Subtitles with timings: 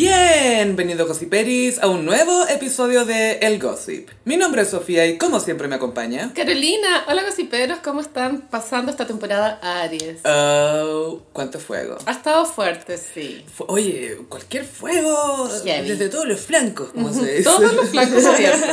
[0.00, 4.10] Bienvenido Gossiperis a un nuevo episodio de El Gossip.
[4.26, 6.34] Mi nombre es Sofía y como siempre me acompaña.
[6.34, 10.18] Carolina, hola gossiperos, ¿cómo están pasando esta temporada Aries?
[10.26, 11.96] Oh, cuánto fuego.
[12.04, 13.42] Ha estado fuerte, sí.
[13.50, 15.88] Fu- Oye, cualquier fuego Heavy.
[15.88, 17.44] desde todos los flancos, como se dice.
[17.44, 18.68] Todos los flancos abiertos.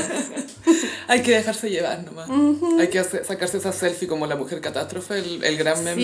[1.07, 2.29] Hay que dejarse llevar nomás.
[2.79, 6.01] Hay que hacer- sacarse esa selfie como la mujer catástrofe, el, el gran meme.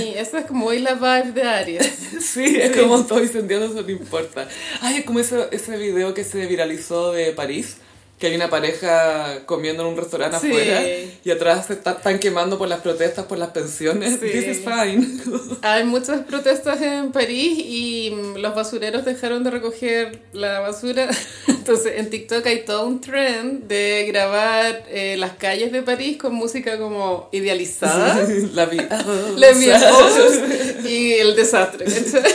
[0.00, 1.92] Sí, esa es como hoy la vibe de Aries.
[2.22, 4.48] Sí, es como todo incendiando, eso no importa.
[4.80, 7.76] Ay, es como ese, ese video que se viralizó de París,
[8.22, 10.46] que hay una pareja comiendo en un restaurante Sí.
[10.46, 10.80] afuera
[11.24, 14.20] y atrás se está- están quemando por las protestas por las pensiones.
[14.20, 14.28] Sí.
[14.30, 15.04] This is fine.
[15.62, 21.08] Hay muchas protestas en París y mm, los basureros dejaron de recoger la basura.
[21.48, 26.32] Entonces en TikTok hay todo un trend de grabar eh, las calles de París con
[26.32, 28.24] música como idealizada.
[28.54, 28.78] La vi.
[28.88, 29.04] ah,
[29.36, 31.86] La Vie Rose y el desastre.
[31.86, 32.32] ¿cachai?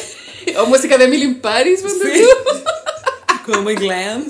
[0.58, 2.24] O música de Emily in Paris, ponte Sí.
[3.46, 4.26] Como muy glam.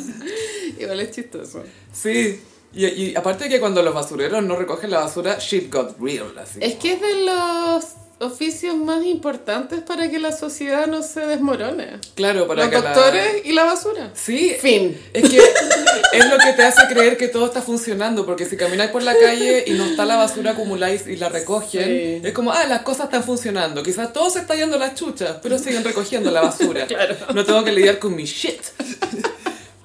[0.84, 1.64] Igual es chistoso.
[1.94, 2.42] Sí.
[2.74, 6.38] Y, y aparte de que cuando los basureros no recogen la basura, shit got real.
[6.38, 6.60] Así.
[6.62, 7.86] Es que es de los
[8.20, 12.00] oficios más importantes para que la sociedad no se desmorone.
[12.16, 14.10] Claro, para Los que la- doctores y la basura.
[14.16, 15.00] Sí, Fin.
[15.14, 18.90] Es que es lo que te hace creer que todo está funcionando, porque si camináis
[18.90, 21.84] por la calle y no está la basura acumuláis y la recogen,
[22.22, 22.28] Sí.
[22.28, 23.84] es como, ah, las cosas están funcionando.
[23.84, 26.86] Quizás todo se está yendo a las chuchas, pero siguen recogiendo la basura.
[26.88, 27.16] Claro.
[27.36, 28.62] No tengo que lidiar con mi shit.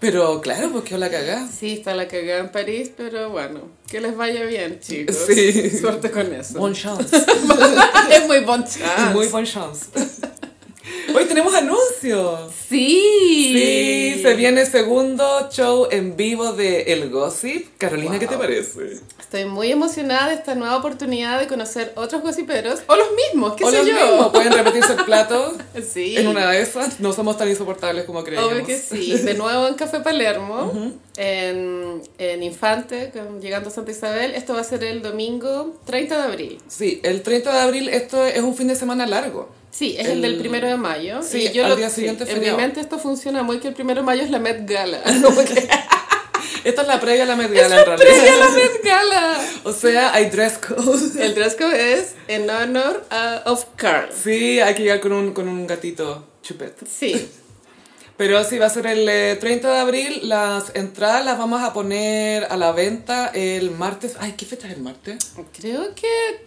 [0.02, 1.46] Pero claro, pues qué la cagá.
[1.46, 5.16] Sí, está la cagada en París, pero bueno, que les vaya bien, chicos.
[5.28, 5.70] Sí.
[5.78, 6.58] Suerte con eso.
[6.58, 7.16] Bon chance.
[8.10, 9.14] es muy bon chance.
[9.14, 9.86] Muy bon chance.
[11.14, 12.50] Hoy tenemos anuncios.
[12.68, 13.00] Sí.
[13.54, 17.76] Sí, se viene segundo show en vivo de El Gossip.
[17.78, 18.42] Carolina, ¿qué te Wow.
[18.42, 19.00] parece?
[19.20, 23.64] Estoy muy emocionada de esta nueva oportunidad de conocer otros gossiperos, o los mismos, qué
[23.64, 23.94] o sé los yo.
[23.94, 25.52] mismos, pueden repetirse el plato.
[25.92, 26.16] Sí.
[26.16, 28.52] En una de esas no somos tan insoportables como creíamos.
[28.52, 29.12] Obvio que sí.
[29.18, 30.72] De nuevo en Café Palermo,
[31.16, 34.34] en, en Infante, llegando a Santa Isabel.
[34.34, 36.58] Esto va a ser el domingo 30 de abril.
[36.68, 39.48] Sí, el 30 de abril esto es un fin de semana largo.
[39.72, 41.20] Sí, es El- el, del primero de mayo.
[41.22, 43.74] Sí, y yo al lo- día siguiente En mi mente esto funciona muy que el
[43.74, 45.02] primero de mayo es la Met Gala.
[45.04, 45.68] Que,
[46.68, 47.96] Esta es la previa a la mediana en realidad.
[47.96, 49.40] ¡Previa a la Met Gala!
[49.64, 51.24] O sea, hay dress code.
[51.24, 54.10] El dress code es en honor a of Carl.
[54.12, 56.76] Sí, hay que llegar con un, con un gatito chupet.
[56.86, 57.28] Sí.
[58.16, 60.20] Pero sí, va a ser el eh, 30 de abril.
[60.28, 64.14] Las entradas las vamos a poner a la venta el martes.
[64.20, 65.32] Ay, ¿qué fecha es el martes?
[65.58, 66.44] Creo que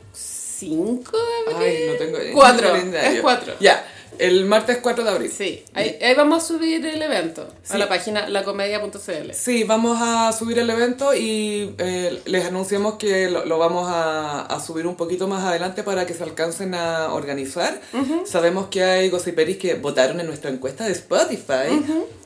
[0.58, 1.68] 5 de abril.
[1.68, 3.54] Ay, no tengo Cuatro, es cuatro.
[3.60, 3.86] Ya,
[4.20, 5.32] el martes 4 de abril.
[5.36, 7.74] Sí, ahí, ahí vamos a subir el evento Sí.
[7.74, 9.32] a la página lacomedia.cl.
[9.34, 14.42] Sí, vamos a subir el evento y eh, les anunciamos que lo, lo vamos a,
[14.42, 17.80] a subir un poquito más adelante para que se alcancen a organizar.
[18.26, 21.82] Sabemos que hay gossiperis que votaron en nuestra encuesta de Spotify,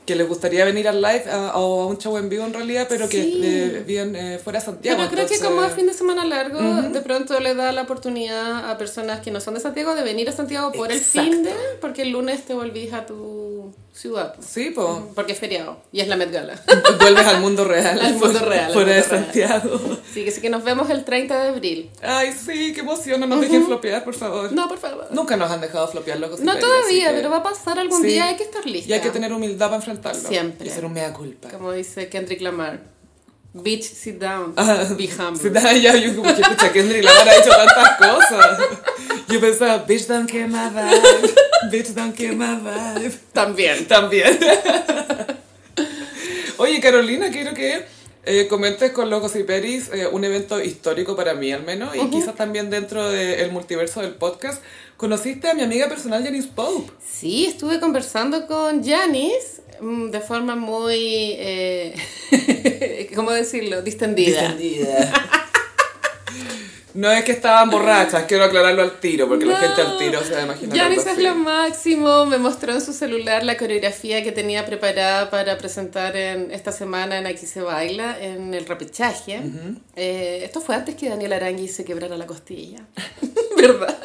[0.06, 1.24] que les gustaría venir al live
[1.54, 3.40] o a un show en vivo en realidad, pero que Sí.
[3.44, 4.98] eh, viven eh, fuera de Santiago.
[4.98, 8.70] Pero creo que como es fin de semana largo, de pronto le da la oportunidad
[8.70, 11.20] a personas que no son de Santiago de venir a Santiago por Exacto.
[11.20, 14.34] el fin de, porque el lunes te volvís a tu ciudad.
[14.40, 14.88] Sí, pues.
[15.14, 16.60] Porque es feriado y es la Met Gala.
[17.00, 17.98] Vuelves al mundo real.
[18.00, 19.24] Al mundo real, al Fuera de real.
[19.24, 19.80] Santiago.
[20.10, 21.90] Así que sí que nos vemos el 30 de abril.
[22.02, 23.20] Ay, sí, qué emoción.
[23.20, 24.52] No nos dejen flopear, por favor.
[24.52, 25.08] No, por favor.
[25.10, 28.08] Nunca nos han dejado flopear los No todavía, que- pero va a pasar algún Sí.
[28.08, 28.90] día, hay que estar lista.
[28.90, 30.28] Y hay que tener humildad para enfrentarlo.
[30.28, 30.66] Siempre.
[30.66, 31.48] Y hacer un mea culpa.
[31.48, 32.80] Como dice Kendrick Lamar.
[33.52, 34.52] Bitch, sit down.
[34.56, 35.40] Ah, Be humble.
[35.42, 38.58] Sí, da, ya, yo como que escucha Kendrick Lamar ha dicho tantas cosas.
[39.30, 41.34] Yo pensaba, bitch don't kill my vibe,
[41.70, 43.14] bitch don't kill my vibe.
[43.32, 43.86] También.
[43.86, 44.38] También.
[46.58, 47.84] Oye, Carolina, quiero que
[48.26, 52.34] eh, comentes con los Gossiperis eh, un evento histórico para mí al menos y quizás
[52.34, 54.62] también dentro del multiverso del podcast.
[54.96, 56.92] Conociste a mi amiga personal Janice Pope.
[57.08, 63.80] Sí, estuve conversando con Janice mm, de forma muy, eh, ¿cómo decirlo?
[63.80, 64.56] Distendida.
[66.94, 70.32] No es que estaban borrachas, quiero aclararlo al tiro, porque la gente al tiro se
[70.32, 70.76] va a imaginar.
[70.76, 75.56] Janice es lo máximo, me mostró en su celular la coreografía que tenía preparada para
[75.58, 79.40] presentar en esta semana en Aquí se baila, en el repechaje.
[79.96, 82.78] Eh, esto fue antes que Daniel Arangui se quebrara la costilla,
[83.56, 83.96] ¿verdad?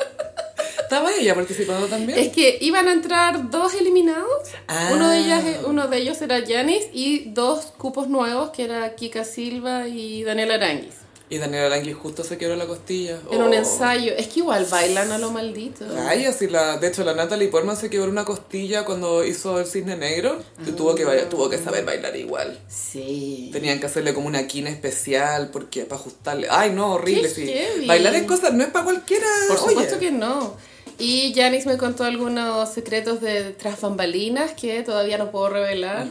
[0.80, 2.20] ¿Estaba ella participando también?
[2.20, 4.50] Es que iban a entrar dos eliminados.
[4.68, 4.92] Ah.
[4.94, 9.24] Uno, de ellas, uno de ellos era Janice y dos cupos nuevos que era Kika
[9.24, 11.05] Silva y Daniel Aranguis.
[11.28, 13.20] Y Daniel Arangui justo se quebró la costilla.
[13.32, 13.54] En un Oh.
[13.54, 14.14] ensayo.
[14.16, 15.84] Es que igual bailan a lo maldito.
[16.08, 19.66] Ay, así la, de hecho la Natalie Portman se quebró una costilla cuando hizo el
[19.66, 20.38] cisne negro
[20.78, 22.60] tuvo que bailar- tuvo que saber bailar igual.
[22.68, 23.50] Sí.
[23.52, 26.48] Tenían que hacerle como una quina especial porque para ajustarle.
[26.52, 27.88] Ay, no, horrible, Qué sí.
[27.88, 29.26] Bailar en cosas no es para cualquiera.
[29.48, 30.06] Por supuesto oye.
[30.06, 30.56] que no.
[30.98, 36.08] Y Janice me contó algunos secretos de tras bambalinas que todavía no puedo revelar,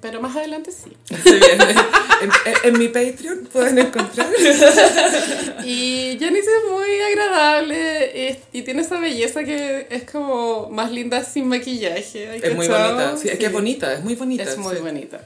[0.00, 0.92] pero más adelante sí.
[1.24, 1.74] Viene.
[2.22, 2.30] En,
[2.74, 4.28] en- mi Patreon pueden encontrar.
[5.64, 11.22] Y Janice es muy agradable es- y tiene esa belleza que es como más linda
[11.24, 12.28] sin maquillaje.
[12.30, 12.94] ¿hay Es muy cachado?
[12.94, 13.16] bonita.
[13.16, 13.54] Sí, es que es Sí.
[13.54, 14.42] bonita, es muy bonita.
[14.44, 14.82] Es muy sí.
[14.82, 15.20] bonita.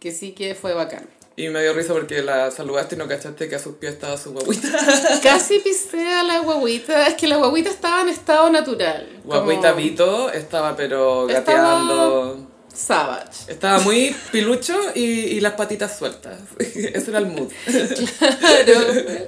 [0.00, 1.06] Que sí que fue bacán.
[1.38, 4.16] Y me dio risa porque la saludaste y no cachaste que a sus pies estaba
[4.16, 4.70] su guaguita.
[5.22, 7.06] Casi pisé a la guaguita.
[7.08, 9.06] Es que la guaguita estaba en estado natural.
[9.24, 11.40] Guaguita como Vito estaba pero Estaba-
[11.80, 12.46] gateando.
[12.74, 13.30] Savage.
[13.48, 16.38] Estaba muy pilucho y, y las patitas sueltas.
[16.58, 17.48] Ese era el mood.
[18.18, 18.80] Claro,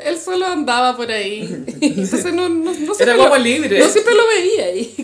[0.04, 1.64] él solo andaba por ahí.
[1.80, 3.78] Entonces no, no, no Era lo- guagua libre.
[3.80, 4.94] No siempre lo veía ahí.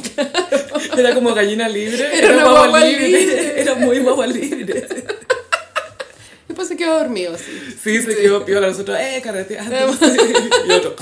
[0.99, 2.19] Era como gallina libre.
[2.19, 3.61] Era una guagua libre.
[3.63, 4.87] Era muy guagua libre.
[6.55, 7.37] Después se quedó dormido.
[7.37, 8.69] Sí, se quedó piola.
[8.69, 9.75] Nosotros, eh, carreteando.
[10.69, 10.95] y otro.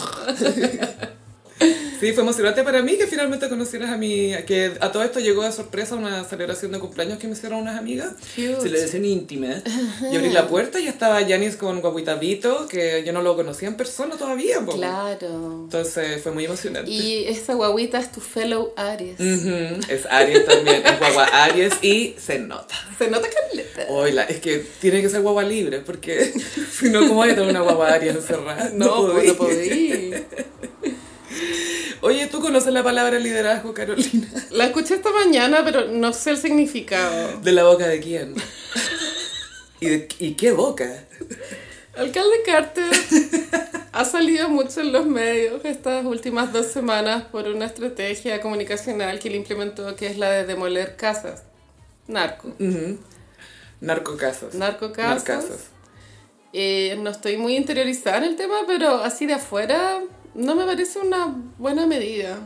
[2.03, 4.33] Sí, fue emocionante para mí que finalmente conocieras a mi...
[4.45, 7.79] Que a todo esto llegó de sorpresa una celebración de cumpleaños que me hicieron unas
[7.79, 8.15] amigas.
[8.35, 8.61] Cute.
[8.61, 9.63] Celebración íntima.
[10.11, 13.69] Y abrí la puerta y estaba Janis con Guaguita Vito, que yo no lo conocía
[13.69, 14.57] en persona todavía.
[14.67, 15.61] Claro.
[15.63, 16.91] Entonces fue muy emocionante.
[16.91, 19.21] Y esa guaguita es tu fellow Aries.
[19.21, 22.75] Es Aries también, es guagua Aries y se nota.
[22.99, 23.87] Se nota caleta.
[23.93, 26.33] Oila, es que tiene que ser guagua libre, porque
[26.73, 28.73] si no, ¿cómo voy a tener una guagua Aries encerrada?
[28.75, 30.11] No, pues podí.
[30.11, 30.93] no podí.
[32.03, 34.27] Oye, ¿tú conoces la palabra liderazgo, Carolina?
[34.51, 37.41] La escuché esta mañana, pero no sé el significado.
[37.41, 38.35] ¿De la boca de quién?
[39.79, 41.05] ¿Y, de, y qué boca?
[41.95, 42.91] Alcalde Carter
[43.93, 49.29] ha salido mucho en los medios estas últimas dos semanas por una estrategia comunicacional que
[49.29, 51.45] él implementó, que es la de demoler casas.
[52.09, 52.49] Narco.
[52.59, 52.99] Ujú.
[53.81, 54.55] Narcocasas.
[54.55, 55.29] Narcocasas.
[55.29, 55.61] Narcasas.
[56.53, 60.01] Eh, no estoy muy interiorizada en el tema, pero así de afuera
[60.35, 62.39] no me parece una buena medida.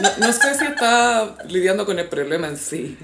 [0.00, 2.96] No, no sé si está lidiando con el problema en sí.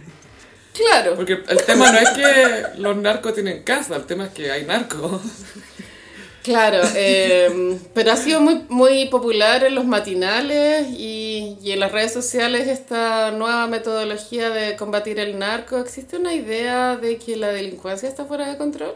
[0.72, 1.14] Claro.
[1.14, 4.64] Porque el tema no es que los narcos tienen casa, el tema es que hay
[4.64, 5.22] narcos.
[6.42, 11.90] Claro, eh, pero ha sido muy, muy popular en los matinales y, y en las
[11.90, 15.78] redes sociales esta nueva metodología de combatir el narco.
[15.78, 18.94] Existe una idea de que la delincuencia está fuera de control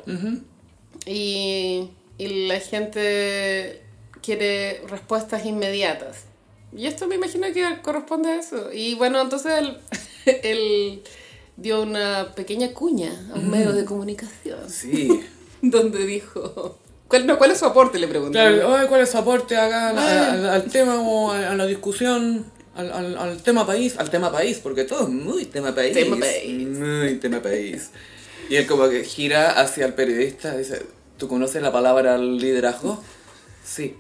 [1.06, 1.88] y,
[2.19, 3.81] y la gente
[4.29, 6.17] quiere respuestas inmediatas.
[6.77, 8.71] Y esto me imagino que corresponde a eso.
[8.73, 9.79] Y bueno, entonces él,
[10.43, 11.03] él
[11.57, 15.09] dio una pequeña cuña a un medio de comunicación Sí.
[15.63, 16.79] donde dijo...
[17.09, 17.99] ¿Cuál, no, ¿Cuál es su aporte?
[17.99, 18.33] Le pregunté.
[18.39, 22.45] Claro, ¿cuál es su aporte acá al, al- al tema o a, a la discusión?
[22.77, 25.95] Al, al, al tema país, al tema país, porque todo es muy tema país.
[25.95, 26.69] Tema país.
[26.79, 27.91] Muy tema país.
[28.51, 30.83] Y él como que gira hacia el periodista y dice,
[31.17, 33.03] ¿tú conoces la palabra liderazgo?
[33.65, 33.97] Sí.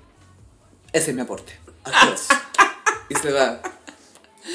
[0.92, 1.52] Ese es mi aporte.
[1.84, 2.28] Adiós.
[3.10, 3.60] y se va.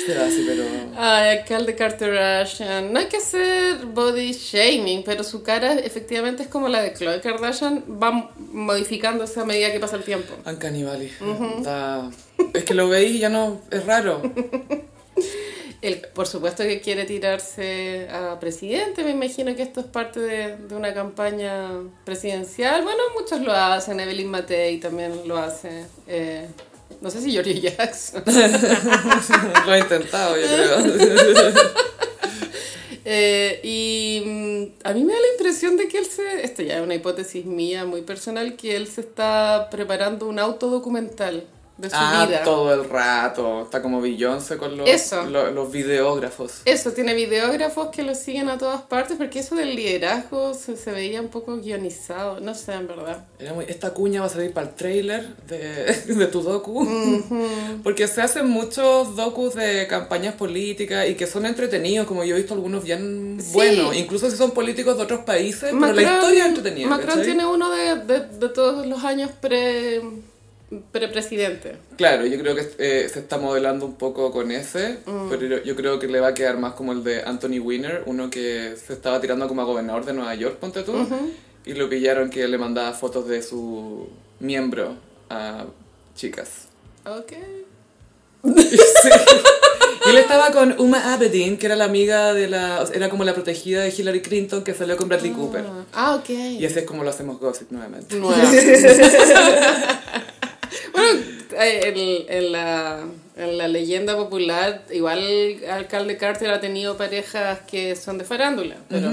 [0.05, 0.63] Se va así, pero...
[0.97, 2.91] Ay, alcalde Kardashian.
[2.91, 7.21] No hay que hacer body shaming, pero su cara efectivamente es como la de Khloe
[7.21, 7.83] Kardashian.
[8.01, 10.33] Va modificándose a medida que pasa el tiempo.
[10.47, 11.11] Uncanny Valley.
[11.61, 12.09] Da-
[12.53, 13.61] Es que lo veis y ya no...
[13.69, 14.21] Es raro.
[15.83, 20.55] Él, por supuesto que quiere tirarse a presidente, me imagino que esto es parte de,
[20.55, 21.71] de una campaña
[22.05, 22.83] presidencial.
[22.83, 25.85] Bueno, muchos lo hacen, Evelyn Matei también lo hace.
[26.07, 26.47] eh,
[27.01, 28.23] no sé si George Jackson.
[29.65, 31.53] lo he intentado, yo creo.
[33.05, 36.77] Eh, y mm, a mí me da la impresión de que él se, esto ya
[36.77, 41.43] es una hipótesis mía muy personal, que él se está preparando un autodocumental
[41.77, 42.43] de su ah, vida.
[42.43, 43.63] todo el rato.
[43.63, 45.23] Está como Beyoncé con los, Eso.
[45.25, 46.61] lo- los videógrafos.
[46.65, 50.91] Eso, tiene videógrafos que lo siguen a todas partes, porque eso del liderazgo se, se
[50.91, 53.25] veía un poco guionizado, no sé, en verdad.
[53.39, 56.87] Era muy- esta cuña va a salir para el trailer de, de tu docu.
[57.83, 62.37] Porque se hacen muchos docus de campañas políticas y que son entretenidos, como yo he
[62.39, 63.51] visto algunos bien Sí.
[63.53, 63.95] buenos.
[63.95, 66.87] Incluso si son políticos de otros países, pero la historia es entretenida.
[66.87, 67.25] Macron ¿cachai?
[67.25, 70.01] tiene uno de, de, de todos los años pre,
[70.91, 71.77] pre-presidente.
[71.97, 75.29] Claro, yo creo que eh, se está modelando un poco con ese, Mm.
[75.29, 78.29] pero yo, creo que le va a quedar más como el de Anthony Weiner, uno
[78.29, 80.93] que se estaba tirando como a gobernador de Nueva York, ponte tú,
[81.65, 84.07] y lo pillaron que le mandaba fotos de su
[84.39, 84.95] miembro
[85.29, 85.65] a
[86.15, 86.67] chicas.
[87.05, 87.33] Ok.
[89.03, 89.09] Sí.
[90.05, 92.83] Y él estaba con Uma Abedin, que era la amiga de la...
[92.93, 95.63] era como la protegida de Hillary Clinton que salió con Bradley Cooper.
[95.93, 96.29] Ah, ok.
[96.29, 98.13] Y así es como lo hacemos Gossip nuevamente.
[98.17, 98.35] Nueva.
[100.93, 101.21] bueno,
[101.57, 103.03] en, la,
[103.35, 108.77] en la leyenda popular, igual el alcalde Carter ha tenido parejas que son de farándula,
[108.89, 109.11] pero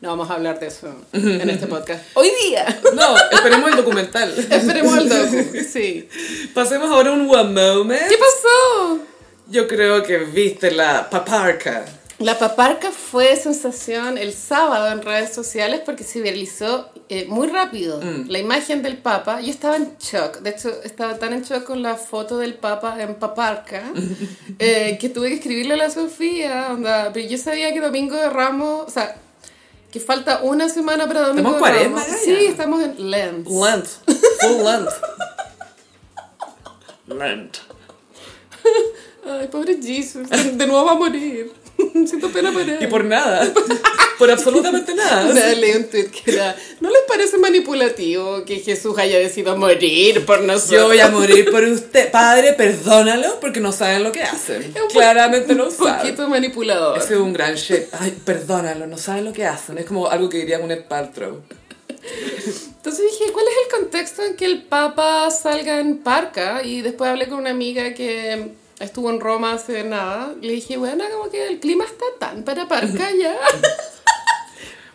[0.00, 2.04] no vamos a hablar de eso en este podcast.
[2.14, 2.80] Hoy día.
[2.94, 4.32] No, esperemos el documental.
[4.50, 5.58] Esperemos el docu.
[5.68, 6.08] Sí.
[6.54, 8.08] Pasemos ahora a un one moment.
[8.08, 9.00] ¿Qué pasó?
[9.48, 11.84] Yo creo que viste la paparca.
[12.18, 18.00] La paparca fue sensación el sábado en redes sociales porque se viralizó eh, muy rápido
[18.02, 18.28] Mm.
[18.28, 19.40] la imagen del Papa.
[19.40, 23.00] Yo estaba en shock, de hecho estaba tan en shock con la foto del Papa
[23.00, 23.84] en paparca
[24.58, 26.68] eh, que tuve que escribirle a la Sofía.
[26.72, 29.16] onda, pero yo sabía que Domingo de Ramos, o sea,
[29.92, 32.02] que falta una semana para Domingo Estamos de Ramos.
[32.04, 32.18] Gaya.
[32.18, 33.46] Sí, estamos en Lent.
[33.48, 33.86] Lent.
[34.40, 34.88] Full Lent.
[37.06, 37.56] Lent.
[39.24, 41.52] Ay, pobre Jesus, de nuevo va a morir.
[42.06, 42.78] Siento pena por él.
[42.80, 43.52] Y por nada.
[44.18, 45.26] Por absolutamente nada.
[45.30, 50.26] Una leí un tweet que era, ¿no les parece manipulativo que Jesús haya decidido morir
[50.26, 50.70] por nosotros?
[50.70, 52.10] Yo voy a morir por usted.
[52.10, 54.74] Padre, perdónalo porque no saben lo que hacen.
[54.82, 56.00] un Claramente no un saben.
[56.00, 56.98] poquito manipulador.
[56.98, 57.84] Ese es un gran shit.
[57.92, 59.78] Ay, perdónalo, no saben lo que hacen.
[59.78, 61.42] Es como algo que diría un Paltrow.
[62.76, 66.62] Entonces dije, ¿cuál es el contexto en que el Papa salga en parca?
[66.62, 70.34] Y después hablé con una amiga que estuvo en Roma hace nada.
[70.40, 73.36] Le dije, bueno, como que el clima está tan para parca ya.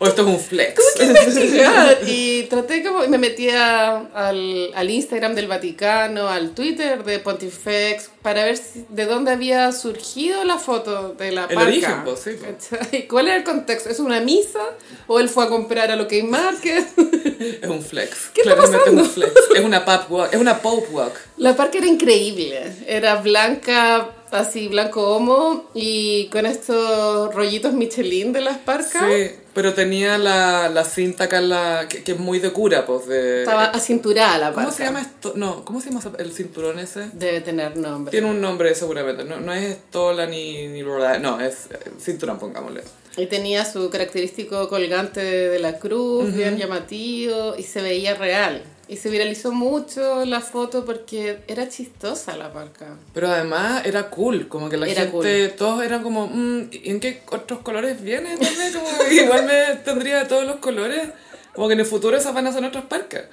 [0.03, 0.81] O esto es un flex.
[1.01, 8.09] investigar y traté como me metía al, al Instagram del Vaticano, al Twitter de Pontifex
[8.21, 11.63] para ver si- de dónde había surgido la foto de la El parca.
[11.69, 13.05] origen, pues, sí, pues.
[13.09, 13.89] ¿Cuál era el contexto?
[13.89, 14.61] ¿Es una misa
[15.07, 16.85] o él fue a comprar a lo que Market?
[17.61, 18.29] Es un flex.
[18.33, 19.01] ¿Qué está Claramente pasando?
[19.01, 19.31] es un flex.
[19.55, 20.33] Es una pop walk.
[20.33, 21.13] Es una pop walk.
[21.37, 28.41] La parca era increíble, era blanca, así blanco homo y con estos rollitos Michelin de
[28.41, 29.03] las parcas.
[29.07, 33.07] Sí, pero tenía la, la cinta acá la, que, que es muy de cura, pues
[33.07, 33.41] de...
[33.41, 34.61] Estaba acinturada la parca.
[34.63, 35.33] ¿Cómo se llama esto?
[35.35, 37.09] No, ¿cómo se llama el cinturón ese?
[37.13, 38.11] Debe tener nombre.
[38.11, 42.83] Tiene un nombre seguramente, no, no es estola ni, ni no, es eh, cinturón, pongámosle.
[43.15, 48.63] Y tenía su característico colgante de la cruz, bien llamativo, y se veía real.
[48.93, 52.95] Y se viralizó mucho la foto porque era chistosa la parca.
[53.11, 56.99] Pero además era cool, como que la Era gente, todos eran como, mm, ¿y ¿en
[56.99, 61.09] qué otros colores como que igual me tendría todos los colores,
[61.55, 63.23] como que en el futuro esas van a ser otras parcas.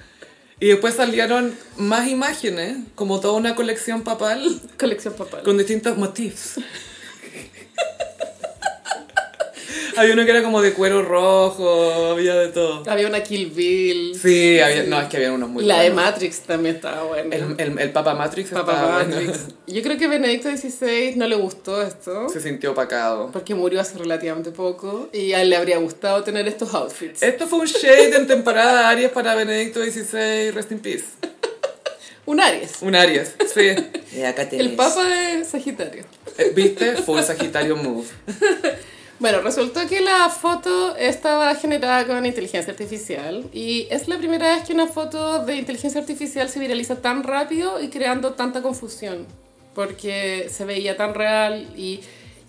[0.59, 5.43] Y después salieron más imágenes, como toda una colección papal, Colección papal.
[5.43, 6.55] con distintos motifs.
[9.97, 12.83] Había uno que era como de cuero rojo, había de todo.
[12.89, 14.15] Había una Kill Bill.
[14.19, 16.11] Sí, había, no, es que había unos muy la de buenos.
[16.11, 17.35] Matrix también estaba buena.
[17.35, 19.27] El, el, el Papa Matrix Papa estaba Matrix.
[19.27, 19.53] bueno.
[19.67, 22.29] Yo creo que Benedicto XVI no le gustó esto.
[22.29, 23.29] Se sintió opacado.
[23.31, 27.23] Porque murió hace relativamente poco y a él le habría gustado tener estos outfits.
[27.23, 31.05] Esto fue un shade en temporada Aries para Benedicto XVI, rest in peace.
[32.25, 32.73] Un Aries.
[32.81, 33.75] Un Aries, sí.
[34.15, 36.05] Y acá El Papa de Sagitario.
[36.37, 36.97] Eh, ¿Viste?
[36.97, 38.05] Fue un Sagitario move.
[39.21, 44.65] Bueno, resultó que la foto estaba generada con inteligencia artificial y es la primera vez
[44.65, 49.27] que una foto de inteligencia artificial se viraliza tan rápido y creando tanta confusión,
[49.75, 51.99] porque se veía tan real y,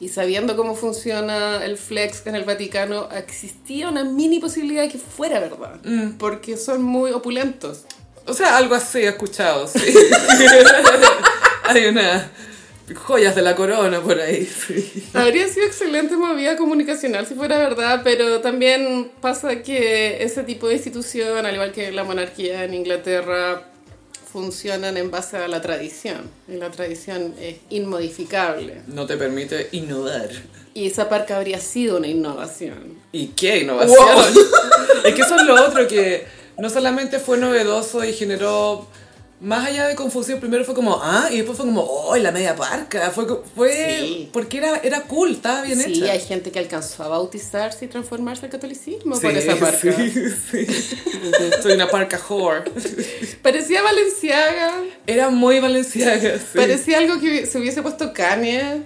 [0.00, 4.98] y sabiendo cómo funciona el flex en el Vaticano, existía una mini posibilidad de que
[4.98, 5.78] fuera verdad,
[6.18, 7.82] porque son muy opulentos.
[8.26, 9.78] O sea, algo así he escuchado, sí.
[11.64, 12.28] Hay unas
[12.94, 15.08] joyas de la corona por ahí, sí.
[15.14, 20.74] Habría sido excelente movida comunicacional si fuera verdad, pero también pasa que ese tipo de
[20.74, 23.68] institución, al igual que la monarquía en Inglaterra,
[24.32, 26.30] funcionan en base a la tradición.
[26.48, 28.80] Y la tradición es inmodificable.
[28.86, 30.30] No te permite innovar.
[30.74, 32.98] Y esa parca habría sido una innovación.
[33.12, 33.98] ¿Y qué innovación?
[33.98, 35.04] Wow.
[35.04, 36.24] Es que eso es lo otro que
[36.58, 38.86] no solamente fue novedoso y generó
[39.42, 42.54] más allá de confusión, primero fue como, ah, y después fue como, oh, la media
[42.56, 43.10] parca.
[43.10, 44.30] Fue, fue Sí.
[44.32, 46.12] porque era, era cool, estaba bien Sí, hecha.
[46.12, 49.78] hay gente que alcanzó a bautizarse y transformarse al catolicismo Sí, por esa parca.
[49.78, 50.10] sí,
[50.50, 50.66] sí.
[51.62, 52.70] Soy una parca whore.
[53.42, 54.74] Parecía Valenciaga,
[55.06, 56.44] Era muy valenciaga, sí.
[56.54, 58.82] parecía algo que se hubiese puesto Kanye.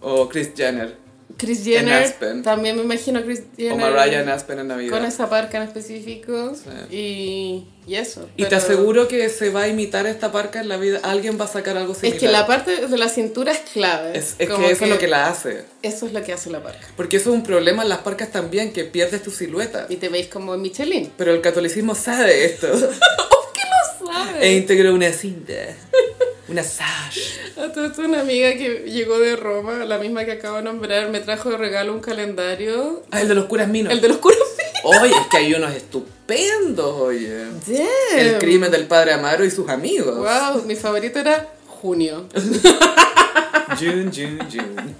[0.00, 0.96] O Chris Jenner.
[1.36, 2.42] Chris En Jenner, Aspen.
[2.42, 3.72] también me imagino a Chris Jenner.
[3.72, 4.90] O Mariah en Aspen en Navidad.
[4.96, 6.96] con esa parca en específico Sí.
[6.96, 8.28] y, y eso.
[8.36, 11.00] Y te aseguro que se va a imitar esta parca en la vida.
[11.02, 12.14] Alguien va a sacar algo similar.
[12.16, 14.16] Es que la parte de la cintura es clave.
[14.16, 15.64] Es, es que eso es lo que la hace.
[15.82, 16.86] Eso es lo que hace la parca.
[16.96, 19.86] Porque eso es un problema en las parcas también, que pierdes tu silueta.
[19.88, 21.12] Y te veis como Michelin.
[21.16, 22.68] Pero el catolicismo sabe esto.
[22.72, 24.52] ¿Qué lo e sabes?
[24.52, 25.52] integró una cinta.
[26.54, 27.18] Una sash.
[27.56, 31.18] A esto, una amiga que llegó de Roma, la misma que acabo de nombrar, me
[31.18, 33.02] trajo de regalo un calendario.
[33.10, 33.92] Ah, el de los curas minos.
[33.92, 34.38] El de los curas.
[34.84, 37.46] Oye, es que hay unos estupendos, oye.
[37.66, 38.18] Damn.
[38.18, 40.16] El crimen del padre Amaro y sus amigos.
[40.16, 42.28] Wow, mi favorito era junio.
[43.80, 44.94] June, June, June.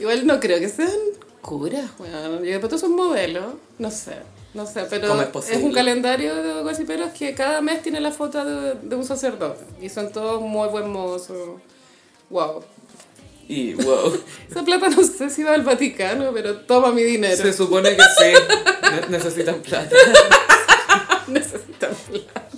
[0.00, 0.90] Igual no creo que sean
[1.40, 2.42] curas, weón.
[2.42, 4.16] Yo después son modelos, no sé.
[4.54, 8.12] No sé, pero ¿Cómo es es, un calendario de gossiperos que cada mes tiene la
[8.12, 9.64] foto de, de un sacerdote.
[9.80, 11.60] Y son todos muy buen mozos.
[12.30, 12.64] Wow.
[13.48, 14.16] Y wow.
[14.50, 17.36] Esa plata no sé si va al Vaticano, pero toma mi dinero.
[17.36, 18.32] Se supone que sí.
[18.92, 19.96] Ne- necesitan plata.
[21.26, 22.48] Necesitan plata.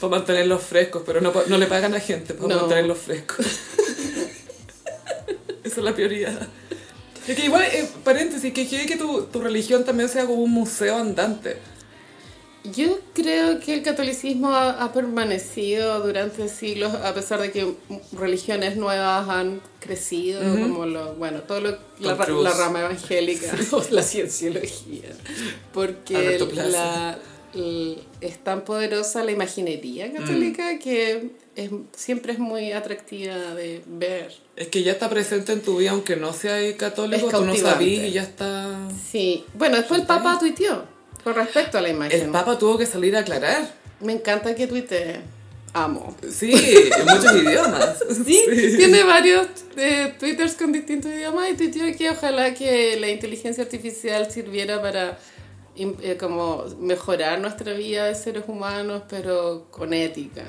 [0.00, 2.60] Para mantenerlos frescos, pero no, no le pagan a gente para No.
[2.62, 3.46] mantenerlos frescos.
[5.64, 6.48] Esa es la prioridad.
[7.26, 10.50] Es que igual, eh, paréntesis, que quiere que tu, tu religión también sea como un
[10.50, 11.56] museo andante.
[12.64, 17.74] Yo creo que el catolicismo ha, ha permanecido durante siglos, a pesar de que
[18.12, 24.02] religiones nuevas han crecido, como lo, bueno, todo lo, la, la rama evangélica o la
[24.02, 25.08] cienciología,
[25.72, 27.18] porque la,
[28.20, 34.32] es tan poderosa la imaginería católica que es, siempre es muy atractiva de ver.
[34.56, 38.06] Es que ya está presente en tu vida, aunque no seas católico, tú no sabías
[38.06, 38.88] y ya está...
[39.10, 40.84] Sí, bueno, después el Papa tuiteó
[41.22, 42.20] con respecto a la imagen.
[42.20, 43.74] El Papa tuvo que salir a aclarar.
[44.00, 45.20] Me encanta que tuitee.
[45.74, 46.14] Amo.
[46.30, 48.04] Sí, en muchos idiomas.
[48.26, 48.44] Sí,
[48.76, 54.30] tiene varios eh, twitters con distintos idiomas y tuiteó que ojalá que la inteligencia artificial
[54.30, 55.18] sirviera para
[55.74, 60.44] eh, como mejorar nuestra vida de seres humanos, pero con ética.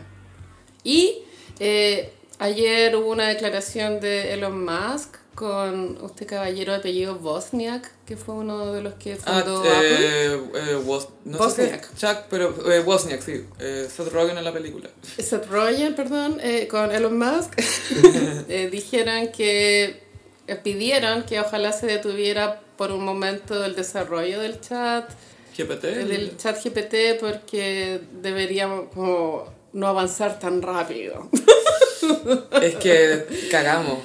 [0.84, 1.20] Y
[1.60, 8.16] eh, ayer hubo una declaración de Elon Musk con este caballero de apellido Bosniak, que
[8.18, 9.98] fue uno de los que Ah, fundó Apple.
[10.00, 11.96] eh, eh, Wos- no sé si es Wozniak.
[11.96, 13.44] Chuck, pero eh, Wozniak, sí.
[13.60, 14.90] Eh, Seth Rogen en la película.
[15.18, 17.54] Seth Rogen, perdón, eh, con Elon Musk,
[18.48, 20.04] eh, dijeron que
[20.48, 25.10] eh, pidieron que ojalá se detuviera por un momento el desarrollo del chat,
[25.58, 25.84] GPT.
[25.86, 31.30] el del chat GPT, porque deberíamos como no avanzar tan rápido.
[32.62, 34.00] Es que cagamos.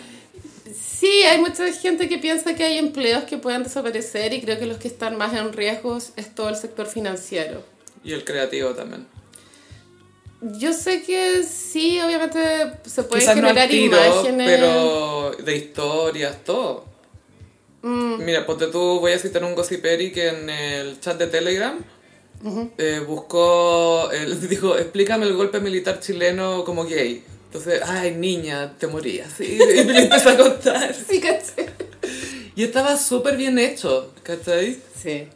[0.75, 4.67] Sí, hay mucha gente que piensa que hay empleos que puedan desaparecer y creo que
[4.67, 7.63] los que están más en riesgos es todo el sector financiero.
[8.05, 9.07] Y el creativo también.
[10.41, 12.39] Yo sé que sí, obviamente
[12.85, 14.49] se pueden Quizás no al generar tiro, imágenes.
[14.49, 16.85] pero de historias, todo.
[17.83, 18.25] Mm.
[18.25, 21.79] Mira, ponte tú, voy a citar un gossiperi que en el chat de Telegram
[22.79, 27.23] eh, buscó, él dijo, explícame el golpe militar chileno como gay.
[27.47, 29.33] Entonces, ay, niña, te morías.
[29.33, 29.59] ¿sí?
[29.77, 30.95] Y me empezó a contar.
[30.95, 31.71] Sí, caché.
[32.55, 34.79] Y estaba súper bien hecho, ¿cachai?
[35.01, 35.29] Sí.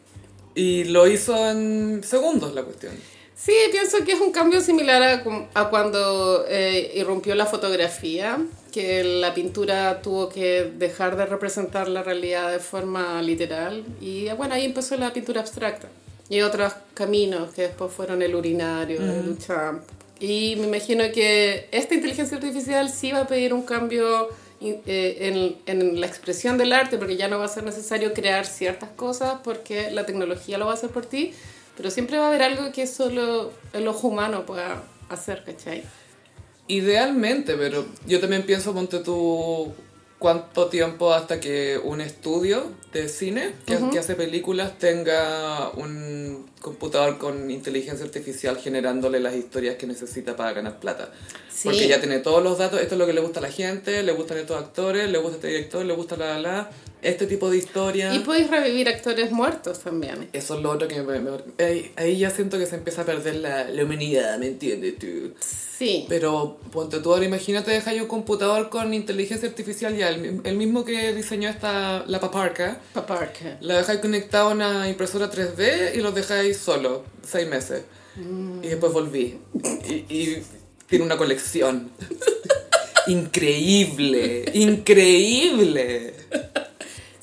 [0.54, 2.92] Y lo hizo en segundos la cuestión.
[3.34, 8.38] Sí, pienso que es un cambio similar a, a cuando eh, irrumpió la fotografía,
[8.72, 14.54] que la pintura tuvo que dejar de representar la realidad de forma literal y bueno,
[14.54, 15.88] ahí empezó la pintura abstracta.
[16.32, 19.82] Y otros caminos que después fueron el urinario, de Duchamp.
[20.18, 24.30] Y me imagino que esta inteligencia artificial sí va a pedir un cambio
[24.62, 28.46] eh, en, en la expresión del arte, porque ya no va a ser necesario crear
[28.46, 31.34] ciertas cosas porque la tecnología lo va a hacer por ti,
[31.76, 35.82] pero siempre va a haber algo que solo el ojo humano pueda hacer, ¿cachai?
[36.66, 39.70] Idealmente, pero yo también pienso, ponte tú,
[40.22, 47.18] cuánto tiempo hasta que un estudio de cine que, que hace películas tenga un computador
[47.18, 51.10] con inteligencia artificial generándole las historias que necesita para ganar plata.
[51.52, 51.64] Sí.
[51.64, 54.04] Porque ya tiene todos los datos, esto es lo que le gusta a la gente,
[54.04, 56.70] le gustan estos actores, le gusta este director, le gusta la la, la,
[57.02, 58.14] este tipo de historia.
[58.14, 60.28] Y podéis revivir actores muertos también.
[60.32, 61.30] Eso es lo otro que me, me-
[61.64, 65.34] ahí, ahí ya siento que se empieza a perder la, la humanidad, ¿me entiendes tú?
[65.40, 66.06] Sí.
[66.08, 70.84] Pero ponte tú ahora, imagínate dejar un computador con inteligencia artificial ya, el, el mismo
[70.84, 73.58] que diseñó esta, la paparca, Paparca.
[73.60, 77.82] la dejáis conectado a una impresora 3D y los dejáis solo, seis meses.
[78.62, 79.38] Y después volví.
[79.88, 80.42] Y, y
[80.86, 81.90] tiene una colección.
[83.08, 86.14] Increíble, increíble.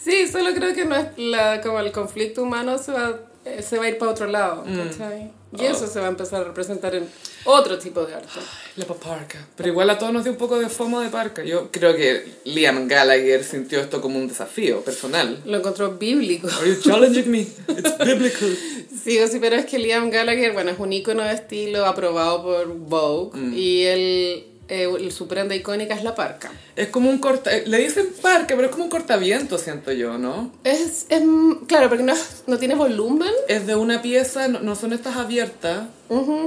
[0.09, 3.77] Sí, solo creo que no es la, como el conflicto humano se va, eh, se
[3.77, 5.31] va a ir para otro lado, ¿cachai?
[5.57, 7.07] Y eso se va a empezar a representar en
[7.43, 8.27] otro tipo de arte.
[8.75, 9.47] La paparca.
[9.55, 11.43] Pero igual a todos nos dio un poco de fomo de parca.
[11.43, 15.41] Yo creo que Liam Gallagher sintió esto como un desafío personal.
[15.45, 16.47] Lo encontró bíblico.
[16.47, 17.39] Are you challenging me?
[17.67, 18.55] It's biblical.
[19.03, 22.67] Sí, sí, pero es que Liam Gallagher, bueno, es un icono de estilo aprobado por
[22.67, 26.51] Vogue y él, eh, su prenda icónica es la parca.
[26.75, 27.51] Es como un corta...
[27.65, 30.51] Le dicen parca, pero es como un cortaviento, siento yo, ¿no?
[30.63, 32.13] Es, es mm, claro, porque no,
[32.47, 33.31] no tiene volumen.
[33.47, 35.87] Es de una pieza, no, no son estas abiertas.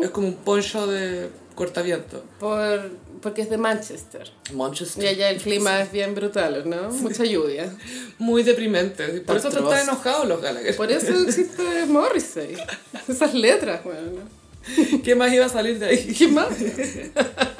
[0.02, 2.24] Es como un poncho de cortaviento.
[2.40, 4.30] Por, porque es de Manchester.
[4.52, 5.04] Manchester.
[5.04, 6.90] Y allá el clima es bien brutal, ¿no?
[6.90, 7.72] Mucha lluvia.
[8.18, 9.06] Muy deprimente.
[9.20, 10.76] Por eso están enojados los Gallagher.
[10.76, 12.56] Por eso existe Morrissey.
[13.08, 14.42] Esas letras, bueno.
[15.02, 16.14] ¿Qué más iba a salir de ahí?
[16.16, 16.48] ¿Qué más?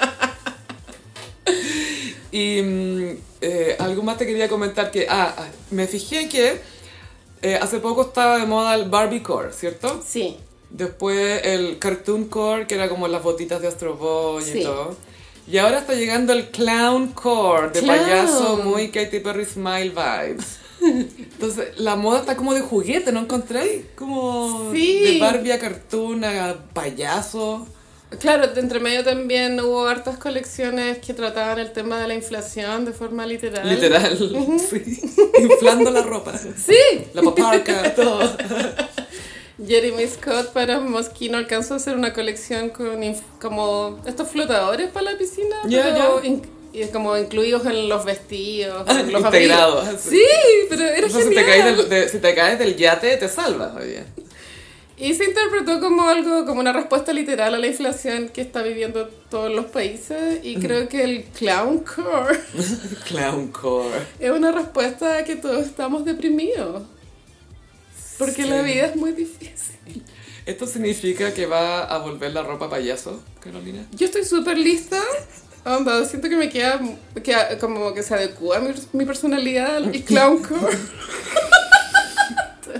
[2.33, 6.59] Y mm, eh, algo más te quería comentar que, ah, ah, me fijé que
[7.43, 10.03] eh, hace poco estaba de moda el Barbie Core, ¿cierto?
[10.05, 10.37] Sí.
[10.71, 14.95] Después el Cartoon Core, que era como las botitas de Astro Boy y todo.
[15.47, 17.99] Y ahora está llegando el clown core de Clown.
[17.99, 20.57] payaso muy Katy Perry Smile vibes.
[20.81, 23.83] Entonces, la moda está como de juguete, ¿no encontráis?
[23.95, 25.03] Como Sí.
[25.03, 27.67] de Barbie a cartoon a payaso.
[28.19, 32.85] Claro, de entre medio también hubo hartas colecciones que trataban el tema de la inflación
[32.85, 33.67] de forma literal.
[33.67, 34.17] Literal,
[34.69, 35.01] sí.
[35.39, 36.33] Inflando la ropa.
[36.37, 36.75] Sí,
[37.13, 38.19] La paparca, todo.
[39.65, 42.99] Jeremy Scott para Moschino alcanzó a hacer una colección con
[43.39, 46.41] como estos flotadores para la piscina, pero in-
[46.73, 49.87] y como incluidos en los vestidos, Ah, en los integrados.
[50.01, 50.23] Sí,
[50.69, 51.63] pero era Entonces, si te, genial.
[51.63, 54.03] caes del, de- si te caes del yate, te salvas, oye.
[55.03, 59.07] Y se interpretó como algo, como una respuesta literal a la inflación que está viviendo
[59.29, 62.39] todos los países y creo que el clown core
[63.07, 63.89] Clown core.
[64.19, 66.83] es una respuesta a que todos estamos deprimidos.
[68.17, 68.49] Porque Sí.
[68.49, 70.03] la vida es muy difícil.
[70.45, 73.85] ¿Esto significa que va a volver la ropa payaso, Carolina?
[73.91, 75.01] Yo estoy súper lista.
[75.65, 76.79] Onda, siento que me queda,
[77.23, 80.77] queda como que se adecua a mi, mi personalidad al clown core.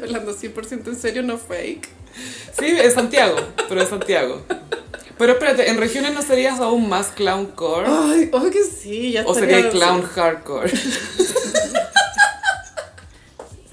[0.04, 1.88] Hablando 100% en serio, no fake.
[2.60, 3.38] Sí, es Santiago,
[3.70, 4.42] pero es Santiago.
[5.18, 7.88] Pero espérate, ¿en regiones no serías aún más clown core?
[7.88, 10.72] Ay, ojo que sí, ya ¿O sería clown hardcore?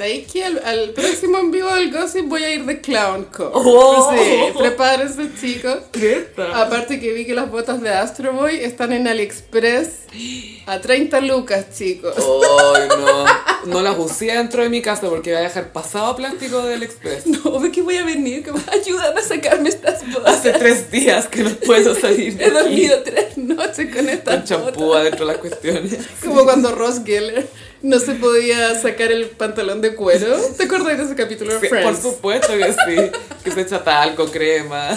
[0.01, 3.51] ¿Sabéis que al, al próximo en vivo del Gossip voy a ir de clown core?
[3.53, 4.11] Oh.
[4.11, 5.77] Sí, prepárense chicos.
[5.91, 6.63] Creta.
[6.63, 9.89] Aparte que vi que las botas de Astro Boy están en AliExpress
[10.65, 12.15] a 30 lucas, chicos.
[12.17, 13.27] Ay, no.
[13.67, 17.27] No las usé dentro de mi casa porque voy a dejar pasado plástico del Express.
[17.27, 20.35] No, ve que voy a venir, como ayúdame a sacarme estas botas.
[20.37, 24.45] Hace tres días que no puedo salir de He dormido tres noches con Con estas
[24.45, 25.03] champú botas.
[25.03, 25.99] adentro de las cuestiones.
[26.25, 27.47] Como cuando Ross Geller
[27.83, 30.37] no se podía sacar el pantalón de cuero.
[30.57, 33.11] ¿Te acuerdas de ese capítulo de Sí, por supuesto que sí.
[33.45, 34.91] Que se echa talco, crema.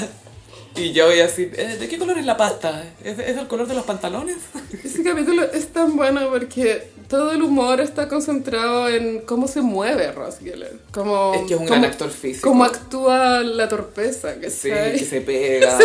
[0.75, 2.83] Y yo voy así, eh, ¿de qué color es la pasta?
[3.03, 4.37] ¿Es, es del color de los pantalones?
[4.83, 10.11] Ese capítulo es tan bueno porque todo el humor está concentrado en cómo se mueve
[10.11, 10.73] Ross Geller.
[10.91, 12.49] Como, Es que es un cómo- gran actor físico.
[12.49, 15.77] Cómo actúa la torpeza que Sí, que se pega.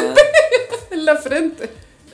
[0.90, 1.68] en la frente.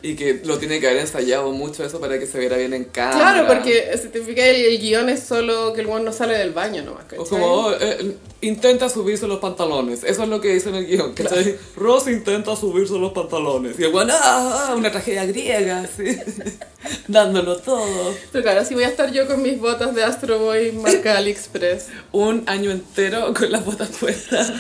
[0.04, 2.84] Y que lo tiene que haber ensayado mucho eso para que se viera bien en
[2.84, 3.16] cámara.
[3.16, 6.36] Claro, porque si te fijas el, el guion es solo que el one no sale
[6.36, 7.20] del baño nomás, ¿cachai?
[7.20, 10.04] O como, oh, eh, intenta subirse los pantalones.
[10.04, 11.14] Eso es lo que dice en el guion.
[11.14, 11.56] ¿cachai?
[11.76, 13.80] Ross intenta subirse los pantalones.
[13.80, 16.18] Y el bueno, ah, ah, una tragedia griega, así.
[17.08, 18.14] Dándolo todo.
[18.30, 21.86] Pero claro, si voy a estar yo con mis botas de Astro Boy marca AliExpress.
[22.12, 24.52] Un año entero con las botas puestas.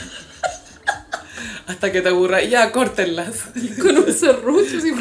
[1.66, 2.42] Hasta que te aburra.
[2.42, 3.44] Ya, córtenlas.
[3.82, 4.92] con un serrucho así.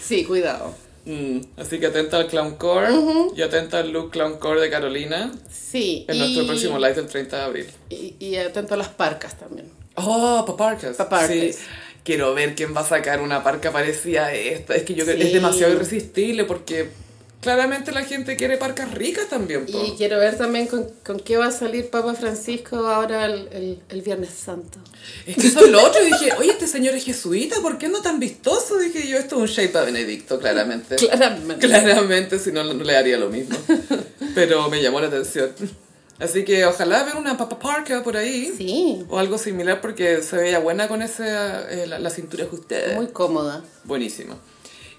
[0.00, 0.74] Sí, cuidado.
[1.04, 2.88] Mm, así que atenta al clown core
[3.34, 6.04] y atenta al look clown core de Carolina Sí.
[6.06, 7.66] en y, nuestro próximo live del 30 de abril.
[7.90, 9.68] Y, y atento a las parcas también.
[9.96, 10.96] Oh, paparcas.
[10.96, 11.30] Paparcas.
[11.30, 11.54] Sí.
[12.04, 14.74] Quiero ver quién va a sacar una parca parecida a esta.
[14.74, 15.22] Es que yo creo Sí.
[15.24, 16.90] es demasiado irresistible porque
[17.42, 19.66] claramente la gente quiere parcas ricas también.
[19.66, 19.84] po.
[19.84, 23.82] Y quiero ver también con, con qué va a salir Papa Francisco ahora el, el,
[23.90, 24.78] el Viernes Santo.
[25.26, 26.02] Es que eso es lo otro.
[26.02, 28.78] Dije, oye, este señor es jesuita, ¿por qué anda tan vistoso?
[28.78, 30.96] Dije yo, esto es un shape a Benedicto, claramente.
[31.12, 31.66] Claramente.
[31.66, 33.58] Claramente, si no, no le haría lo mismo.
[34.34, 35.52] Pero me llamó la atención.
[36.18, 38.52] Así que ojalá ver una papa parka por ahí.
[38.56, 42.94] Sí, O algo similar porque se veía buena con ese, eh, la, la cintura ajustada.
[42.94, 43.64] muy cómoda.
[43.84, 44.38] Buenísimo.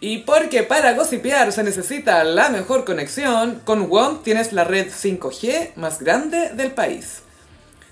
[0.04, 5.76] Y porque para gossipear se necesita la mejor conexión, con WOM tienes la red 5G
[5.78, 7.22] más grande del país.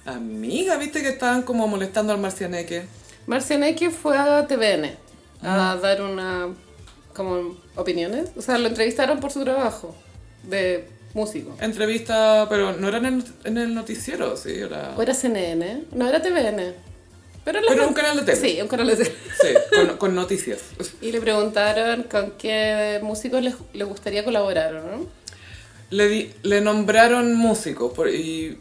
[0.03, 2.83] Amiga, ¿viste que estaban como molestando al marcianeque?
[3.27, 4.97] Marcianeque fue a TVN
[5.41, 6.49] a dar una.
[7.13, 8.31] como opiniones.
[8.35, 9.95] O sea, lo entrevistaron por su trabajo
[10.43, 11.55] de músico.
[11.61, 14.95] Entrevista, pero no era en el, en el noticiero, sí, era...
[14.97, 16.90] O era CNN, no era TVN.
[17.43, 18.37] Pero, Pero un canal de tele.
[18.37, 19.11] Sí, un canal de tele.
[19.41, 20.59] Sí, con, con noticias.
[21.01, 25.07] Y le preguntaron con qué músicos les, les gustaría colaborar, ¿no?
[25.89, 28.57] Le, di- le nombraron músicos por- y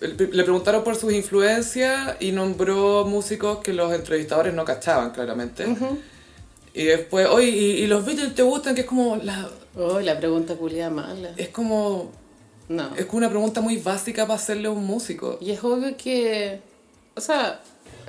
[0.00, 5.66] le preguntaron por sus influencias y nombró músicos que los entrevistadores no cachaban claramente.
[6.72, 8.74] Y después, oye, ¿y, y los Beatles te gustan?
[8.74, 9.48] Que es como la...
[9.76, 11.32] Oh, la pregunta culiada mala.
[11.36, 12.12] Es como...
[12.68, 12.94] No.
[12.96, 15.38] Es como una pregunta muy básica para hacerle a un músico.
[15.40, 16.60] Y es obvio que,
[17.16, 17.60] o sea,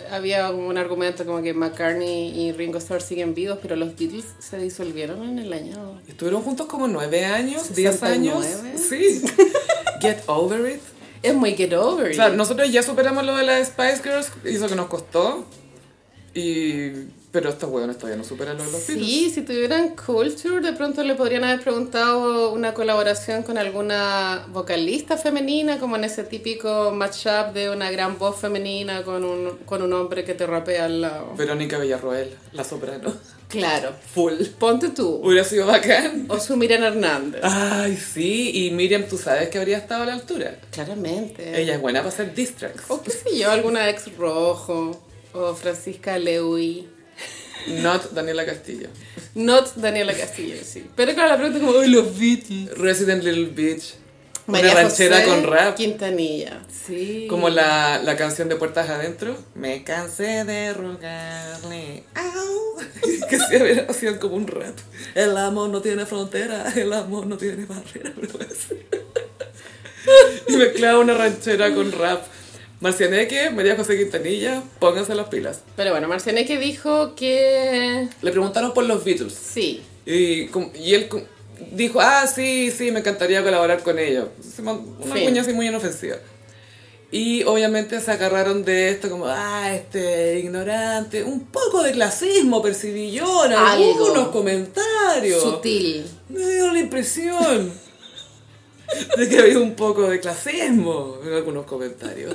[0.10, 4.58] había un argumento como que McCartney y Ringo Starr siguen vivos, pero los Beatles se
[4.58, 6.02] disolvieron en el año.
[6.08, 8.46] Estuvieron juntos como nueve años, diez 69.
[8.46, 8.82] años.
[8.82, 9.22] Sí.
[10.02, 10.82] Get over it.
[11.22, 12.10] Es muy get over.
[12.10, 12.36] O sea, it.
[12.36, 15.46] nosotros ya superamos lo de las Spice Girls, hizo que nos costó.
[16.34, 16.92] Y
[17.32, 18.86] Pero estos hueones todavía no superan los Beatles.
[18.88, 25.15] Sí, si tuvieran culture, de pronto le podrían haber preguntado una colaboración con alguna vocalista
[25.17, 29.94] femenina, como en ese típico matchup de una gran voz femenina con un, con un
[29.94, 31.34] hombre que te rapea al lado.
[31.38, 33.13] Verónica Villarroel, la soprano.
[33.48, 33.94] Claro.
[34.13, 34.34] Full.
[34.58, 35.22] Ponte tú.
[35.24, 36.26] Hubiera sido bacán.
[36.30, 37.41] O su Miriam Hernández.
[37.44, 40.58] Ay, sí, y Miriam, tú sabes que habría estado a la altura.
[40.72, 41.62] Claramente.
[41.62, 42.84] Ella es buena para hacer diss tracks.
[42.88, 45.02] O qué sé yo, alguna ex rojo.
[45.34, 46.88] O Francisca Lewy.
[47.67, 48.89] Not Daniela Castillo.
[49.36, 50.88] Not Daniela Castillo, sí.
[50.95, 52.78] Pero claro, la pregunta es como, ¡ay, los Beatles!
[52.78, 53.95] Resident Little Bitch.
[54.47, 55.76] María una ranchera José con rap.
[55.76, 56.62] Quintanilla.
[56.86, 57.28] Sí.
[57.30, 59.38] Como la, la canción de Puertas Adentro.
[59.56, 62.04] Me cansé de rogarle.
[62.15, 62.71] ¡Au!
[63.30, 64.78] que se hacían como un rap.
[65.15, 68.12] El amor no tiene frontera, el amor no tiene barrera.
[70.47, 72.24] y mezclaba una ranchera con rap.
[72.82, 75.62] Marcianeque, María José Quintanilla, pónganse las pilas.
[75.76, 78.10] Pero bueno, Marcianeque dijo que...
[78.22, 79.34] Le preguntaron por los Beatles.
[79.34, 79.84] Sí.
[80.06, 81.08] Y, y él
[81.72, 84.30] dijo, ah, sí, sí, me encantaría colaborar con ellos.
[84.58, 84.80] Una
[85.13, 86.17] cuña así muy inofensiva.
[87.12, 93.12] Y obviamente se agarraron de esto como, ah, este ignorante, un poco de clasismo percibí
[93.12, 93.91] yo en Algo.
[93.91, 95.44] algunos comentarios.
[95.44, 96.06] Sutil.
[96.30, 97.72] Me dio la impresión
[99.17, 102.34] de que había un poco de clasismo en algunos comentarios.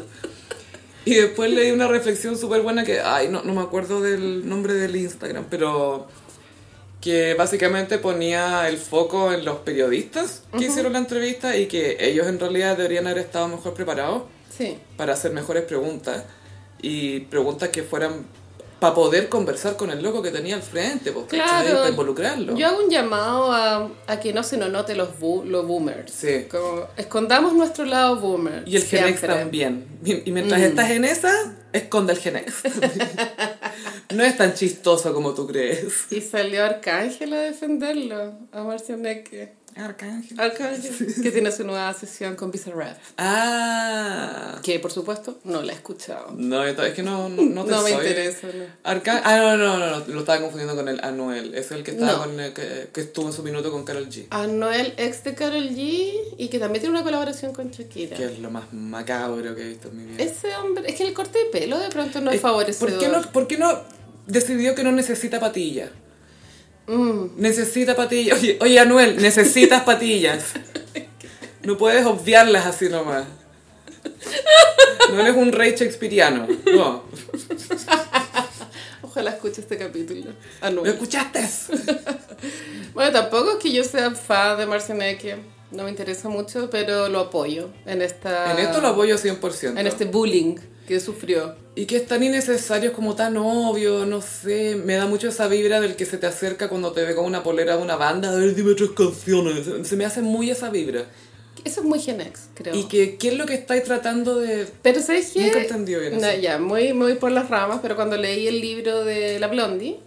[1.06, 4.74] Y después leí una reflexión súper buena que, ay, no, no me acuerdo del nombre
[4.74, 6.06] del Instagram, pero
[7.00, 12.26] que básicamente ponía el foco en los periodistas que hicieron la entrevista y que ellos
[12.26, 14.24] en realidad deberían haber estado mejor preparados
[14.56, 14.78] Sí.
[14.96, 16.24] para hacer mejores preguntas
[16.82, 18.26] y preguntas que fueran
[18.78, 21.26] para poder conversar con el loco que tenía al frente, pues.
[21.26, 21.76] Claro.
[21.76, 22.56] para involucrarlo.
[22.56, 26.12] Yo hago un llamado a, a que no se nos note los, bu- los boomers.
[26.12, 26.44] Sí.
[26.50, 28.64] Como, escondamos nuestro lado boomer.
[28.66, 29.86] Y el Genex también.
[30.04, 30.64] Y y mientras Mm.
[30.64, 32.52] estás en esa, esconde el Genex.
[34.14, 36.10] no es tan chistoso como tú crees.
[36.10, 39.54] Y salió Arcángel a defenderlo, a Marcianeque.
[39.76, 40.40] Arcángel.
[40.40, 42.96] Arcángel, que tiene su nueva sesión con Bizarrap.
[43.18, 44.58] Ah.
[44.62, 46.32] Que por supuesto no la he escuchado.
[46.36, 48.64] No, es que no, no, no te No me soy- interesa, no.
[48.84, 51.54] Arca- ah, no, no, no, no, lo estaba confundiendo con el Anuel.
[51.54, 52.18] Es el que estaba No.
[52.20, 54.26] con el que, que estuvo en su minuto con Carol G.
[54.30, 58.16] A Noel, ex de Karol G, y que también tiene una colaboración con Shakira.
[58.16, 60.22] Que es lo más macabro que he visto en mi vida.
[60.24, 62.90] Ese hombre, es que el corte de pelo de pronto no es, Eh, favorecedor.
[62.90, 63.78] ¿Por qué, no, ¿Por qué no
[64.26, 65.90] decidió que no necesita patillas?
[66.86, 68.38] Mm, Necesita patillas.
[68.38, 70.44] Oye, oye, Anuel, necesitas patillas.
[71.62, 73.24] No puedes obviarlas así nomás.
[75.10, 76.46] No eres un rey shakespeariano.
[76.72, 77.02] No.
[79.02, 80.30] ojalá escuche este capítulo.
[80.60, 80.92] A ¿Me Noel.
[80.92, 81.40] escuchaste?
[82.94, 85.36] Bueno, tampoco es que yo sea fan de Marcianeque,
[85.72, 88.52] no me interesa mucho, pero lo apoyo en esta...
[88.52, 89.78] En esto lo apoyo 100%.
[89.78, 91.54] En este bullying que sufrió.
[91.74, 94.76] Y que es tan innecesario, es como tan obvio, no sé.
[94.76, 97.42] Me da mucho esa vibra del que se te acerca cuando te ve con una
[97.42, 98.30] polera de una banda.
[98.30, 99.66] A ver, dime tres canciones.
[99.82, 101.04] Se me hace muy esa vibra.
[101.64, 102.74] Eso es muy Genex, creo.
[102.74, 104.68] Y que, ¿qué es lo que estáis tratando de...?
[104.82, 105.46] Pero ¿sabes qué?
[105.46, 106.40] Nunca entendí bien No, eso.
[106.40, 109.98] ya, muy, muy por las ramas, pero cuando leí el libro de La Blondie,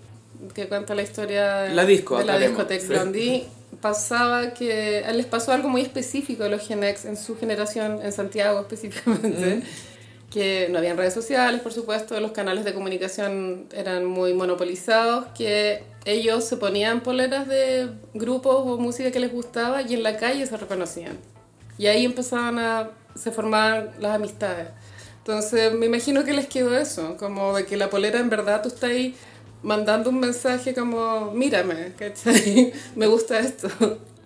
[0.54, 3.46] que cuenta la historia La disco, de la discoteca sí.
[3.82, 8.60] Pasaba que les pasó algo muy específico a los Genex en su generación, en Santiago
[8.66, 10.30] específicamente, Mm.
[10.30, 15.84] que no habían redes sociales, por supuesto, los canales de comunicación eran muy monopolizados, que
[16.06, 20.46] ellos se ponían poleras de grupos o música que les gustaba y en la calle
[20.46, 21.18] se reconocían.
[21.78, 24.68] Y ahí empezaban a, se formaban las amistades.
[25.20, 28.70] Entonces me imagino que les quedó eso, como de que la polera en verdad tú
[28.70, 29.16] estás ahí
[29.64, 32.72] mandando un mensaje como, mírame, ¿cachai?
[32.96, 33.68] Me gusta esto.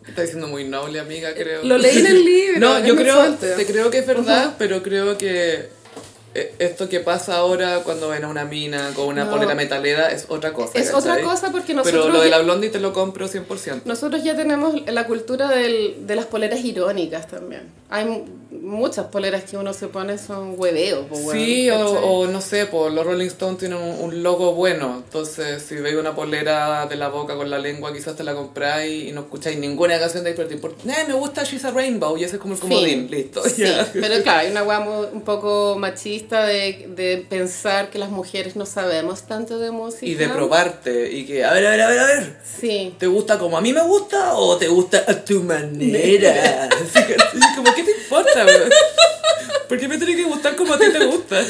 [0.08, 1.64] Está diciendo muy noble, amiga, creo.
[1.64, 3.52] Lo leí en el libro, No, yo creo, fuerte.
[3.52, 5.70] te creo que es verdad, pero creo que
[6.36, 9.32] eh, esto que pasa ahora cuando ven a una mina con una No.
[9.32, 10.78] polera metalera es otra cosa.
[10.78, 12.06] Es otra cosa porque nosotros...
[12.08, 13.84] Pero lo de la blondie te lo compro 100%.
[13.86, 17.70] Nosotros ya tenemos la cultura del- de las poleras irónicas también.
[17.90, 18.26] Hay
[18.62, 21.08] muchas poleras que uno se pone son hueveo.
[21.08, 25.02] po, Sí, o, o no sé, pues los Rolling Stones tienen un, un logo bueno.
[25.04, 29.06] Entonces, si veis una polera de la boca con la lengua, quizás te la compráis
[29.10, 30.84] y no escucháis ninguna canción de ahí, pero te importa.
[30.92, 33.44] Eh, me gusta She's a Rainbow y ese es como el comodín, listo.
[33.48, 33.90] Sí, ya.
[33.94, 38.66] pero claro, hay una mu- un poco machista de, de pensar que las mujeres no
[38.66, 40.06] sabemos tanto de música.
[40.06, 42.38] Y de probarte, y que, a ver, a ver, a ver, a ver.
[42.60, 42.94] Sí.
[43.00, 46.70] ¿Te gusta como a mí me gusta o te gusta a tu manera?
[46.72, 47.16] Así que,
[47.56, 48.70] como, ¿qué te importa, weón?
[49.68, 51.44] ¿Por qué me tiene que gustar como a ti te gusta?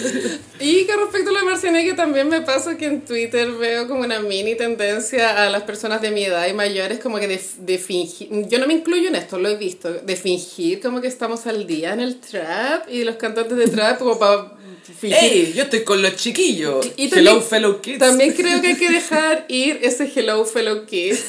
[0.60, 4.19] Y con respecto a la Marcianeque también me pasa que en Twitter veo como una
[4.19, 8.29] mini tendencia a las personas de mi edad y mayores como que de, de fingir,
[8.47, 11.67] yo no me incluyo en esto, lo he visto, de fingir como que estamos al
[11.67, 14.53] día en el trap y los cantantes de trap como para
[14.99, 15.17] fingir.
[15.19, 15.53] ¡Ey!
[15.53, 16.86] Yo estoy con los chiquillos.
[16.95, 17.99] Y Hello, fellow kids.
[17.99, 21.25] También creo que hay que dejar ir ese Hello Fellow Kids.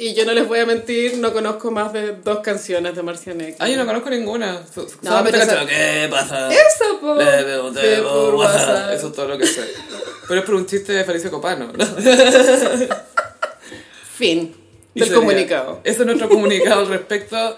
[0.00, 3.56] Y yo no les voy a mentir, no conozco más de dos canciones de Marcianeque.
[3.58, 4.62] Ah, yo no conozco ninguna.
[5.02, 6.48] No, pero esa- ¿Qué pasa?
[6.52, 7.16] Eso, po.
[7.16, 7.72] Le veo,
[8.04, 8.92] por WhatsApp.
[8.92, 9.62] Eso es todo lo que sé.
[10.28, 11.72] Pero es por un chiste de Felicio Copano.
[11.76, 11.84] ¿no?
[14.16, 14.54] Fin
[14.94, 15.80] del sería- comunicado.
[15.82, 17.56] Ese es nuestro comunicado al respecto.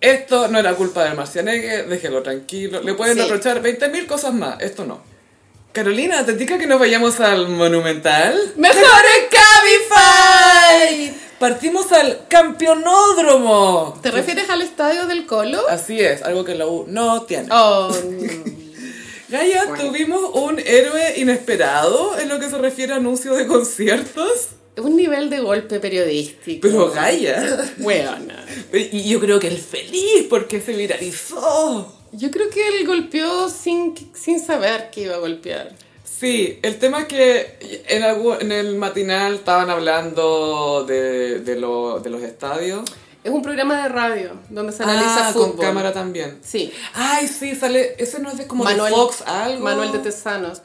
[0.00, 2.82] Esto no era culpa del Marcianeque, déjelo tranquilo.
[2.82, 3.22] Le pueden Sí.
[3.22, 5.02] reprochar 20.000 cosas más, esto no.
[5.78, 8.52] Carolina, ¿te indica que nos vayamos al Monumental?
[8.56, 8.78] ¡Mejor
[9.18, 11.14] en Cabify!
[11.40, 13.98] Partimos al Campeonódromo.
[14.00, 15.68] ¿Te refieres al estadio del Colo?
[15.68, 17.48] Así es, algo que la U no tiene.
[17.50, 18.54] Oh, no.
[19.28, 19.82] Gaia, Bueno.
[19.88, 24.50] tuvimos un héroe inesperado en lo que se refiere a anuncios de conciertos.
[24.76, 26.68] un nivel de golpe periodístico.
[26.68, 27.64] Pero Gaia.
[27.80, 28.46] Weona.
[28.72, 31.92] Y yo creo que él feliz porque se viralizó.
[32.16, 35.72] Yo creo que él golpeó sin, sin saber que iba a golpear.
[36.04, 41.98] Sí, el tema es que en, algún- en el matinal estaban hablando de, de, lo-
[42.00, 42.82] de los estadios.
[43.24, 45.52] Es un programa de radio donde se analiza Ah, fútbol.
[45.56, 46.38] con cámara también.
[46.42, 46.72] Sí.
[46.92, 47.94] Ay, sí, sale.
[47.98, 49.64] Ese no es de como Manuel, de Fox algo.
[49.64, 50.60] Manuel de Tesanos.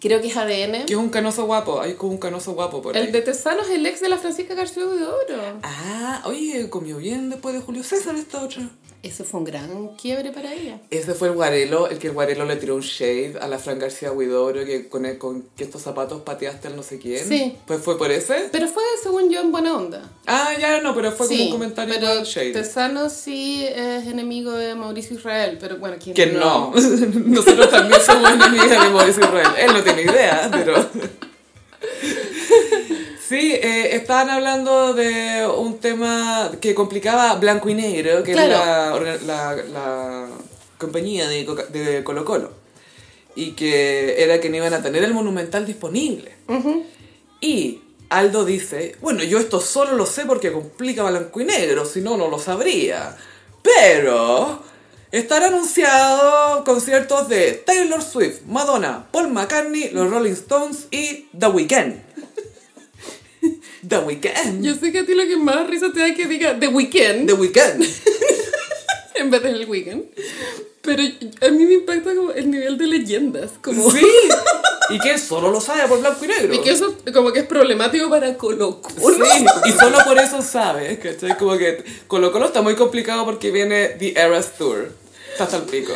[0.00, 0.84] Creo que es ADN.
[0.86, 1.80] Que es un canoso guapo.
[1.80, 3.04] Hay como un canoso guapo por ahí.
[3.06, 5.60] El de Tesanos es el ex de la Francisca García de Oro.
[5.62, 8.68] Ah, oye, comió bien después de Julio César esta otra.
[9.04, 10.80] Ese fue un gran quiebre para ella.
[10.90, 13.78] Ese fue el Guarelo, el que el Guarelo le tiró un shade a la Fran
[13.78, 17.26] García Huidobro que con, el- con que estos zapatos pateaste al no sé quién.
[17.28, 17.54] Sí.
[17.66, 18.48] Pues fue por ese.
[18.50, 20.10] Pero fue, según yo, en buena onda.
[20.26, 22.52] Ah, ya no, pero fue como un comentario pero igual shade.
[22.52, 26.72] Tesanos sí es enemigo de Mauricio Israel, pero bueno, ¿quién Que no.
[27.26, 29.48] Nosotros también somos enemigas de Mauricio Israel.
[29.58, 30.88] Él no tiene idea, pero.
[33.34, 38.52] Sí, eh, estaban hablando de un tema que complicaba Blanco y Negro, que Claro.
[38.52, 40.28] es la, orga- la, la
[40.78, 42.52] compañía de Colo Colo.
[43.34, 46.32] Y que era que no iban a tener el Monumental disponible.
[47.40, 52.02] Y Aldo dice, bueno, yo esto solo lo sé porque complica Blanco y Negro, si
[52.02, 53.16] no, no lo sabría.
[53.62, 54.62] Pero
[55.10, 62.04] están anunciados conciertos de Taylor Swift, Madonna, Paul McCartney, los Rolling Stones y The Weeknd.
[63.88, 64.62] The Weeknd.
[64.62, 67.26] Yo sé que a ti lo que más risa te da que diga The Weeknd
[67.26, 67.84] The Weeknd.
[69.14, 70.04] en vez del Weekend.
[70.82, 73.52] Pero a mí me impacta como el nivel de leyendas.
[73.62, 73.90] Como...
[73.90, 74.04] Sí.
[74.90, 76.52] Y que solo lo sabe por blanco y negro.
[76.52, 79.24] Y que eso como que es problemático para Colo Colo.
[79.24, 81.38] Sí, y solo por eso sabe, ¿cachai?
[81.38, 84.92] Como que Colo Colo está muy complicado porque viene The Eras Tour.
[85.32, 85.94] Está hasta el pico.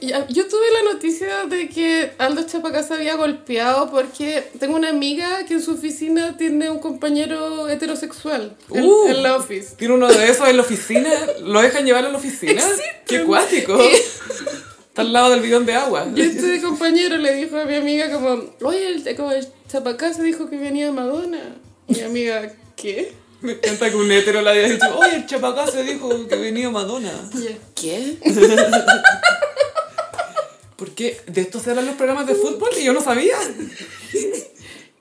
[0.00, 5.44] Ya- Yo tuve la noticia de que Aldo Chapacasa había golpeado porque tengo una amiga
[5.46, 9.08] que en su oficina tiene un compañero heterosexual en, Uh.
[9.08, 9.74] en la office.
[9.76, 11.10] Tiene uno de esos en la oficina,
[11.42, 12.52] lo dejan llevar a la oficina.
[12.52, 12.84] Existen.
[13.06, 13.78] ¡Qué cuático!
[13.80, 16.06] Está al lado del bidón de agua.
[16.14, 20.48] Y este compañero le dijo a mi amiga como, oye, el, como el Chapacasa dijo
[20.48, 21.56] que venía Madonna.
[21.88, 23.12] Mi amiga, ¿qué?
[23.46, 26.68] Me encanta que un hétero le haya dicho, oye, el chapacá se dijo que venía
[26.68, 27.12] Madonna.
[27.76, 28.16] ¿qué?
[30.76, 31.20] ¿Por qué?
[31.28, 32.70] ¿De esto se hablan los programas de fútbol?
[32.76, 33.36] Y yo no sabía.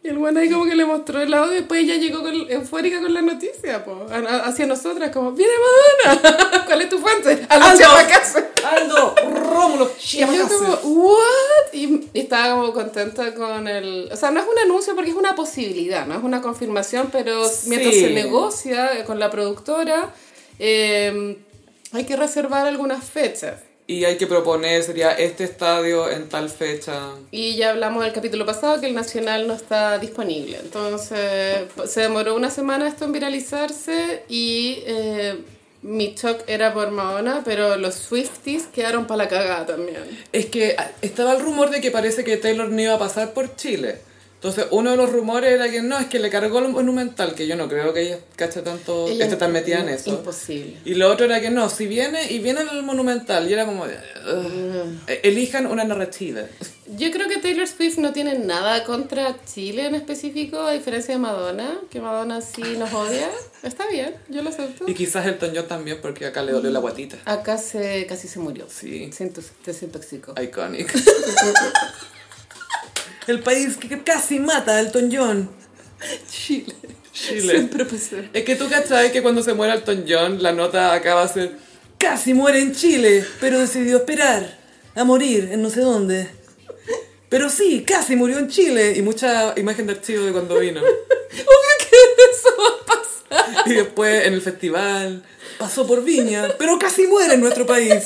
[0.05, 2.35] Y el bueno ahí como que le mostró el audio y después ella llegó con,
[2.47, 4.05] eufórica con la noticia, po,
[4.43, 5.51] hacia nosotras, como, ¡viene
[6.05, 6.63] Madonna!
[6.67, 7.43] ¿Cuál es tu fuente?
[7.49, 7.87] Aldo
[8.63, 9.15] Aldo.
[9.15, 11.73] Rómulo, Y yo como, ¿what?
[11.73, 14.07] Y, estaba como contenta con el...
[14.11, 17.41] O sea, no es un anuncio porque es una posibilidad, no es una confirmación, pero
[17.65, 20.13] mientras se negocia con la productora,
[20.59, 21.35] eh,
[21.93, 23.55] hay que reservar algunas fechas.
[23.87, 27.11] Y hay que proponer, sería este estadio en tal fecha.
[27.31, 30.57] Y ya hablamos del capítulo pasado que el Nacional no está disponible.
[30.59, 35.35] Entonces, se demoró una semana esto en viralizarse y eh,
[35.83, 39.97] mi shock era por Madonna, pero los Swifties quedaron para la cagada también.
[40.31, 43.33] Es que ah, estaba el rumor de que parece que Taylor no iba a pasar
[43.33, 43.99] por Chile.
[44.45, 47.47] Entonces, uno de los rumores era que no, es que le cargó el monumental, que
[47.47, 50.11] yo no creo que ella cache tanto, Ella- esté tan metida en eso.
[50.11, 50.77] Imposible.
[50.85, 53.87] Y lo otro era que no, si viene y viene el monumental, y era como.
[53.87, 56.41] Eh, elijan una narrativa.
[56.95, 61.19] Yo creo que Taylor Swift no tiene nada contra Chile en específico, a diferencia de
[61.19, 63.27] Madonna, que Madonna sí nos odia.
[63.63, 64.85] Está bien, yo lo acepto.
[64.87, 67.17] Y quizás Elton John también, porque acá le dolió la guatita.
[67.25, 68.67] Acá se, casi se murió.
[68.69, 69.09] Sí.
[69.11, 70.35] Se intox- desintoxicó.
[70.39, 70.93] Iconic.
[73.27, 75.49] el país que casi mata a Elton John.
[76.29, 76.73] Chile.
[77.13, 77.53] Chile.
[77.53, 78.29] Siempre pasé.
[78.33, 81.27] Es que tú cachai que cuando se muere Elton John, la nota acá va a
[81.27, 81.57] ser
[81.97, 84.57] casi muere en Chile, pero decidió esperar.
[84.95, 86.29] a morir en no sé dónde.
[87.29, 88.93] Pero sí, casi murió en Chile.
[88.95, 90.79] Y mucha imagen de archivo de cuando vino.
[90.83, 90.95] Obvio
[91.79, 91.95] que
[92.31, 93.67] eso va a pasar.
[93.67, 95.23] Y después en el festival
[95.57, 98.03] pasó por Viña, pero casi muere en nuestro país.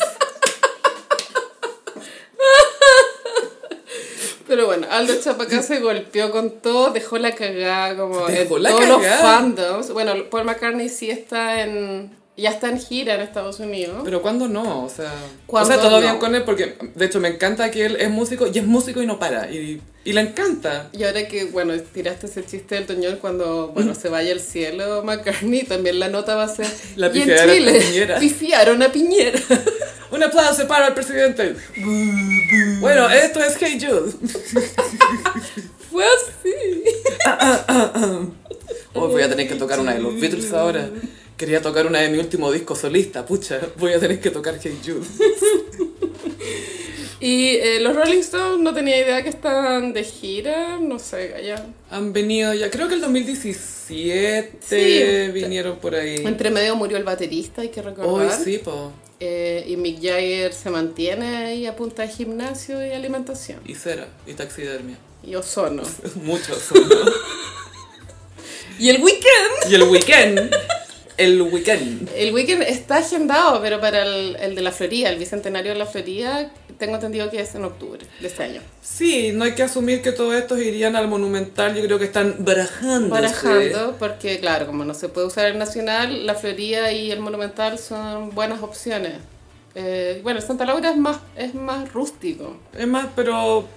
[4.50, 8.70] Pero bueno, Aldo Chapacá se golpeó con todo, dejó la cagada como Dejó en la
[8.72, 9.22] todos los cagada.
[9.22, 9.92] fandoms.
[9.94, 12.18] Bueno, Paul McCartney sí está en...
[12.36, 14.02] Ya está en gira en Estados Unidos.
[14.06, 14.86] Pero ¿cuándo no?
[14.86, 16.02] O sea, o ¿Cuándo sea todo no?
[16.02, 19.02] bien con él porque de hecho me encanta que él es músico y es músico
[19.02, 19.52] y no para.
[19.52, 20.88] Y, y le encanta.
[20.94, 25.04] Y ahora que, bueno, tiraste ese chiste del Toñón cuando, bueno, se vaya al cielo
[25.04, 26.66] McCartney, también la nota va a ser...
[26.96, 28.20] La y en pifiaron a Chile, Piñera".
[28.20, 29.40] pifiaron a Piñera.
[30.12, 31.56] Un aplauso para el presidente.
[32.80, 34.12] Bueno, esto es Hey Jude.
[35.92, 36.84] Fue así.
[38.94, 40.90] Voy a tener que tocar una de los Beatles ahora.
[41.38, 44.78] Quería tocar una de mi último disco solista, pucha, voy a tener que tocar Hey
[44.84, 45.06] Jude.
[47.22, 51.66] Y eh, los Rolling Stones no tenía idea que estaban de gira, no sé, allá.
[51.92, 55.32] Han venido ya, creo que el 2017 Sí.
[55.34, 56.18] vinieron por ahí.
[56.26, 58.32] Entre medio murió el baterista, hay que Hoy recordar.
[58.44, 58.94] sí, po.
[59.20, 63.60] Eh, y Mick Jagger se mantiene ahí a punta de gimnasio y alimentación.
[63.66, 64.98] Y cera, y taxidermia.
[65.22, 65.84] Y ozono.
[66.24, 66.58] Muchos.
[66.60, 66.96] son, ¿no?
[68.80, 69.70] Y el weekend.
[69.72, 70.56] y el weekend.
[71.20, 72.10] El weekend.
[72.16, 75.86] El weekend está agendado, pero para el, el de la Florida, el bicentenario de la
[75.86, 78.62] Florida, tengo entendido que es en octubre de este año.
[78.82, 81.76] Sí, no hay que asumir que todos estos irían al Monumental.
[81.76, 83.10] Yo creo que están barajando.
[83.10, 87.78] Barajando, porque claro, como no se puede usar el Nacional, la Florida y el Monumental
[87.78, 89.16] son buenas opciones.
[89.76, 92.56] Eh, bueno, Santa Laura es más, es más rústico.
[92.78, 93.68] Es más, pero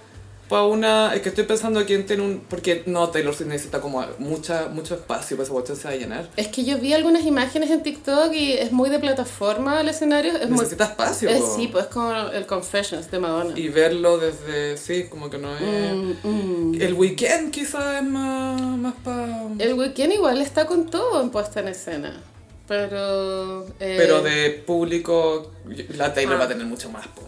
[0.53, 1.15] para una...
[1.15, 2.41] Es que estoy pensando quién tiene un...
[2.47, 5.97] Porque no, Taylor Swift necesita como mucha, mucho espacio para esa cuestión se va a
[5.97, 6.29] llenar.
[6.37, 10.31] Es que yo vi algunas imágenes en TikTok y es muy de plataforma el escenario.
[10.33, 11.27] Es muy, Necesita espacio.
[11.29, 13.57] es, sí, pues es como el Confessions de Madonna.
[13.57, 14.77] Y verlo desde...
[14.77, 15.61] Sí, como que no es...
[15.63, 16.27] Mm,
[16.75, 16.81] mm.
[16.81, 19.47] El weekend quizás es más, más para...
[19.57, 22.21] El weekend igual está con todo en puesta en escena.
[22.67, 23.65] Pero.
[23.79, 25.51] eh, Pero de público,
[25.97, 26.39] la Taylor Ah.
[26.39, 27.23] va a tener mucho más, po.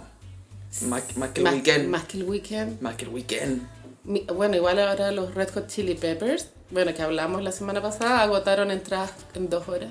[0.82, 1.88] Más, más que el más, weekend.
[1.89, 2.82] Más que el weekend.
[2.82, 3.61] Más que el weekend.
[4.03, 8.21] Mi- Bueno, igual ahora los Red Hot Chili Peppers, bueno, que hablamos la semana pasada,
[8.21, 9.89] agotaron entradas en dos horas.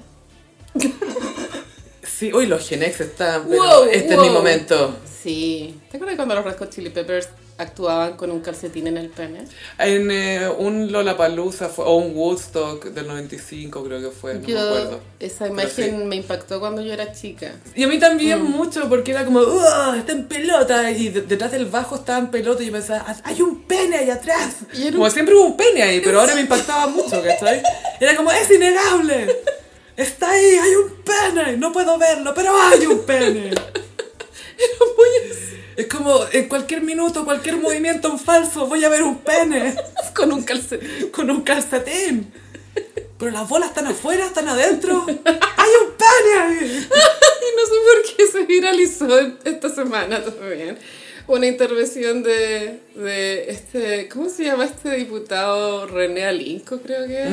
[2.06, 4.94] Sí, uy, los Gen X están, pero Wow, este es mi momento.
[5.22, 5.80] Sí.
[5.90, 9.44] ¿Te acuerdas cuando los Red Hot Chili Peppers actuaban con un calcetín en el pene?
[9.78, 14.46] En eh, un Lollapalooza fue, o un Woodstock del 95 creo que fue, no me
[14.46, 15.00] yo, acuerdo.
[15.20, 16.04] esa imagen sí.
[16.06, 17.52] me impactó cuando yo era chica.
[17.74, 18.50] Y a mí también Mm.
[18.50, 19.94] mucho, porque era como, ¡uh!
[19.96, 20.90] Está en pelota.
[20.90, 22.62] Y de- detrás del bajo estaba en pelota.
[22.62, 24.56] Y yo pensaba, "Ah, hay un pene ahí atrás.
[24.72, 27.62] Y era Como un- siempre hubo un pene ahí, pero ahora me impactaba mucho, ¿cachai?
[28.00, 29.36] Era como, es innegable.
[29.96, 31.56] Está ahí, hay un pene.
[31.56, 33.50] No puedo verlo, pero hay un pene.
[35.76, 39.74] Es como, en cualquier minuto, cualquier movimiento en falso, voy a ver un pene.
[40.14, 41.08] Con un calcetín.
[41.10, 42.32] Con un calcetín.
[43.18, 45.04] Pero las bolas están afuera, están adentro.
[45.08, 46.88] ¡Hay un pene ahí!
[47.44, 50.78] Y no sé por qué se viralizó esta semana también.
[51.26, 55.86] Una intervención de, de este, ¿cómo se llama este diputado?
[55.86, 57.28] René Alinco, creo que es.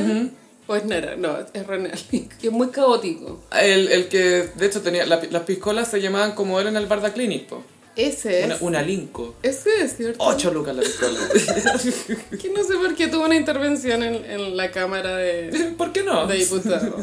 [0.68, 3.42] O es Nara, no, es René Alinco, que es muy caótico.
[3.58, 6.88] El, el que, de hecho, tenía la- las piscolas se llamaban como él en el
[6.88, 7.64] Barda Clinic, po.
[7.96, 8.46] Ese es.
[8.46, 9.36] Una, una linco.
[9.44, 10.24] Ese es, ¿cierto?
[10.24, 11.20] Ocho lucas la piscola.
[12.42, 16.04] Que no sé por qué tuvo una intervención en, en la Cámara de, ¿Por qué
[16.04, 16.26] no?
[16.26, 16.94] de Diputados.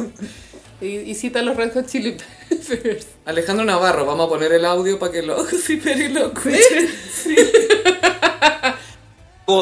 [0.81, 2.17] Y, y cita a los Red Hot Chili
[2.49, 3.07] Peppers.
[3.25, 6.89] Alejandro Navarro, vamos a poner el audio para que lo si Peri lo escuche.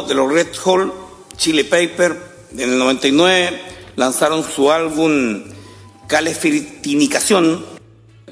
[0.08, 2.16] de los Red Hot Chili Pepper
[2.52, 3.60] en el 99
[3.96, 5.44] lanzaron su álbum
[6.06, 7.75] Calefitinicación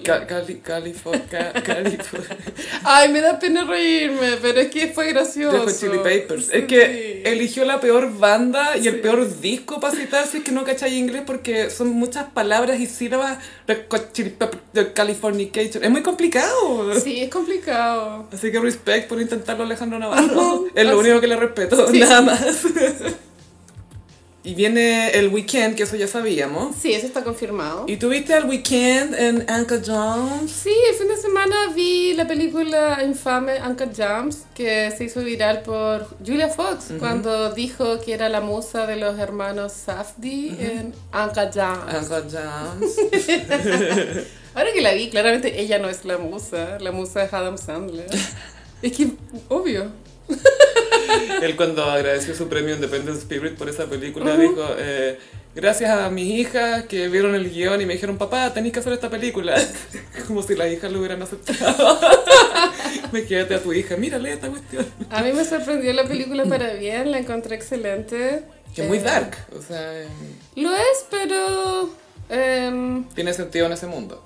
[0.05, 2.37] Ca- Cali, California, ca- California.
[2.85, 5.59] Ay, me da pena reírme, pero es que fue gracioso.
[5.61, 6.49] Hot Chili Papers.
[6.53, 7.29] Es que Sí.
[7.31, 10.95] eligió la peor banda y el peor disco para citar si es que no cachai
[10.97, 13.39] inglés porque son muchas palabras y sílabas.
[13.67, 15.83] The Californication.
[15.85, 16.93] Es muy complicado.
[17.01, 18.29] Sí, es complicado.
[18.33, 20.67] Así que respect por intentarlo Alejandro Navarro.
[20.75, 22.01] Es lo Así- único que le respeto, Sí.
[22.01, 22.41] nada más.
[24.47, 26.77] y viene el weekend, que eso ya sabíamos.
[26.77, 27.87] Sí, eso está confirmado.
[27.89, 30.53] ¿Y tuviste el weekend en Anchor Jones?
[30.53, 35.63] Sí, el fin de semana vi la película infame Uncle James, que se hizo viral
[35.63, 41.51] por Julia Fox, cuando dijo que era la musa de los hermanos Safdie en Uncle
[41.55, 41.95] James.
[41.95, 42.97] Anchor Jones.
[44.55, 48.07] Ahora que la vi, claramente ella no es la musa, la musa es Adam Sandler.
[48.83, 49.09] es que,
[49.49, 50.04] obvio.
[51.43, 55.19] Él cuando agradeció su premio Independent Spirit por esa película dijo, eh,
[55.55, 58.93] gracias a mis hijas que vieron el guion y me dijeron, papá, tenéis que hacer
[58.95, 59.55] esta película.
[60.27, 61.99] Como si las hijas lo hubieran aceptado.
[63.13, 64.87] Me quédate a tu hija, mírale esta cuestión.
[65.11, 68.43] A mí me sorprendió la película para bien, la encontré excelente.
[68.75, 70.09] Que es muy Eh, dark, o sea, eh,
[70.57, 71.91] Lo es, pero...
[72.29, 74.25] em, tiene sentido en ese mundo.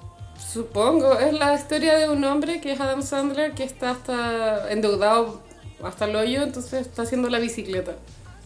[0.52, 5.42] Supongo, es la historia de un hombre que es Adam Sandler que está hasta endeudado
[5.82, 7.92] hasta el hoyo, entonces está haciendo la bicicleta.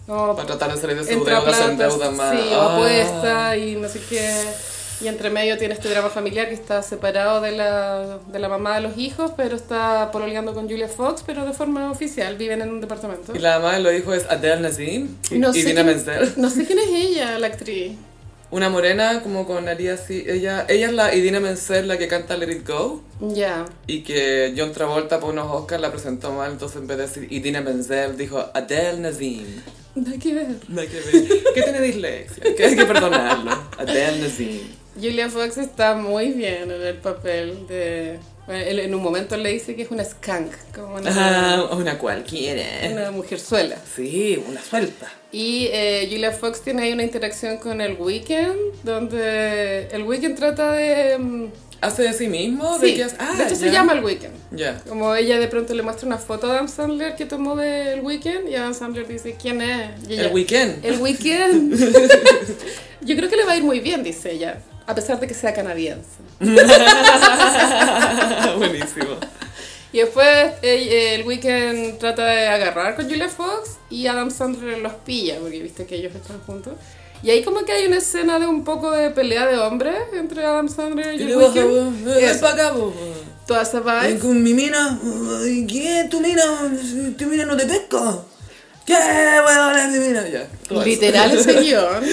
[0.07, 2.33] Como Para tratar de salir de su deuda, se endeuda más.
[2.37, 2.75] Sí, Ah.
[2.75, 4.45] apuesta y no sé qué.
[5.01, 8.77] Y entre medio tiene este drama familiar que está separado de la, de la mamá
[8.77, 12.71] de los hijos, pero está pololeando con Julia Fox, pero de forma oficial, viven en
[12.71, 13.35] un departamento.
[13.35, 16.33] Y la mamá de los hijos es Adele Nazim y, No y sé Dina quién-.
[16.37, 17.93] No sé quién es ella, la actriz.
[18.53, 20.27] Una morena como con nariz así.
[20.29, 23.03] Ella, ella es la Idina Menzel, la que canta Let It Go.
[23.21, 23.65] Ya.
[23.87, 27.33] Y que John Travolta por unos Oscars la presentó mal, entonces en vez de decir
[27.33, 29.47] Idina Menzel dijo Adele Nazim.
[29.95, 30.57] Nada que ver.
[30.69, 31.29] Nada que ver.
[31.55, 32.55] ¿Qué tiene dislexia?
[32.55, 33.53] Que hay que perdonarlo.
[33.79, 34.61] Adele Nazim.
[34.97, 38.19] Julia Fox está muy bien en el papel de...
[38.47, 41.99] bueno, él en un momento le dice que es una skunk, como una, Ah, una
[41.99, 42.65] cualquiera.
[42.91, 43.77] una mujerzuela.
[43.95, 45.11] Sí, una suelta.
[45.31, 50.73] Y eh, Julia Fox tiene ahí una interacción con el Weekend, donde el Weekend trata
[50.73, 51.17] de...
[51.19, 51.47] mm,
[51.81, 52.79] ¿Hace de sí mismo?
[52.79, 53.17] sí, ¿De, qué hace?
[53.19, 54.35] Ah, de hecho se llama el Weekend.
[54.53, 54.81] Ya.
[54.89, 58.49] Como ella de pronto le muestra una foto a Adam Sandler que tomó del Weekend
[58.49, 59.91] y Adam Sandler dice, ¿quién es?
[60.09, 60.85] Ella, El weekend.
[60.85, 61.75] El Weekend.
[63.01, 65.35] Yo creo que le va a ir muy bien, dice ella, a pesar de que
[65.35, 66.09] sea canadiense.
[68.57, 69.17] Buenísimo.
[69.93, 74.95] Y después eh, el Weekend trata de agarrar con Julia Fox y Adam Sandler los
[74.95, 76.75] pilla, porque viste que ellos están juntos.
[77.23, 80.45] Y ahí como que hay una escena de un poco de pelea de hombres entre
[80.45, 81.69] Adam Sandler y ¿Qué el Weekend.
[81.71, 82.05] vos?
[82.17, 82.95] Ven para acá, vos.
[83.47, 84.19] Toda esa vibe.
[84.19, 84.99] con mi mina.
[85.69, 86.07] ¿Qué?
[86.11, 86.43] ¿Tu mina?
[87.19, 88.19] ¿Tu mina no te pesca?
[88.85, 88.95] ¿Qué?
[89.93, 90.27] Mi mina.
[90.29, 90.47] Ya.
[90.69, 90.89] todo eso.
[90.89, 92.05] Literal ese guion.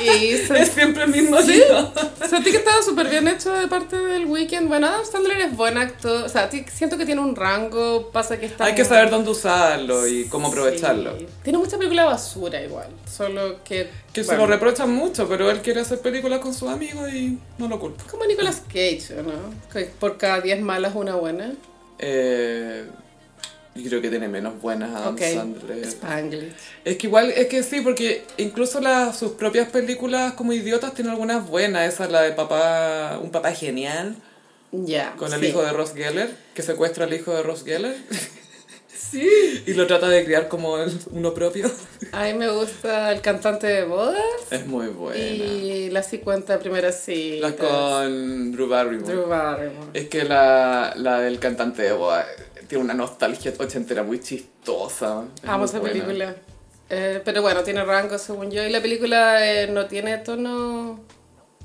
[0.00, 1.92] Y Es siempre el mismo Sí, libro.
[2.28, 4.68] sentí que estaba súper bien hecho de parte del Weekend.
[4.68, 6.24] Bueno, Adam Sandler es buen actor.
[6.24, 8.10] O sea, siento que tiene un rango.
[8.10, 8.64] Pasa que está.
[8.66, 11.18] Hay que saber dónde usarlo y cómo aprovecharlo.
[11.18, 11.26] Sí.
[11.42, 12.88] Tiene mucha película basura igual.
[13.10, 13.90] Solo que.
[14.12, 17.68] Que se lo reprochan mucho, pero él quiere hacer películas con sus amigos y no
[17.68, 18.04] lo culpa.
[18.10, 19.32] Como Nicolas Cage, ¿o ¿no?
[19.72, 21.52] Que por cada 10 malas, una buena.
[21.98, 22.84] Eh,
[23.74, 25.20] yo creo que tiene menos buenas Adam ok.
[25.34, 25.84] Sandler.
[25.86, 26.52] Spanglish.
[26.84, 31.12] Es que igual, es que sí, porque incluso las, sus propias películas como idiotas tienen
[31.12, 31.92] algunas buenas.
[31.92, 34.14] Esa es la de papá, un papá genial,
[34.72, 35.14] Ya.
[35.16, 35.46] con el sí.
[35.46, 37.96] hijo de Ross Geller, que secuestra al hijo de Ross Geller
[38.94, 39.28] Sí.
[39.66, 41.70] y lo trata de criar como el- uno propio.
[42.12, 44.22] A mí me gusta el cantante de bodas.
[44.50, 45.18] Es muy buena.
[45.18, 47.38] Y las 50 primeras sí.
[47.40, 49.12] La con Drew Barrymore.
[49.12, 49.88] Drew Barrymore.
[49.94, 52.26] Es que la, la del cantante de boda
[52.72, 55.24] tiene una nostalgia ochentera muy chistosa.
[55.42, 55.92] Es Amo muy esa buena.
[55.92, 56.36] película.
[56.88, 58.64] Eh, pero bueno, tiene rango según yo.
[58.64, 61.00] Y la película eh, no tiene tono...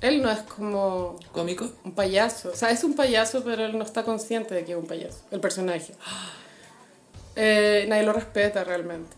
[0.01, 1.65] Él no es como ¿Cómico?
[1.85, 2.49] un payaso.
[2.49, 5.19] O sea, es un payaso, pero él no está consciente de que es un payaso.
[5.31, 5.93] El personaje.
[7.39, 9.15] Eh, nadie lo respeta realmente.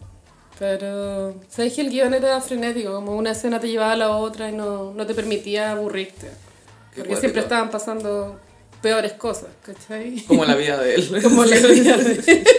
[0.59, 2.91] Pero, ¿sabes que el guion era frenético?
[2.91, 6.27] Como una escena te llevaba a la otra y no, no te permitía aburrirte.
[6.27, 7.19] Qué Porque cuático.
[7.21, 8.37] siempre estaban pasando
[8.81, 10.21] peores cosas, ¿cachai?
[10.27, 11.19] Como la vida de él.
[11.23, 12.43] Como la vida de-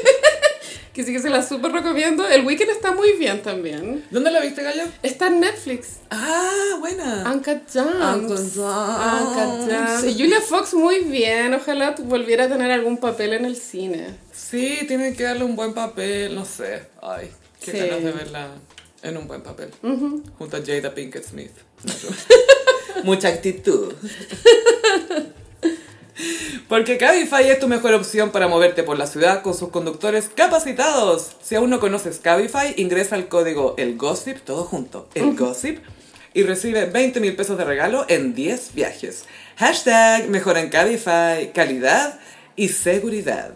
[0.93, 2.29] Que sí que se la súper recomiendo.
[2.29, 4.05] El Weekend está muy bien también.
[4.11, 4.83] ¿Dónde la viste, Gallo?
[5.05, 6.01] Está en Netflix.
[6.11, 7.31] Ah, buena.
[7.33, 8.57] Uncut Gems.
[8.57, 10.05] Uncut Gems.
[10.05, 11.55] Y Julia Fox muy bien.
[11.55, 14.17] Ojalá volviera a tener algún papel en el cine.
[14.33, 16.83] Sí, tienen que darle un buen papel, no sé.
[17.01, 17.31] Ay,
[17.65, 17.79] qué Sí.
[17.79, 18.49] ganas de verla
[19.03, 19.71] en un buen papel.
[20.39, 21.53] Junto a Jada Pinkett Smith.
[23.05, 23.95] Mucha actitud.
[26.69, 31.33] Porque Cabify es tu mejor opción para moverte por la ciudad con sus conductores capacitados.
[31.43, 35.79] Si aún no conoces Cabify, ingresa al código El Gossip, todo junto, El Gossip,
[36.33, 39.25] y recibe 20 mil pesos de regalo en 10 viajes.
[39.57, 42.21] Hashtag mejora en Cabify, calidad
[42.57, 43.55] y seguridad.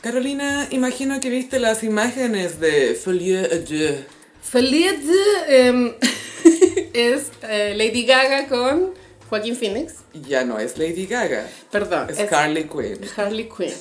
[0.00, 4.04] Carolina, imagino que viste las imágenes de Folie à Deux.
[4.42, 5.00] Feliz
[5.48, 5.94] em,
[6.92, 8.92] es eh, Lady Gaga con
[9.34, 9.94] Joaquín Phoenix.
[10.28, 12.08] Ya no es Lady Gaga, Perdón.
[12.10, 13.00] es es Harley Quinn.
[13.16, 13.74] Harley Quinn.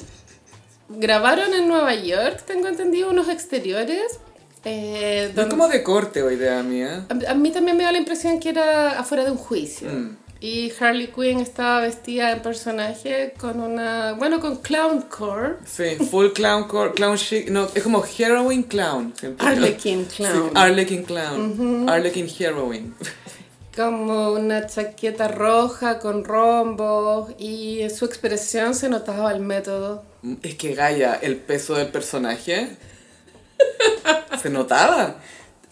[0.89, 4.19] Grabaron en Nueva York, tengo entendido, unos exteriores.
[4.65, 7.05] eh, donde- como de corte hoy idea mía.
[7.09, 9.89] A a mí también me da la impresión que era afuera de un juicio.
[9.89, 10.15] Mm.
[10.39, 14.13] Y Harley Quinn estaba vestida en personaje con una.
[14.13, 15.55] Bueno, con clowncore.
[15.65, 17.49] Sí, full clown, core- clown chic.
[17.49, 19.13] No, es como heroin clown.
[19.39, 20.33] Arlequin clown.
[20.49, 21.89] Sí, Arlequin clown.
[21.89, 22.93] Arlequin heroin.
[23.75, 27.31] Como una chaqueta roja con rombos.
[27.37, 30.03] Y en su expresión se notaba el método.
[30.43, 32.69] Es que Gaia, el peso del personaje.
[34.41, 35.15] Se notaba.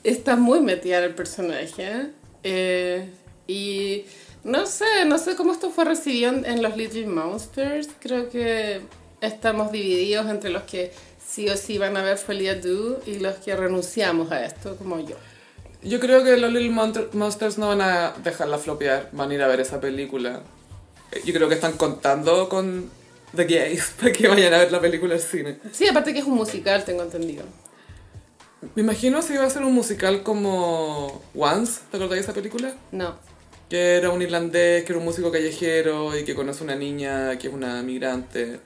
[0.04, 2.12] Está muy metida en el personaje.
[2.43, 3.10] eh,
[3.47, 4.06] y
[4.43, 7.89] no sé, no sé cómo esto fue recibido en, en los Little Monsters.
[7.99, 8.82] Creo que
[9.20, 10.91] estamos divididos entre los que
[11.26, 14.99] sí o sí van a ver Folia Do y los que renunciamos a esto, como
[14.99, 15.16] yo.
[15.84, 19.41] Yo creo que los Little Monster- Monsters no van a dejarla flopear, van a ir
[19.41, 20.41] a ver esa película.
[21.11, 22.89] Eh, Yo creo que están contando con
[23.36, 25.57] The Gays para que vayan a ver la película al cine.
[25.71, 27.43] Sí, aparte que es un musical, tengo entendido.
[28.75, 32.73] Me imagino si iba a ser un musical como Once, ¿te acordás de esa película?
[32.91, 33.15] No.
[33.69, 37.47] Que era un irlandés, que era un músico callejero y que conoce una niña que
[37.47, 38.59] es una migrante.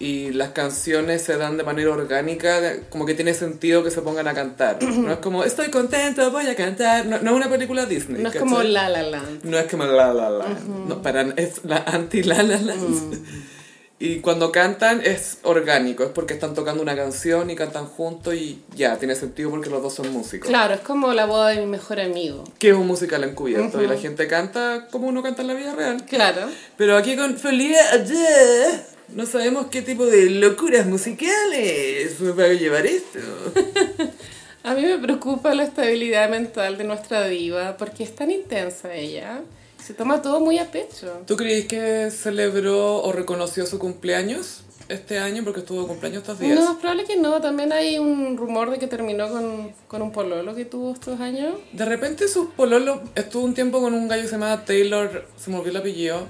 [0.00, 4.28] Y las canciones se dan de manera orgánica, como que tiene sentido que se pongan
[4.28, 4.78] a cantar.
[4.98, 7.06] No es como, estoy contento, voy a cantar.
[7.06, 8.22] No, no es una película Disney.
[8.22, 8.48] No es ¿cachai?
[8.48, 9.44] como La La Land.
[9.44, 10.46] No es como La La La.
[10.86, 13.26] no, para, es la anti-La La Land.
[14.00, 18.62] Y cuando cantan es orgánico, es porque están tocando una canción y cantan juntos y
[18.76, 20.48] ya, tiene sentido porque los dos son músicos.
[20.48, 22.44] Claro, es como la boda de mi mejor amigo.
[22.60, 25.74] Que es un musical encubierto y la gente canta como uno canta en la vida
[25.74, 26.04] real.
[26.04, 26.42] Claro.
[26.76, 32.86] Pero aquí con Felia Ayer no sabemos qué tipo de locuras musicales va a llevar
[32.86, 33.18] esto.
[34.64, 39.40] A mí me preocupa la estabilidad mental de nuestra diva porque es tan intensa ella.
[39.82, 41.22] Se toma todo muy a pecho.
[41.26, 46.40] ¿Tú crees que celebró o reconoció su cumpleaños este año porque estuvo de cumpleaños estos
[46.40, 46.58] días?
[46.58, 47.40] No, es probable que no.
[47.40, 51.54] También hay un rumor de que terminó con, con un pololo que tuvo estos años.
[51.72, 55.50] De repente sus pololos estuvo un tiempo con un gallo que se llamaba Taylor, se
[55.50, 56.26] me olvidó el apellido,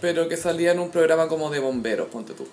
[0.00, 2.46] pero que salía en un programa como de bomberos, ponte tú.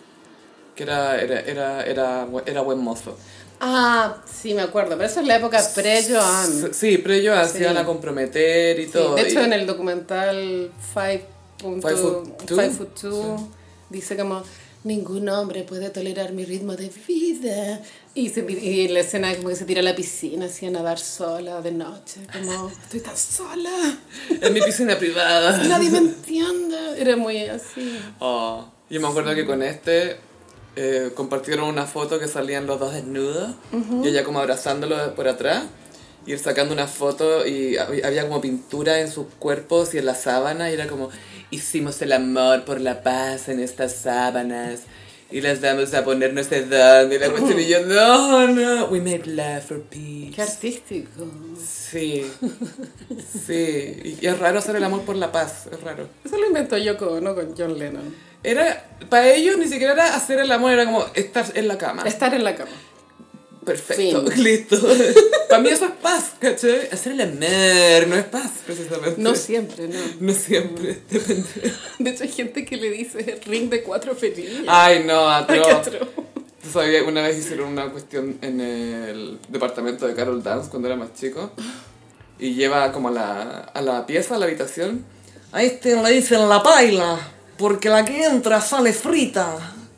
[0.75, 3.17] Que era, era, era, era, era buen mozo.
[3.59, 4.95] Ah, sí, me acuerdo.
[4.97, 6.71] Pero eso es la época pre-Joan.
[6.73, 7.41] Sí, ellos Sí.
[7.57, 9.15] hacían a comprometer y Sí, todo.
[9.15, 11.25] de hecho, y- en el documental Five,
[11.57, 12.55] punto- Five Foot Two.
[12.57, 13.49] Five Foot Two,
[13.89, 14.43] dice como
[14.83, 17.81] ningún hombre puede tolerar mi ritmo de vida.
[18.17, 20.71] Y, se, y en la escena como que se tira a la piscina así a
[20.71, 23.69] nadar sola de noche, como estoy tan sola,
[24.41, 25.55] En mi piscina privada.
[25.67, 26.77] nadie me entiende.
[26.99, 27.99] Era muy así.
[28.19, 30.17] Oh, Yo me acuerdo que con este
[30.75, 33.51] eh, compartieron una foto que salían los dos desnudos
[34.03, 35.65] y ella como abrazándolo por atrás
[36.25, 40.05] y él sacando una foto y hab- había como pintura en sus cuerpos y en
[40.07, 41.09] la sábana y era como
[41.51, 44.81] hicimos el amor por la paz en estas sábanas
[45.29, 48.85] y las vamos a poner no sé dónde y la cuestión y yo no no
[48.85, 51.27] we made love for Qué peace artístico.
[51.57, 52.25] sí
[53.45, 56.77] sí y es raro hacer el amor por la paz es raro Eso lo inventó
[56.77, 58.15] Yoko Ono con John Lennon.
[58.43, 62.03] era, para ellos ni siquiera era hacer el amor, era como estar en la cama.
[62.03, 62.71] Estar en la cama.
[63.67, 64.43] Perfecto, Fin.
[64.45, 64.77] listo.
[65.49, 66.87] para mí eso es paz, ¿cachai?
[66.89, 69.21] Hacer el amor no es paz, precisamente.
[69.21, 69.99] No siempre, no.
[70.21, 71.43] No siempre, depende.
[71.99, 74.63] De hecho, hay gente que le dice ring de cuatro perillas.
[74.67, 75.61] Ay, no, atro.
[75.61, 75.99] qué atro.
[76.63, 80.95] Tú sabías, una vez hicieron una cuestión en el departamento de Carol Dance cuando era
[80.95, 81.51] más chico.
[82.39, 85.03] Y lleva como a la, a la pieza, a la habitación.
[85.51, 87.19] A este le dicen la paila,
[87.57, 89.57] porque la que entra sale frita.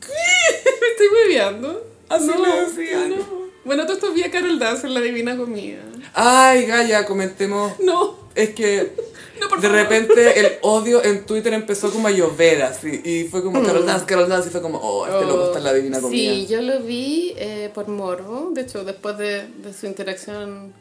[0.80, 1.86] Me estoy bebeando.
[2.08, 3.10] Así no, le decían.
[3.10, 3.39] no.
[3.64, 5.80] Bueno, tú estos vi a Carol Dance en La Divina Comida.
[6.14, 7.78] Ay, Gaya, comentemos.
[7.80, 8.18] No.
[8.34, 8.92] Es que
[9.40, 9.82] No, por de favor.
[9.82, 13.00] repente el odio en Twitter empezó como a llover así.
[13.04, 14.48] Y fue como Carol Dance, Carol Dance.
[14.48, 16.32] Y fue como, oh, este loco está en la divina comida.
[16.32, 18.50] Sí, yo lo vi eh, por morbo.
[18.54, 20.72] De hecho, después de, de su interacción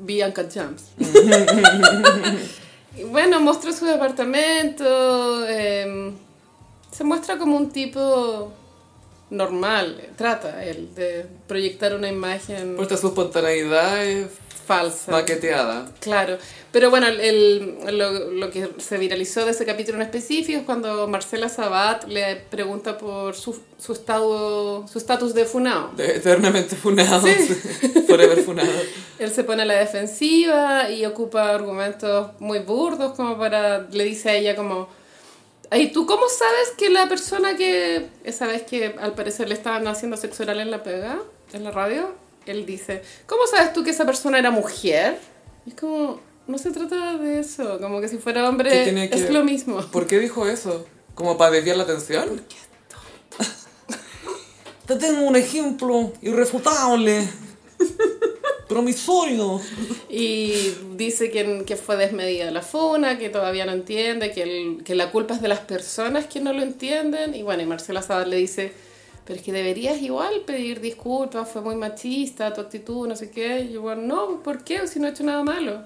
[0.00, 0.84] vi Jumps.
[2.94, 5.46] Y bueno, mostró su departamento.
[5.48, 6.12] eh,
[6.94, 8.52] se muestra como un tipo
[9.32, 10.00] normal.
[10.16, 14.28] Trata él de proyectar una imagen Puesta su espontaneidad es
[14.66, 15.10] falsa.
[15.10, 15.90] maqueteada.
[16.00, 16.38] Claro,
[16.70, 21.08] pero bueno, el, lo, lo que se viralizó de ese capítulo en específico es cuando
[21.08, 25.90] Marcela Sabat le pregunta por su, su estado su estatus de funao.
[25.96, 27.26] De- eternamente funado.
[27.26, 27.32] Sí.
[28.08, 28.70] Forever funado.
[29.18, 34.30] Él se pone a la defensiva y ocupa argumentos muy burdos como para, le dice
[34.30, 34.88] a ella como,
[35.76, 39.86] ¿y tú cómo sabes que la persona que, esa vez que al parecer le estaban
[39.86, 41.18] haciendo sexo oral en la pega,
[41.52, 42.14] en la radio,
[42.46, 45.18] él dice, ¿cómo sabes tú que esa persona era mujer?
[45.66, 49.08] Y es como, no se trata de eso, como que si fuera ¿Qué hombre tiene
[49.08, 49.80] que- es lo mismo.
[49.90, 50.86] ¿Por qué dijo eso?
[51.14, 52.42] ¿Como para desviar la atención?
[54.86, 57.28] Te tengo un ejemplo irrefutable.
[58.72, 59.60] Promisorio.
[60.08, 60.52] Y
[60.96, 65.34] dice que, que fue desmedida la funa, que todavía no entiende, que, que la culpa
[65.34, 67.34] es de las personas que no lo entienden.
[67.34, 68.72] Y bueno, y Marcela Sabat le dice,
[69.24, 73.60] pero es que deberías igual pedir disculpas, fue muy machista tu actitud, no sé qué.
[73.60, 74.86] Y yo, bueno, no, ¿por qué?
[74.86, 75.82] Si no he hecho nada malo.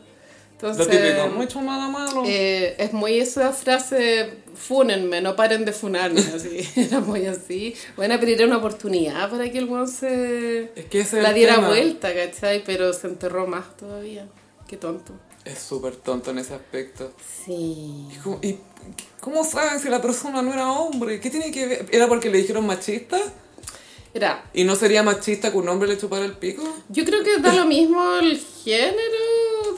[0.56, 2.22] Entonces, Lo típico, hecho nada malo.
[2.26, 7.74] eh, es muy esa frase, fúnenme, no paren de funarme, así, era muy así.
[7.94, 11.56] Bueno, pero era una oportunidad para que el weón se es que ese la diera
[11.56, 11.68] tema.
[11.68, 12.64] vuelta, ¿cachai?
[12.64, 14.28] Pero se enterró más todavía.
[14.66, 15.12] Qué tonto.
[15.44, 17.12] Es súper tonto en ese aspecto.
[17.44, 18.06] Sí.
[18.10, 18.58] Y como- y
[19.20, 21.20] ¿Cómo saben si la persona no era hombre?
[21.20, 21.86] ¿Qué tiene que ver?
[21.92, 23.18] ¿Era porque le dijeron machista?
[24.14, 26.62] Era, ¿Y no sería machista que un hombre le chupara el pico?
[26.88, 28.96] yo creo que da lo mismo el género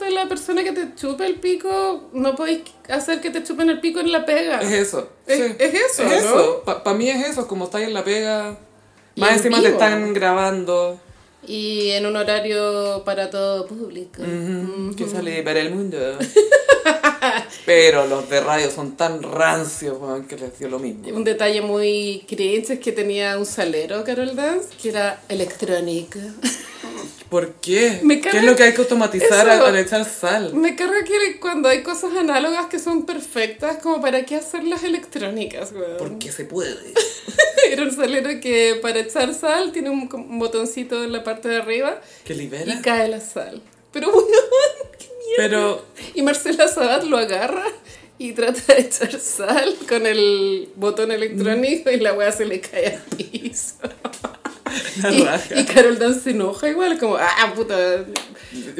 [0.09, 2.09] de la persona que te chupe el pico.
[2.13, 4.59] No podéis hacer que te chupen el pico en la pega.
[4.61, 5.09] Es eso.
[5.25, 5.55] Es- sí.
[5.57, 6.29] es eso, Es ¿no?
[6.39, 6.63] eso.
[6.65, 8.57] Para mí es eso, como estáis en la pega.
[9.15, 10.99] Y Más en encima te están grabando.
[11.47, 14.21] Y en un horario para todo público.
[14.21, 15.97] Ujú, Que sale para el mundo.
[17.65, 21.07] Pero los de radio son tan rancios, weón, que les dio lo mismo.
[21.15, 26.19] Un detalle muy cringe es que tenía un salero, Carol Dance, que era electrónico.
[27.29, 27.99] ¿Por qué?
[28.03, 29.65] Me ¿Qué carga- es lo que hay que automatizar Eso.
[29.65, 30.53] al, al echar sal?
[30.55, 35.71] Me carga que cuando hay cosas análogas que son perfectas, como para qué hacerlas electrónicas,
[35.71, 35.97] weón.
[35.97, 36.75] Porque se puede.
[37.69, 40.09] Era un salero que para echar sal tiene un,
[40.39, 42.79] botoncito en la parte de arriba Que y libera.
[42.81, 43.61] cae la sal.
[43.91, 44.27] Pero bueno,
[44.97, 45.35] qué mierda.
[45.37, 45.85] Pero
[46.15, 47.65] Y Marcela Sabat lo agarra
[48.17, 52.87] y trata de echar sal con el botón electrónico y la weá se le cae
[52.97, 53.75] al piso.
[55.55, 57.75] y Carol Dance se enoja igual, como, ah, puta.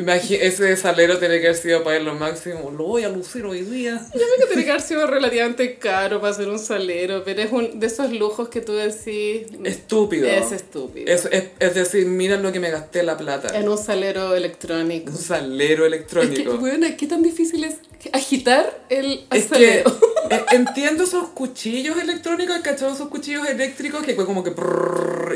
[0.08, 2.72] Ese salero tiene que haber sido para él lo máximo.
[2.72, 4.02] Lo voy a lucir hoy día.
[4.14, 7.52] Yo creo que tiene que haber sido relativamente caro para ser un salero, pero es
[7.52, 9.47] un de esos lujos que tú decís.
[9.64, 10.28] Estúpido.
[10.28, 11.12] Es estúpido.
[11.12, 13.58] Es, es, es decir, mira lo que me gasté la plata.
[13.58, 15.12] En un salero electrónico.
[15.12, 16.58] Un salero Es que, electrónico.
[16.58, 17.76] bueno, ¿qué tan difícil es
[18.14, 20.00] agitar el Es que salero?
[20.30, 22.93] eh, entiendo esos cuchillos electrónicos, ¿cachado?
[22.93, 24.54] Esos cuchillos eléctricos que como que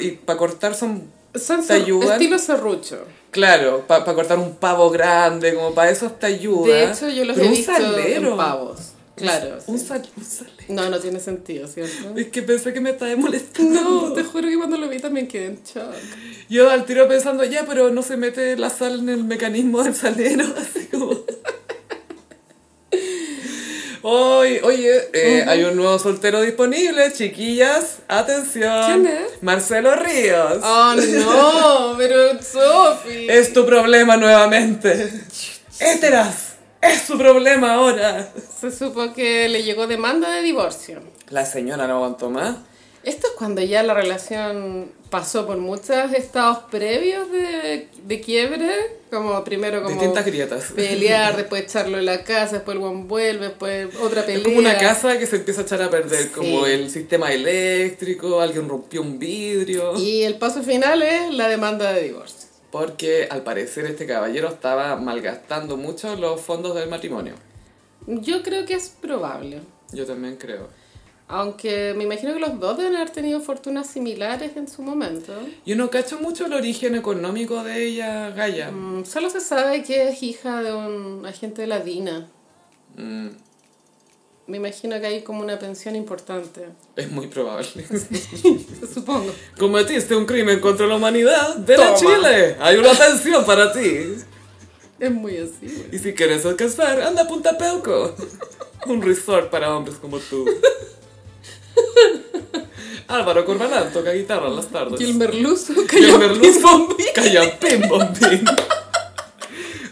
[0.01, 2.13] y para cortar son, Son te ayudan.
[2.13, 3.05] estilo serrucho.
[3.31, 6.73] claro, para cortar un pavo grande, como para eso te ayuda.
[6.75, 8.31] De hecho, yo los Pero he un visto salero.
[8.31, 8.79] en pavos.
[9.15, 9.57] Claro.
[9.67, 9.85] Un, sí.
[9.85, 10.53] sal- un salero.
[10.69, 12.17] No, no tiene sentido, ¿cierto?
[12.17, 13.81] Es que pensé que me estaba molestando.
[13.81, 15.93] No, te juro que cuando lo vi también quedé en shock.
[16.49, 19.93] Yo al tiro pensando, ya, pero no se mete la sal en el mecanismo del
[19.95, 21.11] salero, así como...
[24.05, 28.85] Oye, oye eh, hay un nuevo soltero disponible, chiquillas, atención.
[28.85, 29.41] ¿Quién es?
[29.41, 30.59] Marcelo Ríos.
[30.61, 33.31] Oh, no, pero Sophie.
[33.33, 35.09] Es tu problema nuevamente.
[35.79, 38.27] Éteras, es su problema ahora.
[38.59, 41.01] Se supo que le llegó demanda de divorcio.
[41.29, 42.57] La señora no aguantó más.
[43.03, 48.69] Esto es cuando ya la relación pasó por muchos estados previos de, de quiebre,
[49.11, 50.71] como primero como Distintas grietas.
[50.73, 54.37] pelear, después echarlo en la casa, después el buen vuelve, después otra pelea.
[54.37, 56.29] Es como una casa que se empieza a echar a perder, Sí.
[56.33, 59.97] como el sistema eléctrico, alguien rompió un vidrio.
[59.97, 62.47] Y el paso final es la demanda de divorcio.
[62.71, 67.35] Porque al parecer este caballero estaba malgastando mucho los fondos del matrimonio.
[68.07, 69.59] Yo creo que es probable.
[69.91, 70.69] Yo también creo.
[71.33, 75.33] Aunque me imagino que los dos deben haber tenido fortunas similares en su momento.
[75.65, 78.69] Yo no cacho mucho el origen económico de ella, Gaia.
[78.69, 82.27] Mm, solo se sabe que es hija de un agente de la DINA.
[82.97, 83.29] Mm,
[84.45, 86.67] Me imagino que hay como una pensión importante.
[86.97, 87.83] es muy probable.
[88.93, 89.33] Supongo.
[89.57, 91.55] Cometiste un crimen contra la humanidad.
[91.65, 91.97] Ven a Toma.
[91.97, 92.57] Chile.
[92.59, 94.17] Hay una pensión para ti.
[94.99, 95.87] Es muy así.
[95.91, 98.13] Y si quieres alcanzar, anda a Punta Peuco.
[98.85, 100.45] Un resort para hombres como tú.
[103.07, 104.99] Álvaro Corbalán toca guitarra en las tardes.
[104.99, 108.45] Y el merluzo Y el cayó merluzo calla pim bombín.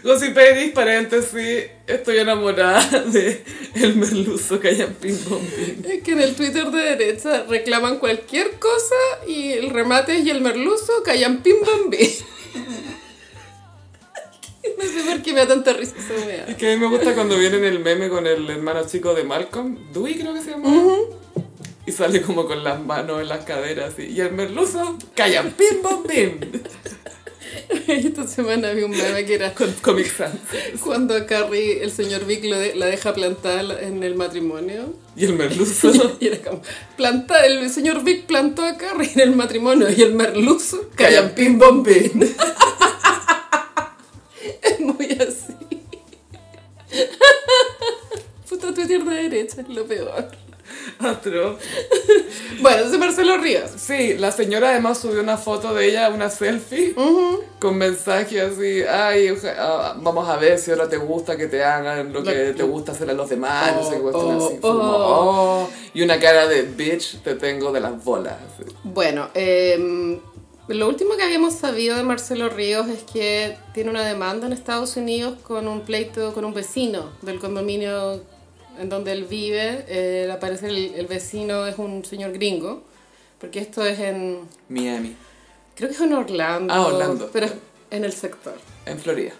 [0.02, 3.44] Gossiperis, paréntesis, estoy enamorada de
[3.76, 5.84] el merluzo calla pim bombín.
[5.88, 10.30] Es que en el Twitter de derecha reclaman cualquier cosa y el remate es y
[10.30, 11.42] el merluzo bam
[11.90, 12.10] bim.
[14.78, 16.44] No sé por qué me da tanta risa esa wea.
[16.46, 19.24] Es que a mí me gusta cuando vienen el meme con el hermano chico de
[19.24, 20.70] Malcolm, Dewey creo que se llama.
[21.86, 24.04] Y sale como con las manos en las caderas así.
[24.06, 26.62] Y el merluzo calla pim bombín.
[27.86, 30.34] Esta semana vi un meme que era Con Comic Sans.
[30.82, 34.94] cuando a Carrie, el señor Vic lo de- la deja plantada en el matrimonio.
[35.16, 35.90] Y el merluzo.
[36.20, 36.62] Y era como,
[36.96, 41.58] planta, el señor Vic plantó a Carrie en el matrimonio y el merluzo callan pim
[41.58, 42.22] bom pim.
[44.62, 45.52] Es muy así.
[48.48, 50.30] Puta Twitter de derecha, es lo peor.
[50.98, 51.58] Atro.
[52.60, 53.70] Bueno, ese es Marcelo Ríos.
[53.76, 56.94] Sí, la señora además subió una foto de ella, una selfie,
[57.58, 61.62] con mensaje así, ay, oja- ah, vamos a ver si ahora te gusta que te
[61.64, 64.58] hagan lo que te gusta hacer a los demás, no sé qué Oh, oh, así,
[64.62, 64.68] oh.
[64.70, 68.34] oh, y una cara de bitch, te tengo de las bolas.
[68.54, 68.70] así.
[68.84, 70.18] Bueno, eh,
[70.68, 74.96] lo último que habíamos sabido de Marcelo Ríos es que tiene una demanda en Estados
[74.96, 78.22] Unidos con un pleito con un vecino del condominio
[78.78, 79.84] en donde él vive.
[79.88, 82.82] Eh, al parecer el, el vecino es un señor gringo,
[83.40, 85.14] porque esto es en, Miami,
[85.74, 87.30] creo que es en Orlando, Ah, Orlando.
[87.32, 87.52] pero es
[87.90, 88.54] en el sector.
[88.86, 89.32] en Florida.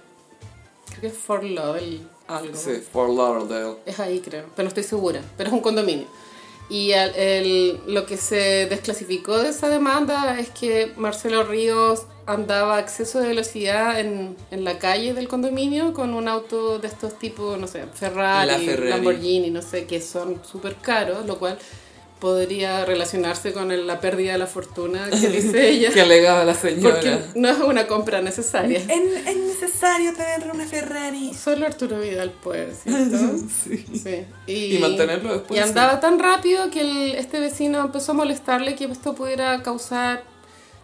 [0.89, 2.01] Creo que es Fort Lauderdale.
[2.28, 2.55] algo.
[2.55, 3.76] Sí, Fort Lauderdale.
[3.87, 5.22] Es ahí, creo, pero no estoy segura.
[5.37, 6.07] Pero es un condominio.
[6.72, 12.76] Y el- el- lo que se desclasificó de esa demanda es que Marcelo Ríos andaba
[12.76, 17.18] a exceso de velocidad en, en la calle del condominio con un auto de estos
[17.18, 18.90] tipos, no sé, Ferrari, La Ferrari.
[18.90, 21.58] Lamborghini, no sé, que son súper caros, lo cual
[22.22, 25.90] podría relacionarse con el- la pérdida de la fortuna que dice ella.
[25.92, 26.94] Que alegaba la señora.
[26.94, 28.78] Porque no es una compra necesaria.
[28.78, 31.34] ¿Es, es necesario tener una Ferrari.
[31.34, 33.16] Solo Arturo Vidal puede, ¿cierto?
[33.64, 33.84] Sí.
[34.02, 34.24] Sí.
[34.46, 38.76] Y, Y mantenerlo después, Y andaba tan rápido que el- este vecino empezó a molestarle
[38.76, 40.22] que esto pudiera causar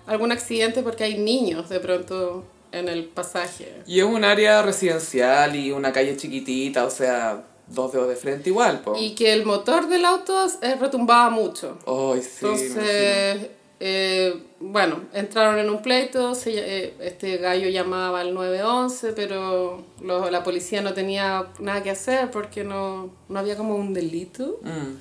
[0.08, 3.72] algún accidente porque hay niños de pronto en el pasaje.
[3.86, 8.50] Y es un área residencial y una calle chiquitita, o sea, dos dedos de frente
[8.50, 8.96] igual, po.
[8.96, 11.78] Y que el motor del auto eh, retumbaba mucho.
[11.86, 12.28] Ay, sí.
[12.46, 13.48] Entonces,
[13.80, 16.54] eh, bueno, entraron en un pleito, se-
[16.86, 22.30] eh, este gallo llamaba al 911, pero lo- la policía no tenía nada que hacer
[22.30, 24.58] porque no, no había como un delito.
[24.62, 24.96] Mm.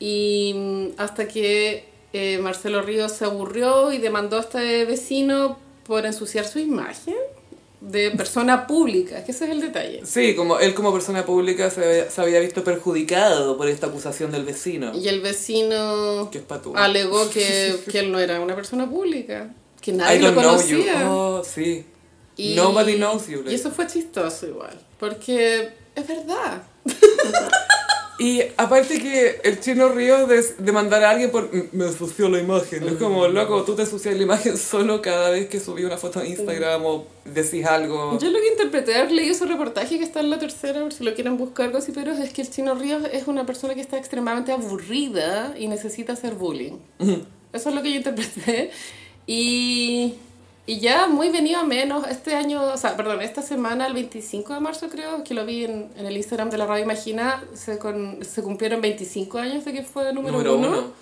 [0.00, 6.06] Y mm, hasta que eh, Marcelo Ríos se aburrió y demandó a este vecino por
[6.06, 7.16] ensuciar su imagen
[7.90, 10.02] de persona pública, que ese es el detalle.
[10.04, 14.30] Sí, como él como persona pública se había, se había visto perjudicado por esta acusación
[14.30, 14.94] del vecino.
[14.94, 19.90] Y el vecino Que es alegó que, que él no era una persona pública, que
[19.92, 20.76] I nadie lo don't know you.
[20.78, 21.10] conocía.
[21.10, 21.84] Oh, sí.
[22.36, 23.42] Y- Nobody knows you.
[23.48, 26.62] Y eso fue chistoso igual, porque es verdad.
[28.20, 32.40] Y aparte que el chino río de demandar a alguien por "Mm, me ensució la
[32.40, 32.88] imagen.
[32.88, 36.18] Es como, loco, tú te ensucias la imagen solo cada vez que subí una foto
[36.18, 38.18] a Instagram o decís algo.
[38.18, 41.04] Yo lo que interpreté haber leído su reportaje que está en la tercera, por si
[41.04, 44.50] lo quieren buscar, gossiperos, es que el Chino Ríos es una persona que está extremadamente
[44.50, 46.78] aburrida y necesita hacer bullying.
[47.52, 48.70] Eso es lo que yo interpreté.
[49.26, 50.14] Y,
[50.68, 54.52] y ya muy venido a menos, este año, o sea, perdón, esta semana, el 25
[54.54, 57.78] de marzo creo, que lo vi en, en el Instagram de la radio Imagina, se,
[57.78, 60.68] con- se cumplieron 25 años de que fue número, Número uno.
[60.68, 60.92] uno.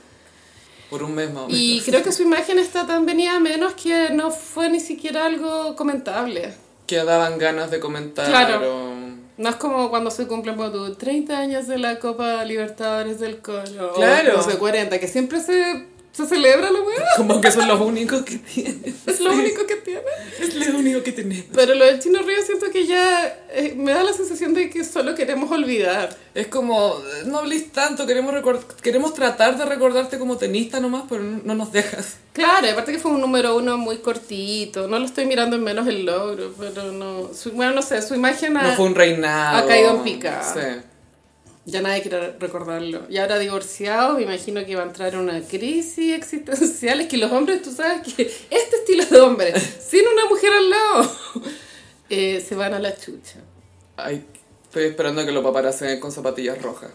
[0.89, 1.61] Por un mes más o menos.
[1.61, 5.27] Y creo que su imagen está tan venida a menos que no fue ni siquiera
[5.27, 6.55] algo comentable.
[6.87, 8.29] Que daban ganas de comentar.
[8.29, 8.61] Claro.
[8.93, 8.95] o-
[9.37, 13.39] No es como cuando se cumplen como tú, 30 años de la Copa Libertadores del
[13.43, 13.95] Colo.
[13.97, 14.35] Claro.
[14.35, 15.87] O no sé, 40, que siempre se,
[16.17, 17.05] se celebra la weá.
[17.17, 18.97] Como que son los únicos que tienen.
[19.07, 20.01] Es lo único que tiene.
[20.41, 21.45] Es lo único que tenemos.
[21.55, 24.83] Pero lo del Chino Río siento que ya eh, me da la sensación de que
[24.85, 26.17] solo queremos olvidar.
[26.35, 28.35] Es como, no hables tanto, queremos,
[28.83, 32.17] queremos tratar de recordarte como tenista nomás, pero no no nos dejas.
[32.33, 34.89] Claro, aparte que fue un número uno muy cortito.
[34.89, 37.31] No lo estoy mirando en menos el logro, pero no.
[37.35, 39.59] su- bueno, no sé, su imagen ha- No fue un reinado.
[39.59, 40.43] ha caído en picada.
[40.55, 40.83] Sí.
[41.67, 43.03] Ya nadie quiere recordarlo.
[43.11, 47.01] Y ahora divorciado, me imagino que va a entrar en una crisis existencial.
[47.01, 50.71] Es que los hombres, tú sabes que este estilo de hombre, sin una mujer al
[50.71, 51.13] lado,
[52.09, 53.41] eh, se van a la chucha.
[53.97, 54.25] Ay,
[54.63, 56.93] estoy esperando que los paparazzi con zapatillas rojas.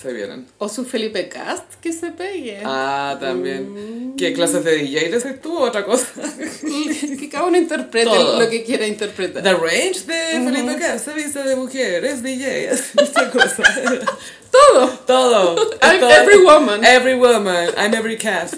[0.00, 0.46] Se vienen.
[0.58, 2.62] O su Felipe Cast que se pegue.
[2.64, 4.14] Ah, también.
[4.16, 6.06] ¿Qué clases de DJ decís tú o otra cosa?
[7.18, 8.40] que cada uno interprete Todo.
[8.40, 9.42] lo que quiera interpretar.
[9.42, 13.62] The Range de Felipe Cas, se viste de mujer, es DJ, es mucha cosa.
[14.50, 14.88] Todo.
[15.06, 15.70] Todo.
[15.82, 16.10] I'm Todo.
[16.10, 16.84] every woman.
[16.84, 18.56] Every woman, I'm every cast.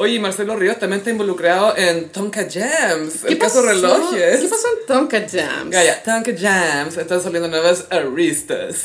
[0.00, 4.40] Oye, Marcelo Ríos también está involucrado en Tonka Jams, el caso relojes.
[4.40, 5.70] ¿Qué pasó en Tonka Jams?
[5.70, 8.82] Gaya, Tonka Jams, están saliendo nuevas aristas.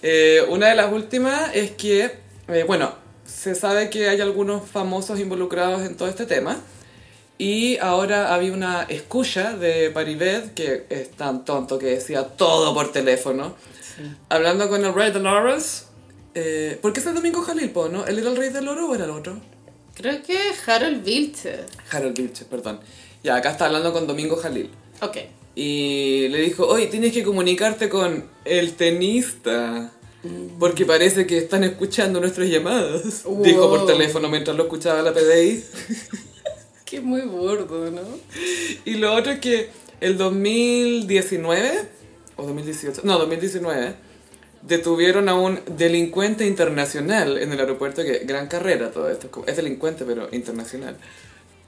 [0.00, 2.12] Eh, una de las últimas es que,
[2.48, 2.94] eh, bueno,
[3.26, 6.56] se sabe que hay algunos famosos involucrados en todo este tema.
[7.36, 12.90] Y ahora había una escucha de Paribet, que es tan tonto que decía todo por
[12.90, 13.54] teléfono,
[14.30, 15.84] hablando con el rey de Lawrence.
[16.34, 18.06] Eh, ¿Por qué es el Domingo Jalil, po, no?
[18.06, 19.51] ¿Él era el rey del oro o era el otro?
[19.94, 21.66] Creo que Harold Vilcher.
[21.90, 22.80] Harold Vilches, perdón.
[23.22, 24.70] Ya, acá está hablando con Domingo Jalil.
[25.00, 25.18] Ok.
[25.54, 29.92] Y le dijo, oye, tienes que comunicarte con el tenista.
[30.58, 33.24] Porque parece que están escuchando nuestras llamadas.
[33.24, 33.42] Wow.
[33.42, 35.64] Dijo por teléfono mientras lo escuchaba la PDI.
[36.84, 38.02] Que muy burdo, ¿no?
[38.84, 39.70] Y lo otro es que
[40.02, 41.88] el 2019,
[42.36, 43.94] o 2018, no, 2019,
[44.62, 50.04] detuvieron a un delincuente internacional en el aeropuerto, que gran carrera todo esto, es delincuente
[50.04, 50.96] pero internacional.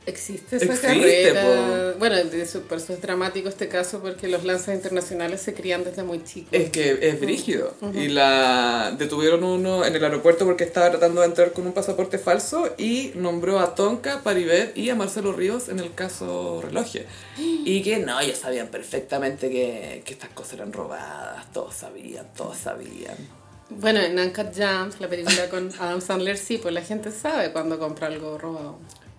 [0.07, 1.94] Existe esa Existe, carrera.
[1.98, 6.02] Bueno, eso- por eso es dramático este caso, porque los lanzas internacionales se crían desde
[6.02, 6.50] muy chicos.
[6.52, 7.74] Es que es brígido.
[7.94, 12.18] Y la detuvieron uno en el aeropuerto porque estaba tratando de entrar con un pasaporte
[12.18, 17.07] falso y nombró a Tonka, Paribet y a Marcelo Ríos en el caso Reloje.
[17.38, 21.50] Y que no, ellos sabían perfectamente que, que estas cosas eran robadas.
[21.52, 23.16] Todos sabían, todos sabían.
[23.70, 27.78] Bueno, en Uncut Gems, la película con Adam Sandler, sí, pues la gente sabe cuando
[27.78, 28.78] compra algo robado.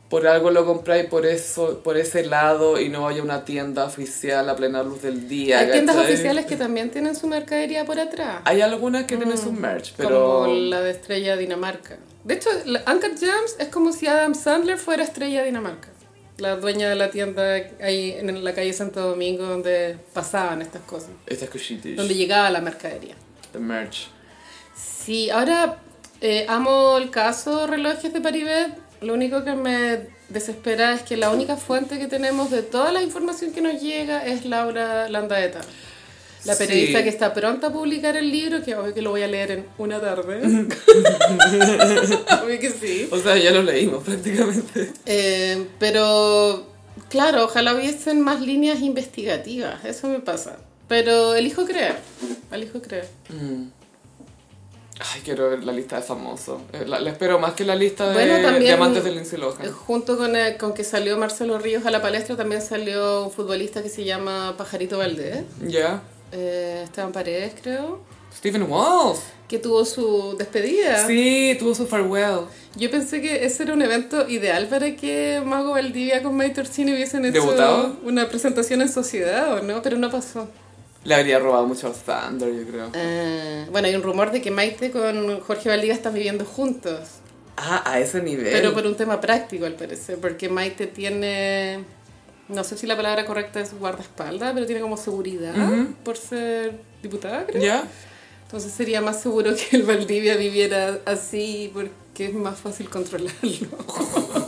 [0.09, 3.85] Por algo lo compráis por eso, por ese lado y no vaya a una tienda
[3.85, 5.59] oficial a plena luz del día.
[5.59, 6.13] Hay tiendas ¿cachai?
[6.13, 8.41] oficiales que también tienen su mercadería por atrás.
[8.45, 10.43] Hay algunas que tienen su merch, pero...
[10.43, 11.97] Como la de Estrella Dinamarca.
[12.23, 15.89] De hecho, Uncut Gems es como si Adam Sandler fuera Estrella Dinamarca.
[16.37, 21.11] La dueña de la tienda ahí en la calle Santo Domingo donde pasaban estas cosas.
[21.25, 21.95] Estas cositas.
[21.95, 23.15] Donde llegaba la mercadería.
[23.53, 24.09] The merch.
[24.75, 25.77] Sí, ahora
[26.19, 28.84] eh, amo el caso relojes de Paribet.
[29.05, 29.99] Lo único que me
[30.29, 34.25] desespera es que la única fuente que tenemos de toda la información que nos llega
[34.25, 35.61] es Laura Landaeta.
[36.43, 36.65] La Sí.
[36.65, 39.51] periodista que está pronta a publicar el libro, que obvio que lo voy a leer
[39.51, 40.41] en una tarde.
[42.43, 43.07] obvio que sí.
[43.11, 44.91] O sea, ya lo leímos prácticamente.
[45.05, 46.67] Eh, pero,
[47.09, 50.57] claro, ojalá hubiesen más líneas investigativas, eso me pasa.
[50.87, 51.95] Pero elijo creer,
[52.51, 53.07] elijo creer.
[54.99, 56.61] Ay, quiero ver la lista de famosos.
[56.71, 59.71] Eh, La, la espero más que la lista de, Bueno, también- de Lindsay Eh, Lohan.
[59.73, 63.83] Junto con, el- con que salió Marcelo Ríos a la palestra, también salió un futbolista
[63.83, 66.01] que se llama Pajarito Valdés, Ya.
[66.31, 67.99] eh, Esteban Paredes, creo,
[68.37, 69.19] Stephen Walls.
[69.49, 71.05] que tuvo su despedida.
[71.05, 72.45] Sí, tuvo su farewell.
[72.77, 76.93] Yo pensé que ese era un evento ideal para que Mago Valdivia con Maite Orsini
[76.93, 77.97] hubiesen hecho ¿Debutado?
[78.03, 79.81] una presentación en sociedad, ¿o no?
[79.81, 80.47] Pero no pasó.
[81.05, 82.89] Le habría robado mucho al Thunder, yo creo.
[82.93, 86.99] Eh, bueno, hay un rumor de que Maite con Jorge Valdivia están viviendo juntos.
[87.57, 88.51] Ah, a ese nivel.
[88.51, 91.83] Pero por un tema práctico, al parecer, porque Maite tiene,
[92.49, 95.53] no sé si la palabra correcta es guardaespaldas, pero tiene como seguridad
[96.03, 97.61] por ser diputada, creo.
[97.61, 97.83] ¿Ya?
[98.43, 103.35] Entonces sería más seguro que el Valdivia viviera así porque es más fácil controlarlo.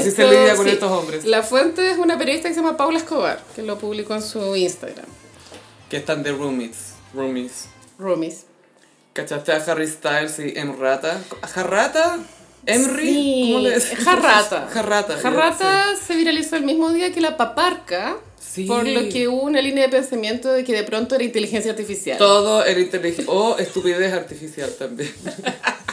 [0.00, 0.72] Así se lidia con sí.
[0.72, 1.24] estos hombres.
[1.24, 4.54] La fuente es una periodista que se llama Paula Escobar, que lo publicó en su
[4.56, 5.06] Instagram.
[5.88, 6.94] Que están de roomies.
[7.14, 7.66] Roomies.
[7.98, 8.44] Roomies.
[9.12, 11.20] ¿Cachaste a Harry Styles y Emrata?
[11.52, 12.18] ¿Jarrata?
[12.66, 13.08] ¿Emry?
[13.08, 13.98] Sí, ¿Cómo le decís?
[14.04, 14.68] Jarrata.
[14.72, 15.16] Jarrata.
[15.18, 18.64] Jarrata se viralizó el mismo día que la paparca, Sí.
[18.64, 22.18] por lo que hubo una línea de pensamiento de que de pronto era inteligencia artificial.
[22.18, 23.24] Todo era inteligente.
[23.30, 25.12] O estupidez artificial también.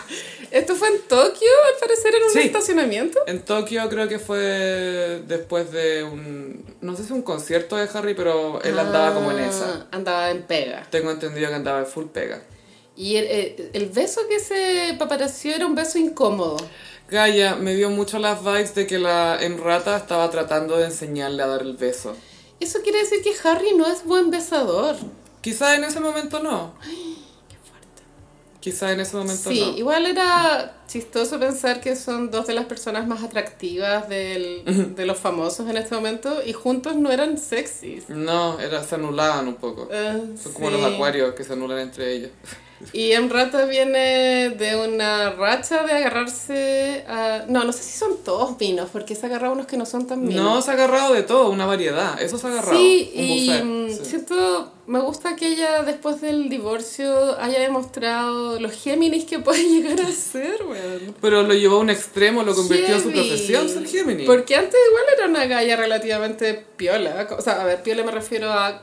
[0.52, 2.40] Esto fue en Tokio, al parecer en un Sí.
[2.40, 3.20] estacionamiento.
[3.28, 6.66] En Tokio creo que fue después de un...
[6.82, 9.88] No sé si un concierto de Harry, pero él andaba como en esa.
[9.92, 10.88] Ah, Andaba en pega.
[10.90, 12.42] Tengo entendido que andaba en full pega.
[12.96, 16.58] Y el, el- el beso que se paparazzió era un beso incómodo.
[17.10, 21.48] Gaia, me dio mucho las vibes de que la Emrata estaba tratando de enseñarle a
[21.48, 22.16] dar el beso.
[22.60, 24.96] Eso quiere decir que Harry no es buen besador.
[25.42, 26.74] Quizá en ese momento no.
[28.72, 29.78] Quizá en ese momento Sí, no.
[29.78, 35.18] igual era chistoso pensar que son dos de las personas más atractivas del- de los
[35.18, 38.10] famosos en este momento y juntos no eran sexys.
[38.10, 39.88] No, era, se anulaban un poco.
[39.92, 40.76] Eh, Son como sí.
[40.78, 42.32] los acuarios que se anulan entre ellos.
[42.94, 47.46] Y Emrata viene de una racha de agarrarse a...
[47.48, 50.08] No, no sé si son todos vinos, porque se ha agarrado unos que no son
[50.08, 50.44] tan vinos.
[50.44, 52.22] No, se ha agarrado de todo, una variedad.
[52.22, 52.78] Eso se ha agarrado.
[52.78, 53.64] Sí, un y buffet.
[53.64, 54.10] mm, sí.
[54.10, 60.00] siento, me gusta que ella después del divorcio haya demostrado los Géminis que puede llegar
[60.02, 61.16] a ser, weón.
[61.20, 64.26] Pero lo llevó a un extremo, lo convirtió en su profesión, ser Gemini.
[64.26, 67.28] Porque antes igual era una galla relativamente piola.
[67.38, 68.82] O sea, a ver, piola me refiero a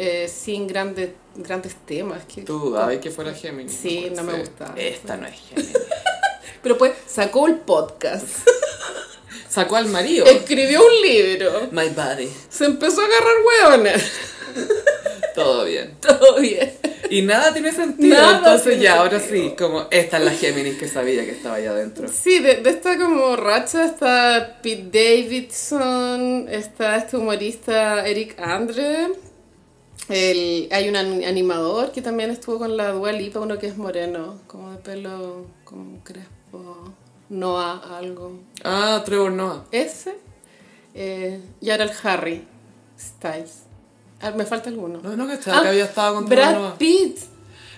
[0.00, 2.24] eh, sin grandes, grandes temas.
[2.24, 3.68] Que, Tú dudabas que fuera Gemini.
[3.68, 4.74] Sí, no me gustaba.
[4.76, 5.72] Esta no es Gemini.
[6.62, 8.24] Pero pues sacó el podcast,
[9.48, 10.24] Sacó al marido.
[10.26, 12.30] escribió un libro, My body.
[12.48, 13.34] se empezó a agarrar
[13.72, 14.12] hueones.
[15.34, 15.96] Todo bien.
[16.00, 16.74] Todo bien.
[17.10, 18.16] Y nada tiene sentido.
[18.16, 21.56] Nada Entonces tiene ya, ahora sí, como esta es la Géminis que sabía que estaba
[21.56, 22.08] allá adentro.
[22.08, 29.08] Sí, de, de esta como racha está Pete Davidson, está este humorista Eric Andre,
[30.08, 33.76] el, hay un an- animador que también estuvo con la Dua Lipa, uno que es
[33.76, 36.92] moreno, como de pelo como crespo,
[37.28, 38.40] Noah algo.
[38.64, 39.64] Ah, Trevor Noah.
[39.70, 40.16] Ese,
[40.94, 42.46] eh, y ahora el Harry
[42.98, 43.64] Styles.
[44.20, 45.00] Ah, me falta alguno.
[45.02, 46.78] No, no, que estaba, Ah, que había estado con Trevor Brad Noah.
[46.78, 47.18] Pitt.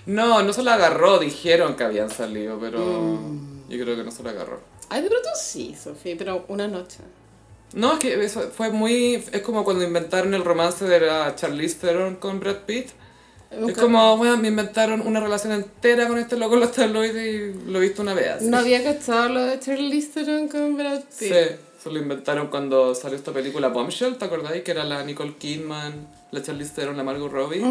[0.07, 3.69] No, no se la agarró, dijeron que habían salido, pero Mm.
[3.69, 4.59] yo creo que no se la agarró.
[4.89, 6.97] Ay, de pronto sí, Sofía, pero una noche.
[7.73, 9.15] No, es que eso fue muy...
[9.31, 12.87] Es como cuando inventaron el romance de la Charlize Theron con Brad Pitt.
[13.49, 17.15] Es Nunca- como, bueno, me inventaron una relación entera con este loco en los tabloides
[17.65, 18.45] y lo he visto una vez así.
[18.47, 21.57] No había cachado lo de Charlize Theron con Brad Sí, Pitt.
[21.83, 24.63] se lo inventaron cuando salió esta película Bombshell, ¿te acordáis?
[24.63, 27.61] Que era la Nicole Kidman, la Charlize Theron, la Margot Robbie.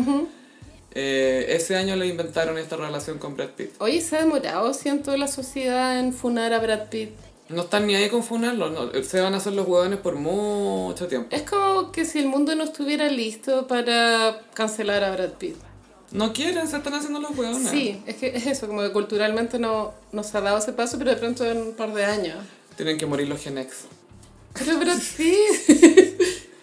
[0.93, 3.71] Eh, ese año le inventaron esta relación con Brad Pitt.
[3.79, 7.11] Oye, se ha demorado, siento, la sociedad en funar a Brad Pitt.
[7.51, 11.09] No están ni ahí con funarlo, no, se van a hacer los huevones por mucho
[11.09, 11.35] tiempo.
[11.35, 15.57] Es como que si el mundo no estuviera listo para cancelar a Brad Pitt.
[16.13, 17.69] No quieren, se están haciendo los hueones.
[17.69, 20.97] Sí, es que es eso, como que culturalmente no, no se ha dado ese paso,
[20.99, 22.39] pero de pronto en un par de años.
[22.77, 23.85] Tienen que morir los Genex.
[24.55, 25.37] Pero, pero sí.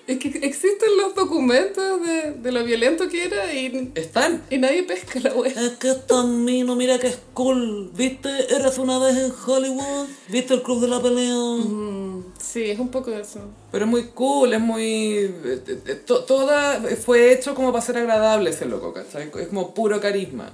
[0.08, 4.42] Es que existen los documentos de, de lo violento que era y, ¿Están?
[4.50, 5.52] y nadie pesca la wea.
[5.52, 7.92] Es que es tan mino, mira que es cool.
[7.94, 8.30] ¿Viste?
[8.56, 10.08] Eres una vez en Hollywood.
[10.30, 11.36] ¿Viste el club de la pelea?
[11.36, 13.42] Mm, sí, es un poco eso.
[13.72, 15.14] Pero es muy cool, es muy...
[15.18, 19.30] eh, eh, to- toda fue hecho como para ser agradable ese loco, ¿cachai?
[19.40, 20.52] Es como puro carisma.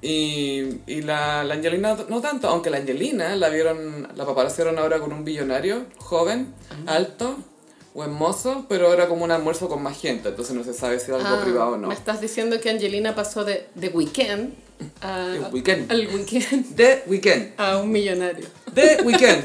[0.00, 5.00] Y, y la, la Angelina no tanto, aunque la Angelina la vieron, la paparazziaron ahora
[5.00, 6.54] con un billonario, joven,
[6.86, 7.36] alto,
[7.98, 11.06] buen mozo, pero era como un almuerzo con más gente, entonces no se sabe si
[11.06, 11.88] es algo Ah, privado o no.
[11.88, 14.54] Me estás diciendo que Angelina pasó de, de weekend
[15.00, 15.90] a, El weekend.
[15.90, 17.54] al weekend The Weekend.
[17.56, 18.46] a un millonario.
[18.72, 19.44] The Weekend.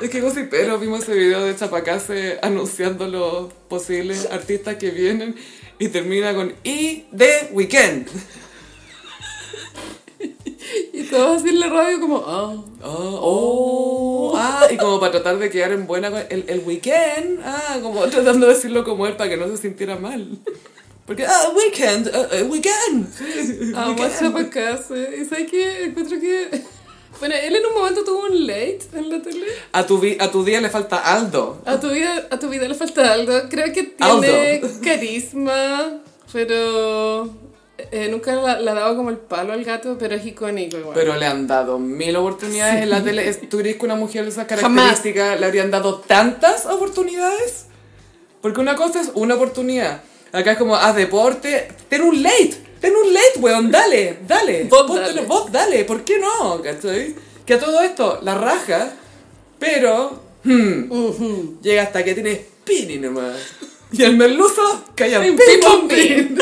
[0.00, 5.36] es que pero vimos ese video de Chapacase anunciando los posibles artistas que vienen
[5.78, 8.08] y termina con y The Weekend.
[10.92, 15.38] Y todos así en la radio como, ah, Oh, oh, ah, y como para tratar
[15.38, 19.30] de quedar en buena el, el weekend, ah, como tratando de decirlo como él para
[19.30, 20.38] que no se sintiera mal.
[21.06, 23.08] Porque, ah, weekend, ah, eh, weekend.
[23.74, 24.18] amo a weekend.
[24.18, 25.16] Chapacase.
[25.20, 26.62] Y sabes que encuentro que.
[27.18, 29.44] Bueno, él en un momento tuvo un late en la tele.
[29.72, 31.60] A tu, vi- a tu día le falta Aldo.
[31.66, 33.32] A tu vida, a tu vida le falta algo.
[33.50, 34.68] Creo que tiene Aldo.
[34.82, 36.00] carisma,
[36.32, 37.28] pero
[37.92, 40.94] eh, nunca la ha dado como el palo al gato, pero es icónico igual.
[40.94, 43.32] Pero le han dado mil oportunidades en la tele.
[43.34, 47.66] ¿Tú crees que una mujer de esas características le habrían dado tantas oportunidades?
[48.40, 50.02] Porque una cosa es una oportunidad.
[50.32, 54.64] Acá es como, haz deporte, ten un late, ten un late, weón, dale, dale.
[54.64, 55.26] Vos Póntelo, dale.
[55.26, 56.62] vos dale, ¿por qué no?
[56.62, 57.14] ¿Cachai?
[57.44, 58.92] Que a todo esto, la raja,
[59.58, 63.36] pero, hmm, llega hasta que tiene spinny nomás.
[63.92, 66.36] Y el merluzo, calla, Pim, pim, pim, pim.
[66.36, 66.38] pim.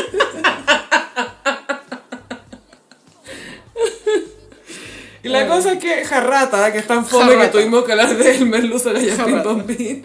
[5.23, 8.39] Y la cosa es que Jarrata, que es tan fome que tuvimos que hablar de
[8.45, 9.49] Merluzo Gallapín Jarrata.
[9.49, 10.03] Bombín.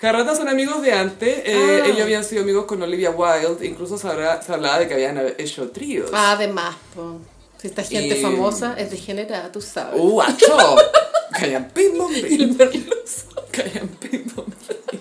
[0.00, 1.86] Jarrata son amigos de antes, eh, Ah.
[1.86, 5.16] ellos habían sido amigos con Olivia Wilde, incluso se, habrá- se hablaba de que habían
[5.38, 6.10] hecho tríos.
[6.12, 7.20] Ah, además, po.
[7.58, 9.94] Si esta gente Y- famosa es degenerada, tú sabes.
[10.00, 10.76] ¡Uh, acho!
[11.40, 12.56] Gallapín Y el Bombín.
[12.56, 13.26] merluzo.
[13.52, 15.00] Gallapín Bombín.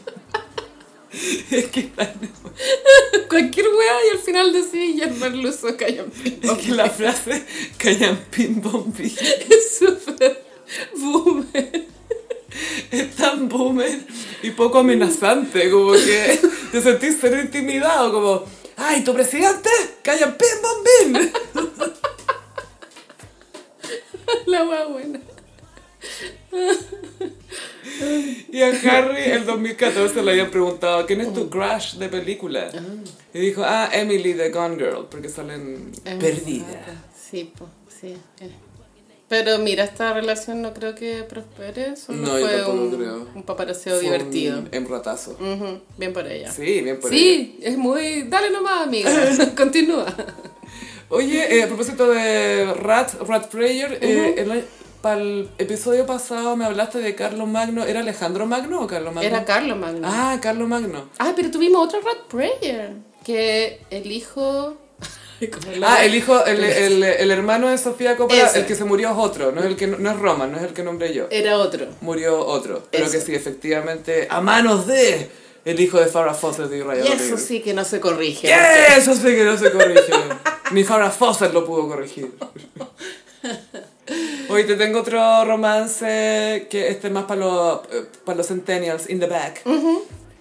[1.14, 1.92] Es que,
[3.30, 6.90] Cualquier wea y al final decís, y el merluzo calla en pim, es que la
[6.90, 7.46] frase
[7.78, 9.14] Gallapín Bombín
[9.50, 10.44] Es súper
[10.96, 11.86] boomer.
[12.92, 14.00] es tan boomer
[14.42, 16.40] y poco amenazante, como que
[16.72, 18.46] te sentís ser intimidado, como,
[18.78, 19.70] ¡ay, tu presidente!
[20.04, 21.34] ¡Gallapín Bombín!
[24.46, 25.20] La wea buena.
[28.52, 32.70] Y a Harry el 2014 le habían preguntado, ¿quién es tu crush de película?
[33.34, 36.66] Y dijo, ah, Emily the Gone Girl, porque salen perdida.
[37.30, 38.16] Sí, po, sí.
[38.42, 38.52] eh.
[39.30, 41.96] Pero mira, esta relación no creo que prospere.
[41.96, 43.28] Solo No, yo fue tampoco un, creo.
[43.34, 44.60] un Fue divertido.
[44.60, 45.38] Un emratazo.
[45.40, 46.52] Ujú, Bien por ella.
[46.52, 47.22] Sí, bien por ella.
[47.24, 48.24] Sí, es muy...
[48.24, 49.10] Dale nomás, amiga.
[49.56, 50.06] Continúa.
[51.08, 54.66] Oye, eh, a propósito de Rat, Rat Prayer, eh,
[55.02, 57.84] para el episodio pasado me hablaste de Carlos Magno.
[57.86, 59.28] ¿Era Alejandro Magno o Carlos Magno?
[59.30, 60.08] Era Carlos Magno.
[60.10, 61.10] Ah, Carlos Magno.
[61.20, 62.94] Ah, pero tuvimos otro Rat Prayer.
[63.26, 64.78] Que el hijo...
[65.52, 68.60] ¿Cómo la- Ah, el hijo, el, el, el hermano de Sofía Coppola, Ese.
[68.60, 70.64] el que se murió es otro, no es el que no es Roma, no es
[70.64, 71.26] el que nombré yo.
[71.32, 71.88] Era otro.
[72.02, 73.18] Murió otro, pero Ese.
[73.20, 75.30] que sí, efectivamente, a manos de
[75.66, 78.48] el hijo de Farrah Fawcett y Ryan Y eso sí que no se corrige.
[78.48, 78.98] ¡Yeah!
[78.98, 80.14] Eso sí que no se corrige.
[80.72, 82.32] Ni Farrah Fawcett lo pudo corregir.
[84.50, 87.82] Hoy te tengo otro romance que este es más para los,
[88.26, 89.62] para los centennials, in the back.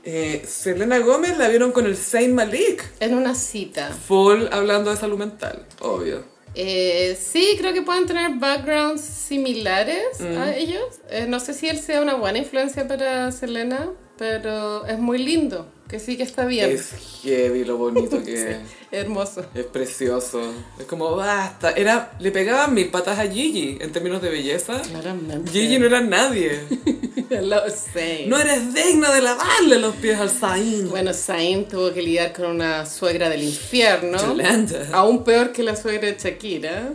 [0.02, 2.84] Eh, Selena Gómez la vieron con el Saint Malik.
[3.00, 3.90] En una cita.
[3.90, 6.24] Full hablando de salud mental, obvio.
[6.54, 11.00] Eh, sí, creo que pueden tener backgrounds similares a ellos.
[11.10, 13.90] Eh, no sé si él sea una buena influencia para Selena,
[14.20, 16.70] pero es muy lindo, que sí que está bien.
[16.70, 16.92] Es
[17.22, 18.56] heavy lo bonito que es.
[18.90, 19.46] Hermoso.
[19.54, 20.42] Es precioso.
[20.78, 21.70] Es como, basta.
[21.70, 24.82] Era, le pegaban mil patas a Gigi en términos de belleza.
[24.82, 25.50] Claramente.
[25.50, 26.60] Gigi no era nadie.
[27.30, 28.26] Lo sé.
[28.28, 30.90] No eres digna de lavarle los pies al Zayn.
[30.90, 34.18] Bueno, Zayn tuvo que lidiar con una suegra del infierno.
[34.18, 34.86] Yolanda.
[34.92, 36.92] Aún peor que la suegra de Shakira.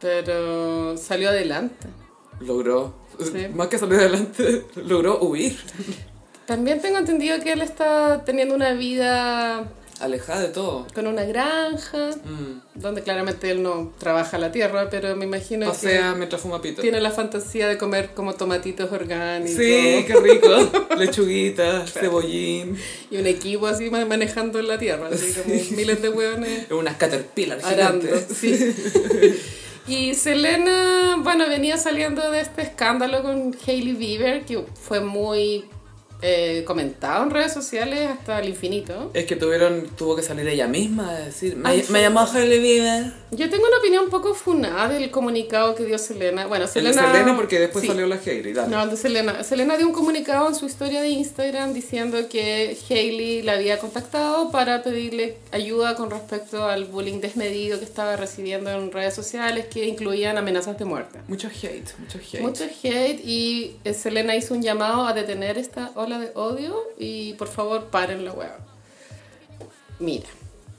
[0.00, 1.86] Pero salió adelante.
[2.40, 3.06] Logró.
[3.20, 3.46] Sí.
[3.54, 5.56] Más que salir adelante, logró huir.
[6.46, 9.64] También tengo entendido que él está teniendo una vida
[9.98, 10.86] Alejada de todo.
[10.94, 12.60] con una granja, Mm.
[12.80, 16.76] donde claramente él no trabaja la tierra, pero me imagino Pasea mientras fuma pito.
[16.76, 19.56] que tiene la fantasía de comer como tomatitos orgánicos.
[19.56, 20.48] Sí, qué rico.
[20.98, 22.76] Lechuguita, cebollín.
[23.10, 26.96] Y un equipo así ma- manejando en la tierra, así como miles de hueones Unas
[26.96, 28.06] caterpillar arando.
[28.06, 28.36] gigantes.
[28.36, 28.74] Sí.
[29.88, 35.64] Y Selena, bueno, venía saliendo de este escándalo con Hailey Bieber, que fue muy
[36.22, 39.10] eh, comentado en redes sociales hasta el infinito.
[39.14, 42.58] Es que tuvieron, tuvo que salir ella misma a decir, me, Ay, me llamó Hailey
[42.60, 43.12] Bieber.
[43.32, 46.46] Yo tengo una opinión un poco funada del comunicado que dio Selena.
[46.46, 47.12] Bueno, El de Selena...
[47.12, 47.88] Selena porque después sí.
[47.88, 48.68] salió la Hailey, dale.
[48.68, 49.42] No, el de Selena.
[49.42, 54.52] Selena dio un comunicado en su historia de Instagram diciendo que Hailey la había contactado
[54.52, 59.86] para pedirle ayuda con respecto al bullying desmedido que estaba recibiendo en redes sociales que
[59.86, 61.18] incluían amenazas de muerte.
[61.26, 62.40] Mucho hate, mucho hate.
[62.40, 67.34] Mucho hate y eh, Selena hizo un llamado a detener esta ola de odio y
[67.34, 68.56] por favor paren la hueá.
[69.98, 70.28] Mira,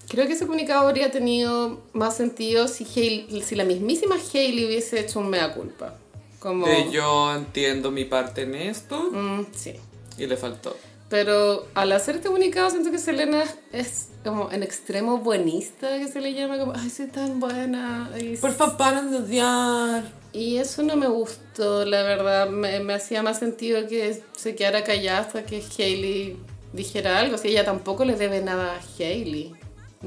[0.08, 5.00] creo que ese comunicado habría tenido más sentido si, Hailey- si la mismísima Hailey hubiese
[5.00, 5.96] hecho un mea culpa.
[6.40, 6.66] Como...
[6.68, 9.74] De yo entiendo mi parte en esto Mm, sí.
[10.18, 10.76] y le faltó.
[11.10, 16.20] Pero al hacer este comunicado siento que Selena es como en extremo buenista, que se
[16.20, 18.12] le llama como, ay, soy tan buena.
[18.22, 20.04] Y, Por favor, paren de odiar.
[20.34, 22.50] y eso no me gustó, la verdad.
[22.50, 26.36] Me, me hacía más sentido que se quedara callada hasta que Hailey
[26.74, 27.38] dijera algo.
[27.38, 29.56] Si ella tampoco le debe nada a Hailey.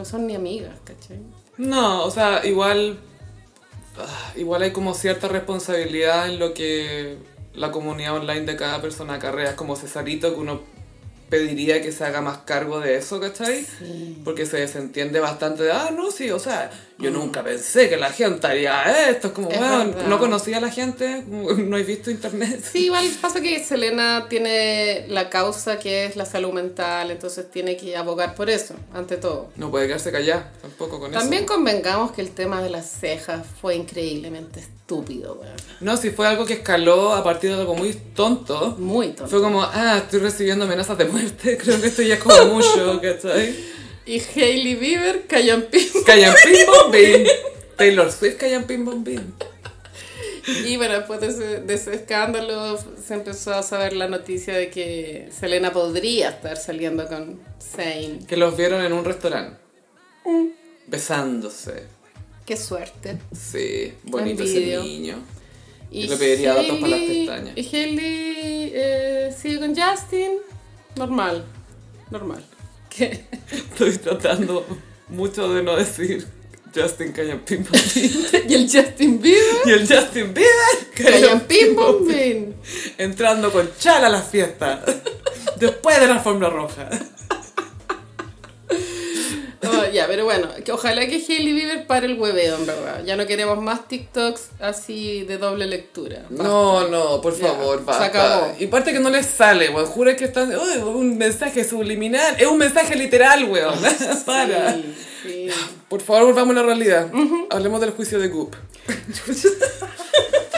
[0.01, 1.18] No son ni amigas, ¿cachai?
[1.59, 2.98] No, o sea, igual.
[3.98, 7.18] ah, Igual hay como cierta responsabilidad en lo que
[7.52, 9.51] la comunidad online de cada persona acarrea.
[9.51, 10.62] Es como Cesarito que uno
[11.28, 13.66] pediría que se haga más cargo de eso, ¿cachai?
[14.24, 16.70] Porque se desentiende bastante de, ah, no, sí, o sea,
[17.01, 19.28] yo nunca pensé que la gente haría esto.
[19.28, 22.62] Es como, Es bueno, no conocía a la gente, no he visto internet.
[22.72, 27.77] Sí, igual pasa que Selena tiene la causa que es la salud mental, entonces tiene
[27.77, 29.48] que abogar por eso, ante todo.
[29.56, 31.55] No puede quedarse callada tampoco con También eso.
[31.55, 35.56] convengamos que el tema de las cejas fue increíblemente estúpido, weón.
[35.81, 38.77] No, si fue algo que escaló a partir de algo muy tonto.
[38.78, 39.28] Muy tonto.
[39.28, 43.01] Fue como, ah, estoy recibiendo amenazas de muerte, creo que esto ya es como mucho,
[43.01, 43.55] ¿cachai?
[44.11, 45.87] Y Hailey Bieber cayó en pim.
[46.05, 46.35] Callan
[46.91, 47.24] pim.
[47.77, 49.23] Taylor Swift callan pim bom bim.
[50.66, 54.69] Y bueno, después de ese, de ese escándalo se empezó a saber la noticia de
[54.69, 58.27] que Selena podría estar saliendo con Zayn.
[58.27, 59.59] Que los vieron en un restaurante.
[60.89, 61.85] Besándose.
[62.45, 63.16] Qué suerte.
[63.32, 64.81] Sí, bonito Envidio.
[64.81, 65.19] ese niño.
[65.93, 67.57] Y le pediría datos para las pestañas.
[67.57, 70.32] Y Hailey eh, sigue con Justin.
[70.97, 71.45] Normal.
[72.11, 72.45] Normal.
[72.90, 73.24] ¿Qué?
[73.50, 74.66] Estoy tratando
[75.08, 76.26] mucho de no decir
[76.74, 77.64] Justin bim.
[78.48, 82.54] y el Justin Bieber Y el Justin Bieber bim.
[82.98, 84.84] entrando con chala a la fiesta.
[85.56, 86.88] Después de la alfombra roja.
[89.92, 93.02] Ya, pero bueno, que ojalá que Hailey Bieber pare el hueveo, en verdad.
[93.04, 96.22] Ya no queremos más TikToks así de doble lectura.
[96.30, 98.04] No, no, por Ya, favor, se basta.
[98.06, 98.52] acabó.
[98.58, 99.86] Y parte que no les sale, weón.
[99.86, 100.50] Jura que están.
[100.50, 102.36] Uy, un mensaje subliminal.
[102.38, 103.74] Es un mensaje literal, weón.
[104.26, 104.74] Para.
[104.74, 105.48] Sí, sí.
[105.88, 107.10] Por favor, volvamos a la realidad.
[107.50, 108.54] Hablemos del juicio de Goop.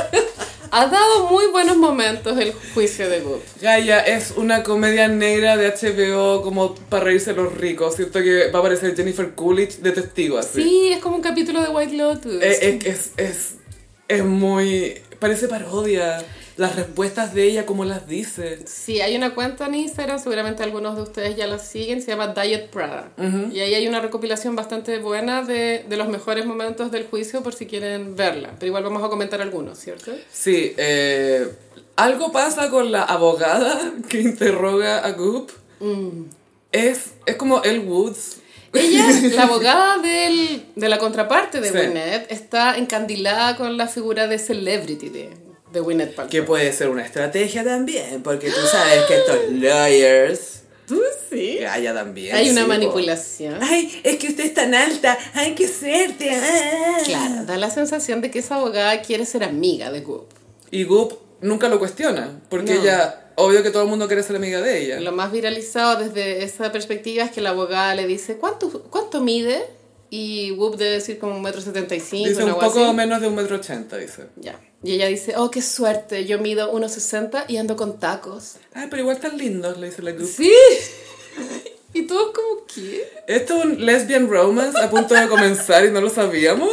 [0.75, 3.43] Ha dado muy buenos momentos el juicio de Goop.
[3.61, 7.97] Gaia es una comedia negra de HBO como para reírse los ricos.
[7.97, 10.63] Siento que va a aparecer Jennifer Coolidge de testigo así.
[10.63, 12.43] Sí, es como un capítulo de White Lotus.
[12.43, 13.55] Eh, Es, es, es,
[14.09, 14.95] es muy...
[15.19, 16.25] Parece parodia.
[16.63, 18.61] Las respuestas de ella, como las dice.
[18.67, 22.29] Sí, hay una cuenta en Instagram, seguramente algunos de ustedes ya la siguen, se llama
[22.29, 23.11] Diet Prada.
[23.53, 27.53] Y ahí hay una recopilación bastante buena de, de los mejores momentos del juicio por
[27.53, 28.51] si quieren verla.
[28.61, 30.13] Pero igual vamos a comentar algunos, ¿cierto?
[30.33, 31.49] Sí, eh,
[31.97, 35.51] algo pasa con la abogada que interroga a Goop.
[36.71, 38.37] Es, es como El Woods.
[38.73, 41.77] Ella, la abogada del, de la contraparte de Sí.
[41.77, 45.11] Winnet, está encandilada con la figura de celebrity
[45.73, 46.31] de, Winnet Paltrow.
[46.31, 50.59] Que puede ser una estrategia también, porque tú sabes que estos lawyers...
[50.87, 51.01] ¿Tú
[51.31, 51.57] sí?
[51.59, 52.35] Que haya también.
[52.37, 52.69] Hay una sí, po.
[52.69, 53.59] manipulación.
[53.63, 55.17] Ay, es que usted es tan alta.
[55.33, 56.31] Ay, qué suerte.
[56.31, 56.99] ah.
[57.05, 60.27] Claro, da la sensación de que esa abogada quiere ser amiga de Goop.
[60.71, 62.83] Y Goop nunca lo cuestiona, porque No.
[62.83, 65.01] ella, obvio que todo el mundo quiere ser amiga de ella.
[65.01, 69.63] Lo más viralizado desde esa perspectiva es que la abogada le dice, ¿cuánto, cuánto mide?
[70.11, 72.95] Y Whoop debe decir como un metro setenta y cinco, Dice una un poco así.
[72.95, 74.25] menos de un metro ochenta, dice.
[74.37, 74.61] Ya.
[74.83, 78.57] Y ella dice, oh, qué suerte, yo mido 1,60 y ando con tacos.
[78.75, 80.29] Ay, pero igual tan lindos, le dice la Goop.
[80.29, 80.53] Sí.
[81.95, 83.09] y todos como, ¿qué?
[83.29, 86.73] ¿Esto es un lesbian romance a punto de comenzar y no lo sabíamos?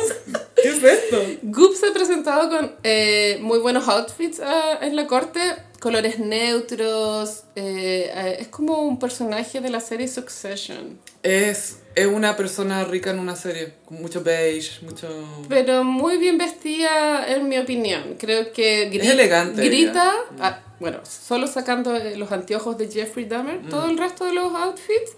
[0.56, 1.23] ¿Qué es esto?
[1.44, 5.40] Goop se ha presentado con eh, muy buenos outfits ah, en la corte.
[5.80, 7.44] Colores neutros.
[7.56, 11.00] eh, es como un personaje de la serie Succession.
[11.24, 15.08] Es, es una persona rica en una serie, con mucho beige, mucho...
[15.50, 18.16] Pero muy bien vestida, en mi opinión.
[18.18, 20.14] Creo que gri- Es elegante grita.
[20.40, 23.70] ah, bueno, solo sacando eh, los anteojos de Jeffrey Dahmer, Mm.
[23.70, 25.12] todo el resto de los outfits,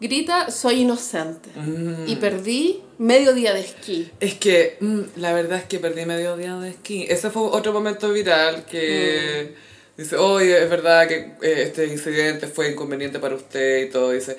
[0.00, 1.50] grita: Soy inocente.
[1.54, 2.08] Mm.
[2.08, 4.10] Y perdí medio día de esquí.
[4.20, 7.04] Es que mm, la verdad es que perdí medio día de esquí.
[7.08, 9.54] Ese fue otro momento viral que
[9.96, 14.10] dice, oye, es verdad que eh, este incidente fue inconveniente para usted y todo.
[14.10, 14.36] Dice,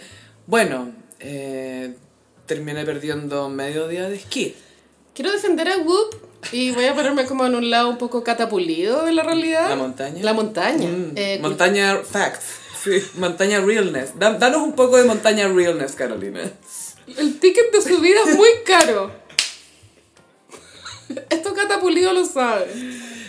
[0.47, 1.93] bueno, eh,
[2.45, 4.55] terminé perdiendo medio día de esquí.
[5.15, 6.15] Quiero defender a Whoop
[6.51, 9.69] y voy a ponerme como en un lado un poco catapulido de la realidad.
[9.69, 10.23] ¿La montaña?
[10.23, 10.89] La montaña.
[10.89, 12.45] Mm, Eh, montaña facts.
[12.83, 14.17] Sí, montaña realness.
[14.19, 16.41] Da- danos un poco de montaña realness, Carolina.
[17.17, 19.11] El ticket de subida es muy caro.
[21.29, 22.67] Esto Catapulido lo sabe.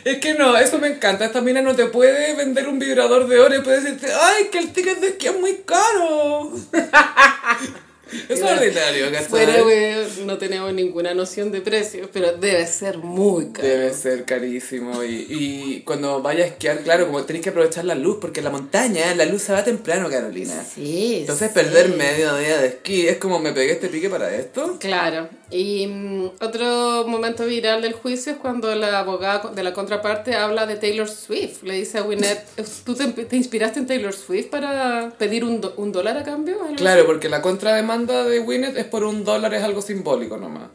[0.05, 1.24] Es que no, eso me encanta.
[1.24, 4.59] Esta mina no te puede vender un vibrador de oro y puede decirte, ay, que
[4.59, 6.52] el ticket de esquí es muy caro.
[8.28, 9.28] es ordinario, ¿cachai?
[9.28, 13.66] Fuera, weón, no tenemos ninguna noción de precios, pero debe ser muy caro.
[13.69, 17.95] Debe ser carísimo y, y cuando vayas a esquiar, claro, como tenés que aprovechar la
[17.95, 20.55] luz, porque en la montaña la luz se va temprano, Carolina.
[20.74, 21.19] Sí.
[21.20, 21.55] Entonces sí.
[21.55, 24.77] perder medio día de esquí es como me pegué este pique para esto.
[24.81, 25.28] Claro.
[25.51, 30.66] Y mm, otro momento viral del juicio es cuando la abogada de la contraparte habla
[30.66, 31.62] de Taylor Swift.
[31.62, 32.45] Le dice a Winnet,
[32.85, 36.57] ¿tú te, te inspiraste en Taylor Swift para pedir un, do- un dólar a cambio?
[36.77, 40.68] Claro, porque la contrademanda de Winnet es por un dólar, es algo simbólico nomás.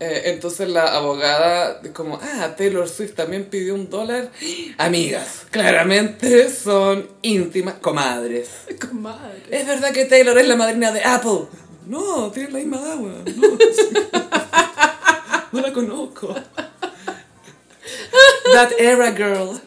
[0.00, 4.30] Eh, entonces la abogada como, ah, Taylor Swift también pidió un dólar.
[4.76, 8.48] Amigas, claramente son íntimas comadres.
[8.68, 8.78] así.
[8.78, 9.42] Comadre.
[9.50, 11.46] ¿Es verdad que Taylor es la madrina de Apple?
[11.86, 13.12] No, tiene la misma agua.
[13.36, 13.58] No,
[15.52, 16.34] no la conozco.
[18.52, 19.60] That era girl.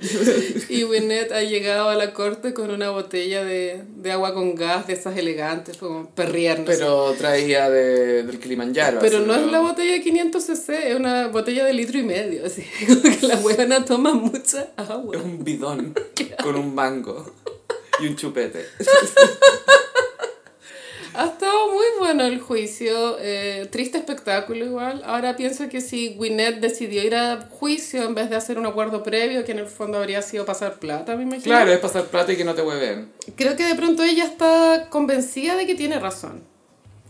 [0.70, 4.88] Y Winnet ha llegado a la corte con una botella de, de agua con gas,
[4.88, 6.66] de esas elegantes, como perriernos.
[6.68, 9.00] Pero traía de, del Kilimanjaro.
[9.00, 12.04] Pero así, no es la botella de 500 cc, es una botella de litro y
[12.04, 12.46] medio.
[12.46, 15.16] Así como que la huevona toma mucha agua.
[15.16, 15.94] Es un bidón
[16.44, 17.32] con un mango
[18.00, 18.66] y un chupete.
[21.14, 25.02] Ha estado muy bueno el juicio, eh, triste espectáculo igual.
[25.06, 29.04] Ahora pienso que si Gwyneth decidió ir a juicio en vez de hacer un acuerdo
[29.04, 31.44] previo, que en el fondo habría sido pasar plata, me imagino.
[31.44, 33.12] Claro, es pasar plata y que no te hueven.
[33.36, 36.51] Creo que de pronto ella está convencida de que tiene razón.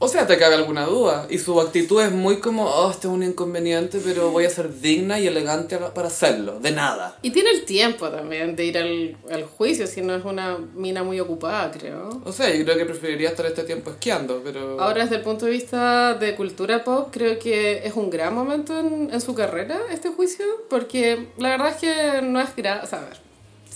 [0.04, 1.28] O sea, te cabe alguna duda.
[1.30, 4.82] Y su actitud es muy como, oh, esto es un inconveniente, pero voy a ser
[4.82, 6.60] digna y elegante para hacerlo.
[6.60, 7.20] De nada.
[7.22, 11.04] Y tiene el tiempo también de ir al, al juicio, si no es una mina
[11.04, 12.20] muy ocupada, creo.
[12.26, 14.82] O sea, yo creo que preferiría estar este tiempo esquiando, pero...
[14.82, 18.80] Ahora, desde el punto de vista de cultura pop, creo que es un gran momento
[18.80, 22.88] en, en su carrera este juicio, porque la verdad es que no es grave, o
[22.88, 23.31] sea, a ver,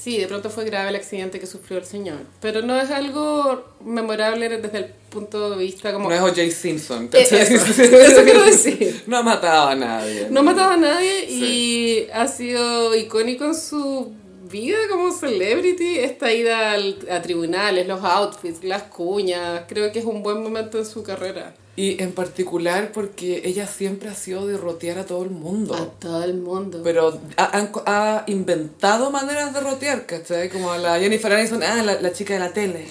[0.06, 3.66] sí, de pronto fue grave el accidente que sufrió el señor, pero no es algo
[3.84, 6.10] memorable desde el punto de vista como...
[6.10, 6.52] No es O.J.
[6.52, 7.36] Simpson, Eh, eso,
[8.12, 9.04] eso quiero decir.
[9.08, 10.28] No ha matado a nadie.
[10.30, 14.14] No ha matado a nadie y ha sido icónico en su
[14.52, 15.98] vida como celebrity.
[16.00, 19.64] Esta ida al- a tribunales, los outfits, las cuñas.
[19.68, 21.56] Creo que es un buen momento en su carrera.
[21.78, 25.76] Y en particular porque ella siempre ha sido de rotear a todo el mundo.
[25.76, 26.82] A todo el mundo.
[26.84, 30.50] Pero ha, ha inventado maneras de rotear, ¿cachai?
[30.50, 32.88] Como la Jennifer Aniston, ah, la, la chica de la tele.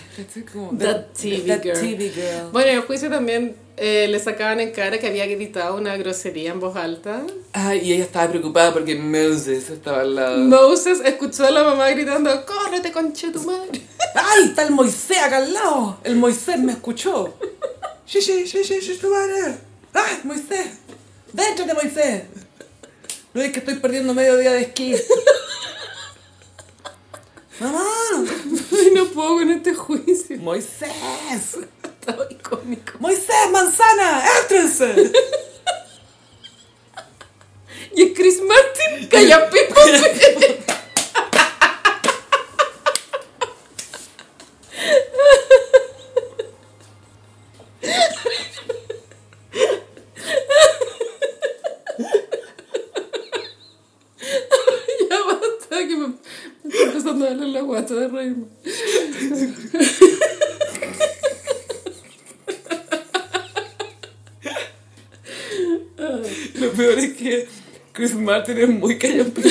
[0.53, 1.81] Como, That TV that girl.
[1.81, 2.51] TV girl.
[2.53, 6.53] Bueno, en el juicio también eh, le sacaban en cara que había gritado una grosería
[6.53, 7.23] en voz alta.
[7.55, 10.39] Ah, y ella estaba preocupada porque Moses estaba al lado.
[10.39, 13.81] Moses escuchó a la mamá gritando, córrete, concha tu madre.
[14.15, 15.99] ¡Ay, está el Moisés acá al lado!
[16.05, 17.35] El Moisés me escuchó.
[18.07, 19.59] Sí, sí, sí, sí, sí, tu madre.
[19.93, 20.67] ¡Ay, Moisés!
[21.33, 22.25] ¡Déntrate, Moisés!
[23.33, 24.95] No es que estoy perdiendo medio día de esquí.
[27.61, 27.85] ¡Mamá!
[28.73, 30.37] Ay, no puedo con este juicio.
[30.39, 30.91] ¡Moisés!
[31.83, 32.93] Estaba icónico.
[33.01, 34.25] ¡Moisés, manzana!
[34.41, 35.13] ¡Éntrense!
[37.97, 39.81] Y es Chris Martin, calla pipo.
[55.11, 56.15] Ya basta, que me, me
[56.65, 57.31] estoy empezando a
[57.85, 58.47] guata de reírme.
[66.55, 67.49] Lo peor es que
[67.93, 69.49] Chris Martin es muy callampico.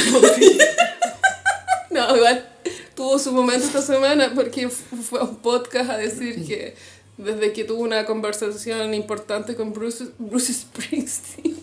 [1.91, 2.49] No, igual
[2.95, 6.75] tuvo su momento esta semana porque fu- fue a un podcast a decir que
[7.17, 11.57] desde que tuvo una conversación importante con Bruce, Bruce Springsteen,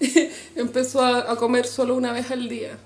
[0.56, 2.76] empezó a, a comer solo una vez al día.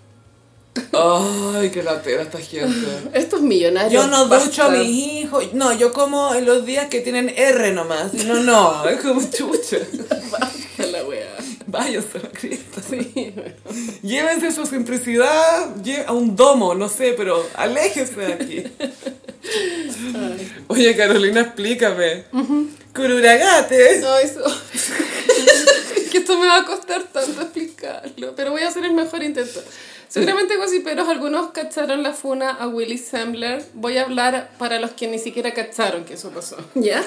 [0.92, 2.86] Ay, qué latera esta gente.
[3.14, 3.92] Estos millonarios.
[3.92, 5.52] Yo no ducho a mis hijos.
[5.52, 8.14] No, yo como en los días que tienen R nomás.
[8.14, 9.78] No, no, es como chucha.
[10.30, 11.36] Basta la wea.
[11.66, 12.82] Váyanse a la cresta.
[12.88, 13.34] Sí.
[14.02, 15.74] Llévense su simplicidad
[16.06, 18.64] a un domo, no sé, pero aléjense de aquí.
[20.66, 22.24] Oye, Carolina, explícame.
[22.94, 24.00] Cururagate.
[24.00, 24.42] No, eso.
[26.10, 29.62] que esto me va a costar tanto explicarlo, pero voy a hacer el mejor intento.
[30.10, 33.62] Seguramente gossiperos algunos cacharon la funa a Willy Sembler.
[33.74, 36.56] Voy a hablar para los que ni siquiera cacharon que eso pasó.
[36.74, 37.00] ¿Ya?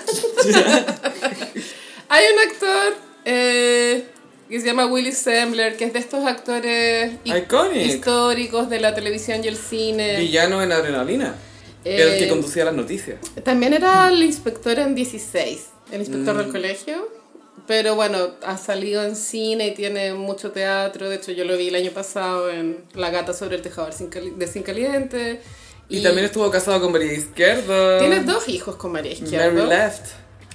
[2.09, 2.93] Hay un actor
[3.25, 4.05] eh,
[4.49, 7.87] que se llama Willy Sembler, que es de estos actores Iconic.
[7.87, 10.17] históricos de la televisión y el cine.
[10.19, 11.35] Villano en adrenalina.
[11.83, 13.17] Era el que Eh, conducía las noticias.
[13.43, 16.37] También era el inspector en 16, el inspector Mm.
[16.37, 17.07] del colegio.
[17.65, 21.09] Pero bueno, ha salido en cine y tiene mucho teatro.
[21.09, 24.47] De hecho, yo lo vi el año pasado en La gata sobre el tejador de
[24.47, 25.41] Sin Caliente.
[25.89, 27.99] Y, también estuvo casado con María Izquierdo.
[27.99, 29.65] Tiene dos hijos con María Izquierdo.
[29.65, 30.05] Mary Left.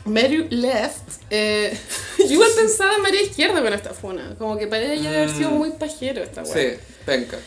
[0.04, 1.22] Mary Left.
[1.30, 1.78] eh,
[2.18, 4.34] yo igual pensaba en María Izquierdo con esta funa.
[4.38, 6.52] Como que para ella debe haber sido muy pajero esta weá.
[6.52, 6.58] Mm.
[6.58, 7.38] Sí, penca.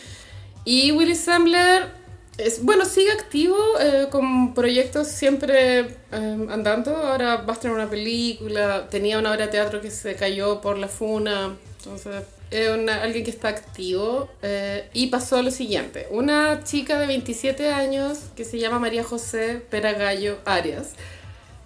[0.64, 1.90] Y Willy Sambler,
[2.38, 6.96] es, bueno, sigue activo eh, con proyectos siempre eh, andando.
[6.96, 8.88] Ahora va a estrenar una película.
[8.90, 11.56] Tenía una obra de teatro que se cayó por la funa.
[11.78, 14.28] Entonces, es una- alguien que está activo.
[14.42, 16.06] eh, y pasó lo siguiente.
[16.10, 20.90] Una chica de 27 años que se llama María José Peragallo Arias.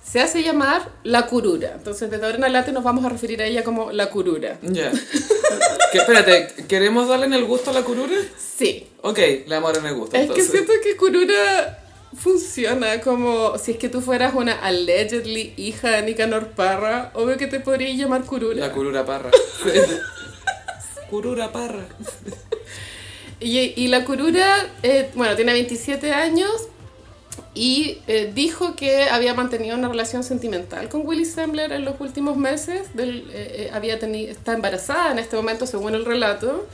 [0.09, 1.73] Se hace llamar La Curura.
[1.77, 4.59] Entonces, desde ahora en adelante nos vamos a referir a ella como La Curura.
[4.63, 4.93] Ya.
[5.93, 8.17] Que, espérate, ¿queremos darle en el gusto a la curura?
[8.37, 10.17] Sí, Ok, le vamos a dar en el gusto.
[10.17, 11.79] Es que siento que Kurura
[12.17, 17.47] funciona como si es que tú fueras una allegedly hija de Nicanor Parra, obvio que
[17.47, 18.57] te podrías llamar Kurura.
[18.57, 19.31] La curura parra.
[21.11, 21.87] Curura parra.
[23.39, 26.69] Y, y la Kurura, eh, bueno, tiene 27 años
[27.55, 32.37] y eh, dijo que había mantenido una relación sentimental con Willy Sembler en los últimos
[32.37, 32.89] meses.
[32.99, 36.67] Eh, eh, había está embarazada en este momento, según el relato,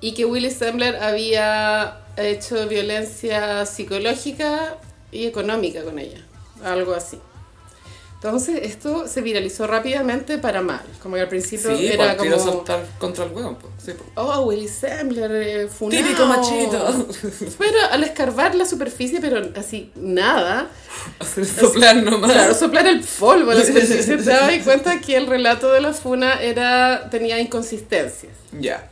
[0.00, 4.76] y que Willy Sembler había hecho violencia psicológica
[5.12, 6.20] y económica con ella,
[6.62, 7.18] algo así.
[8.16, 12.38] Entonces esto se viralizó rápidamente para mal, como que al principio Sí, era como...
[12.38, 13.72] saltar contra el hueón, pues.
[13.84, 14.08] Sí, pues.
[14.14, 16.02] Oh, Willy Sembler, eh, funao.
[16.02, 17.06] Típico machito.
[17.58, 20.68] Pero al escarbar la superficie, pero así nada,
[21.20, 22.32] Hacer soplar nomás.
[22.32, 26.40] claro, soplar el polvo la superficie, te dabas cuenta que el relato de la funa
[26.40, 28.32] era, tenía inconsistencias.
[28.58, 28.90] Ya.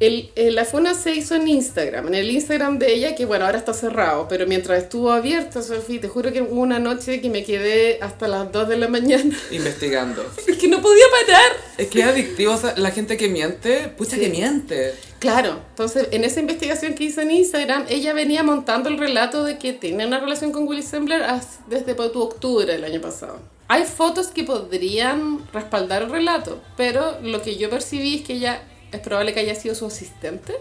[0.00, 3.44] El, eh, la funa se hizo en Instagram, en el Instagram de ella, que bueno,
[3.44, 7.28] ahora está cerrado, pero mientras estuvo abierto, Sofía, te juro que hubo una noche que
[7.28, 9.36] me quedé hasta las 2 de la mañana.
[9.50, 10.24] Investigando.
[10.48, 11.52] Es que no podía parar.
[11.76, 14.22] Es que es adictivo, o sea, la gente que miente, pucha Sí.
[14.22, 14.94] que miente.
[15.18, 19.58] Claro, entonces en esa investigación que hizo en Instagram, ella venía montando el relato de
[19.58, 21.22] que tiene una relación con Willy Sembler
[21.68, 23.38] desde tu octubre del año pasado.
[23.68, 28.62] Hay fotos que podrían respaldar el relato, pero lo que yo percibí es que ella
[28.92, 30.54] es probable que haya sido su asistente.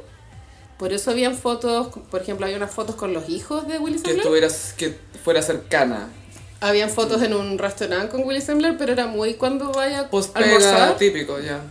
[0.77, 3.99] Por eso habían fotos, por ejemplo, había unas fotos con los hijos de Willy Que
[4.11, 4.19] Sembler.
[4.19, 6.07] estuvieras, que fuera cercana.
[6.61, 10.35] Habían fotos en un restaurante con Willy Sembler, pero era muy cuando vaya a Post
[10.37, 10.97] almorzar.
[10.97, 11.61] típico, ya.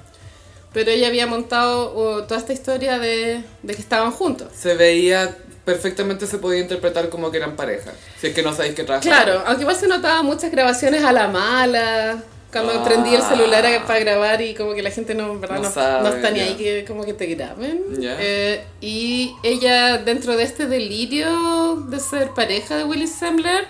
[0.72, 4.48] Pero ella había montado uh, toda esta historia de, de que estaban juntos.
[4.54, 7.92] Se veía, perfectamente se podía interpretar como que eran pareja.
[8.20, 9.10] Si es que no sabéis que trabajan.
[9.10, 12.22] Claro, aunque igual se notaban muchas grabaciones a la mala,
[12.52, 12.84] cuando Ah.
[12.84, 15.56] prendí el celular a- para grabar y como que la gente no, ¿verdad?
[15.56, 17.84] No no, sabe, no está ni ahí que como que te graben.
[18.00, 18.16] Ya.
[18.18, 23.66] Eh, y ella, dentro de este delirio de ser pareja de Willy Sembler,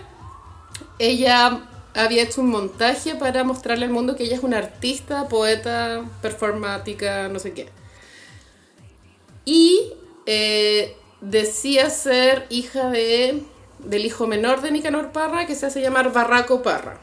[1.01, 1.61] ella
[1.95, 7.29] había hecho un montaje para mostrarle al mundo que ella es una artista, poeta, performática,
[7.29, 7.69] no sé qué.
[9.45, 9.93] Y
[10.27, 13.43] eh, decía ser hija de,
[13.81, 17.01] del hijo menor de Nicanor Parra, que se hace llamar Barraco Parra.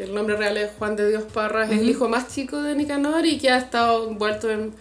[0.00, 2.74] Que el nombre real es Juan de Dios Parra, es el hijo más chico de
[2.74, 4.72] Nicanor y que ha estado envuelto en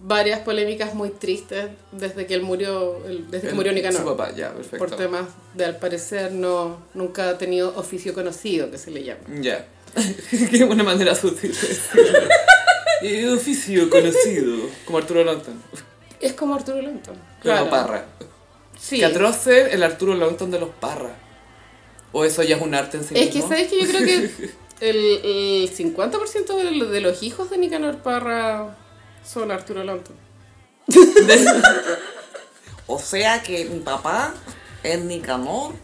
[0.00, 4.00] varias polémicas muy tristes desde que él murió, el- desde que murió Nicanor.
[4.00, 4.78] Su papá, ya, perfecto.
[4.78, 9.20] Por temas de, al parecer, no, nunca ha tenido oficio conocido, que se le llama.
[9.40, 9.64] Ya.
[10.50, 11.54] Qué buena manera sutil.
[13.02, 14.56] Y oficio conocido.
[14.86, 15.54] Como Arturo Longton.
[16.20, 17.14] Es como Arturo Longton.
[17.44, 18.04] Pero Parra.
[18.76, 18.98] Sí.
[18.98, 21.14] Que atroz ser el Arturo Longton de los Parra.
[22.12, 23.42] O eso ya es un arte en sí Es que.
[23.42, 24.30] ¿sabes que Yo creo que
[24.80, 28.76] el, el 50% de, lo- de los hijos de Nicanor Parra
[29.24, 30.16] son Arturo Longton.
[32.86, 34.32] O sea que mi papá
[34.82, 35.74] es Nicanor.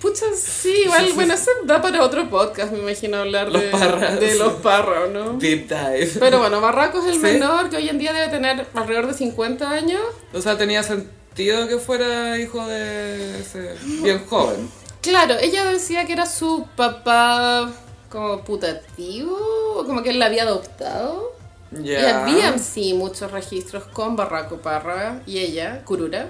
[0.00, 4.18] Pucha, sí, igual, bueno, eso da para otro podcast, me imagino, hablar Los de, parras.
[4.18, 5.34] de los parros, ¿no?
[5.34, 6.10] Deep dive.
[6.18, 7.18] Pero bueno, Barraco es el Sí.
[7.20, 10.00] menor, que hoy en día debe tener alrededor de 50 años.
[10.32, 14.70] O sea, tenía sentido que fuera hijo de ese bien joven.
[15.02, 17.70] Claro, ella decía que era su papá
[18.10, 19.38] como putativo,
[19.86, 21.32] como que él la había adoptado.
[21.72, 22.22] Y Ya.
[22.22, 26.28] habían, sí, muchos registros con Barraco Parra y ella, Kurura.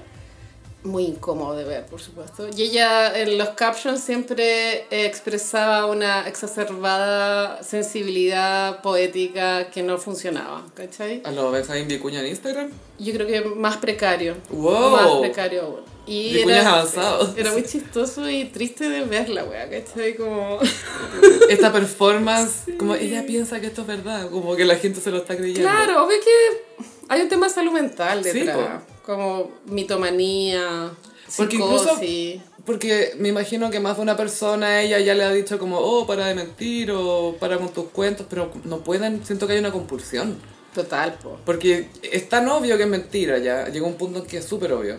[0.82, 2.48] Muy incómodo de ver, por supuesto.
[2.56, 11.20] Y ella en los captions siempre expresaba una exacerbada sensibilidad poética que no funcionaba, ¿cachai?
[11.24, 12.70] ¿A lo Benjamín Vicuña en Instagram?
[12.98, 14.36] Yo creo que más precario.
[14.48, 14.90] Wow.
[14.90, 15.89] Más precario aún.
[16.06, 17.34] Y es era, avanzado.
[17.36, 20.16] era muy chistoso y triste de verla, wea, ¿cachai?
[20.16, 20.58] Como...
[21.48, 25.18] Esta performance, como ella piensa que esto es verdad, como que la gente se lo
[25.18, 25.68] está creyendo.
[25.68, 28.82] Claro, obvio que hay un tema de salud mental Sí, detrás.
[29.04, 30.90] como mitomanía,
[31.36, 32.40] Porque psicosis.
[32.64, 35.78] Porque me imagino que más de una persona a ella ya le ha dicho como,
[35.78, 39.58] oh, para de mentir o para con tus cuentos, pero no pueden, siento que hay
[39.58, 40.38] una compulsión.
[40.74, 41.38] Total, po.
[41.44, 44.72] Porque es tan obvio que es mentira ya, llegó un punto en que es súper
[44.72, 44.98] obvio.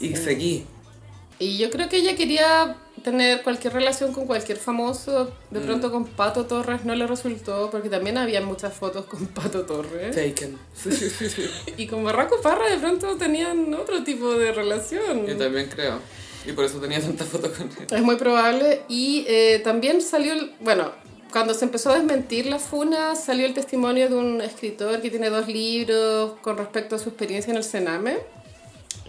[0.00, 0.64] Y seguí.
[1.40, 5.32] Y yo creo que ella quería tener cualquier relación con cualquier famoso.
[5.50, 5.54] Mm.
[5.54, 9.62] De pronto con Pato Torres no le resultó, porque también había muchas fotos con Pato
[9.62, 10.14] Torres.
[10.16, 10.58] Taken.
[10.74, 11.44] Sí, sí, sí, sí.
[11.76, 15.26] Y con Barraco Parra de pronto tenían otro tipo de relación.
[15.26, 16.00] Yo también creo.
[16.46, 17.86] Y por eso tenía tantas fotos con él.
[17.90, 18.82] Es muy probable.
[18.88, 20.90] Y eh, también salió, el- bueno,
[21.30, 25.28] cuando se empezó a desmentir la funa, salió el testimonio de un escritor que tiene
[25.30, 28.16] dos libros con respecto a su experiencia en el Sename.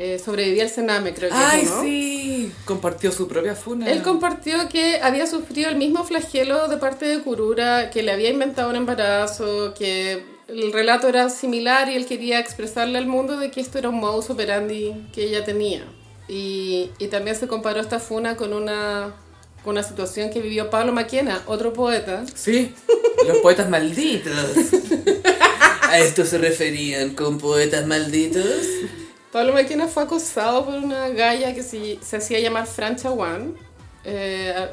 [0.02, 1.82] Eh, sobrevivía al Sename, creo que ¡Ay, es, ¿no?
[1.84, 2.52] sí!
[2.64, 3.92] Compartió su propia funa.
[3.92, 8.30] Él compartió que había sufrido el mismo flagelo de parte de Kurura, que le había
[8.30, 13.52] inventado un embarazo, que el relato era similar y él quería expresarle al mundo de
[13.52, 15.84] que esto era un modus operandi que ella tenía.
[16.30, 19.14] Y, y también se comparó esta funa con una,
[19.66, 22.24] con una situación que vivió Pablo Maquena, otro poeta.
[22.36, 22.74] Sí,
[23.28, 24.32] los poetas malditos.
[25.82, 28.46] ¿A esto se referían con poetas malditos?
[29.32, 33.54] Pablo Maquena fue acosado por una galla que se, se hacía llamar Francha One.
[34.04, 34.68] Eh,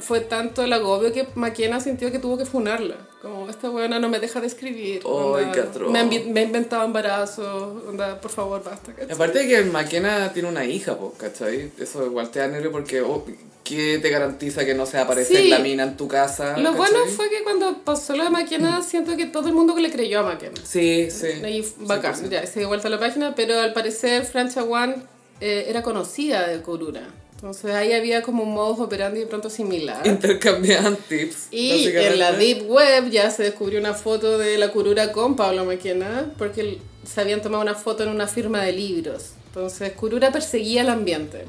[0.00, 2.96] fue tanto el agobio que Maquena sintió que tuvo que funarla.
[3.20, 5.02] Como, esta buena no me deja de escribir.
[5.04, 5.92] Ay, onda, qué atroz.
[5.92, 7.84] me, me ha inventado embarazo.
[7.88, 8.92] Onda, por favor, basta.
[8.92, 9.12] ¿cachai?
[9.14, 11.70] Aparte de que Maquena tiene una hija, po, ¿cachai?
[11.78, 13.24] Eso igual te da nervio porque oh,
[13.64, 15.48] ¿qué te garantiza que no se va a aparecer Sí.
[15.48, 16.56] la mina en tu casa?
[16.58, 16.76] Lo ¿cachai?
[16.76, 20.20] bueno fue que cuando pasó lo de Maquena, siento que todo el mundo le creyó
[20.20, 20.54] a Maquena.
[20.64, 21.28] Sí, sí.
[21.46, 22.28] Y bacán, 100%.
[22.30, 24.96] ya, se dio vuelta a la página, pero al parecer Francha One
[25.40, 27.02] eh, era conocida de Kurura.
[27.34, 30.06] Entonces ahí había como un modus operandi de pronto similar.
[30.06, 31.48] Intercambiaban tips.
[31.50, 32.32] Y en la.
[32.32, 37.20] Deep Web ya se descubrió una foto de la Kurura con Pablo Maquena, porque se
[37.20, 39.30] habían tomado una foto en una firma de libros.
[39.48, 41.44] Entonces Kurura perseguía el ambiente.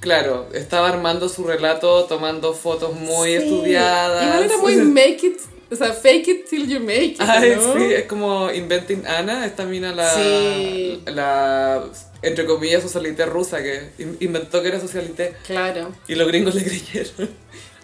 [0.00, 3.34] Claro, estaba armando su relato, tomando fotos muy Sí.
[3.36, 4.24] estudiadas.
[4.26, 5.38] Igual era muy make it,
[5.70, 7.20] o sea, fake it till you make it.
[7.20, 7.74] Ay, ¿no?
[7.74, 11.02] sí, es como Inventing Anna, esta mina la, Sí.
[11.06, 11.84] la
[12.22, 15.92] entre comillas, socialité rusa que in- inventó que era socialité Claro.
[16.08, 17.28] y los gringos le creyeron.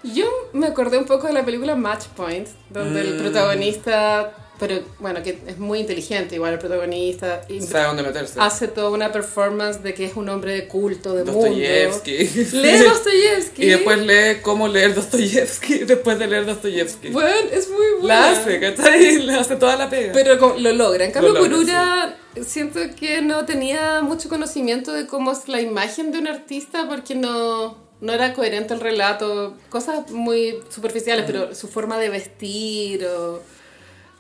[0.03, 3.19] Yo me acordé un poco de la película Match Point, donde el Mm.
[3.19, 8.39] protagonista, pero bueno, que es muy inteligente, igual el protagonista, y Sabe dónde meterse.
[8.41, 11.41] hace toda una performance de que es un hombre de culto, de mundo.
[11.41, 12.19] Dostoyevsky.
[12.57, 13.63] Lee Dostoyevsky.
[13.65, 17.09] Y después lee cómo leer Dostoyevsky después de leer Dostoyevsky.
[17.11, 18.09] Bueno, es muy bueno.
[18.09, 19.19] La hace, ¿cachai?
[19.27, 20.13] Le hace toda la pega.
[20.13, 21.05] Pero lo logra.
[21.05, 26.19] En cambio, Kurura siento que no tenía mucho conocimiento de cómo es la imagen de
[26.19, 29.55] un artista porque no, no era coherente el relato.
[29.71, 31.27] Cosas muy superficiales, Mm.
[31.27, 33.43] pero su forma de vestir o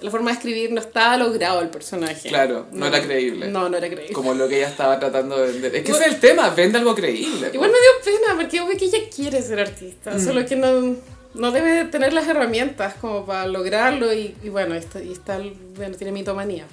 [0.01, 2.28] la forma de escribir no estaba logrado el personaje.
[2.28, 3.48] Claro, no era creíble.
[3.48, 4.12] No, no era creíble.
[4.12, 5.74] Como lo que ella estaba tratando de vender.
[5.77, 7.51] Es que ese es el tema, vende algo creíble.
[7.52, 10.20] Igual me dio pena porque obvio que ella quiere ser artista, Mm.
[10.24, 10.97] solo que no,
[11.35, 15.40] no debe tener las herramientas como para lograrlo y, y bueno, está, y está,
[15.77, 16.66] bueno, tiene mitomanía.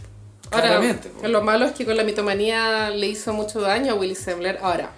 [0.51, 4.13] Ahora, Claramente, lo malo es que con la mitomanía le hizo mucho daño a Willy
[4.15, 4.59] Sembler.
[4.61, 4.91] Ahora,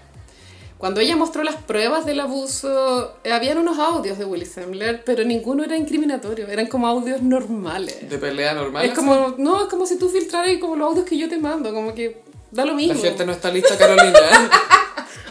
[0.78, 5.24] cuando ella mostró las pruebas del abuso, eh, habían unos audios de Willy Sembler, pero
[5.24, 8.10] ninguno era incriminatorio, eran como audios normales.
[8.10, 8.86] De pelea normal.
[8.86, 11.74] Es como, no, es como si tú filtraras como los audios que yo te mando,
[11.74, 12.22] como que
[12.52, 12.94] da lo mismo.
[12.94, 14.20] La gente no está lista, Carolina.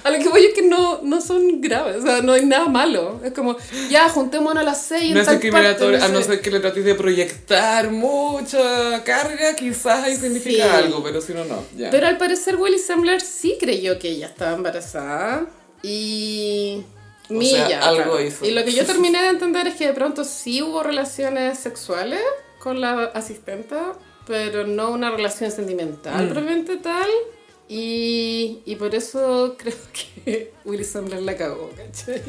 [0.04, 2.66] A lo que voy es que no, no son graves, o sea, no hay nada
[2.68, 3.20] malo.
[3.24, 3.56] Es como,
[3.88, 6.28] ya, juntémonos a las seis No es discriminatorio, parte, a no sé.
[6.28, 10.84] ser que le trates de proyectar mucha carga, quizás ahí significa Sí.
[10.84, 11.64] algo, pero si no, no.
[11.90, 15.46] Pero al parecer Willy Sembler sí creyó que ella estaba embarazada
[15.82, 16.82] y...
[17.30, 18.20] O Milla, sea, algo claro.
[18.20, 18.44] hizo.
[18.44, 22.20] Y lo que yo terminé de entender es que de pronto sí hubo relaciones sexuales
[22.58, 23.94] con la asistenta,
[24.26, 26.28] pero no una relación sentimental Mm.
[26.28, 27.08] propiamente tal.
[27.66, 29.74] Y, y por eso creo
[30.24, 32.22] que Willy Sandler la cagó, ¿cachai?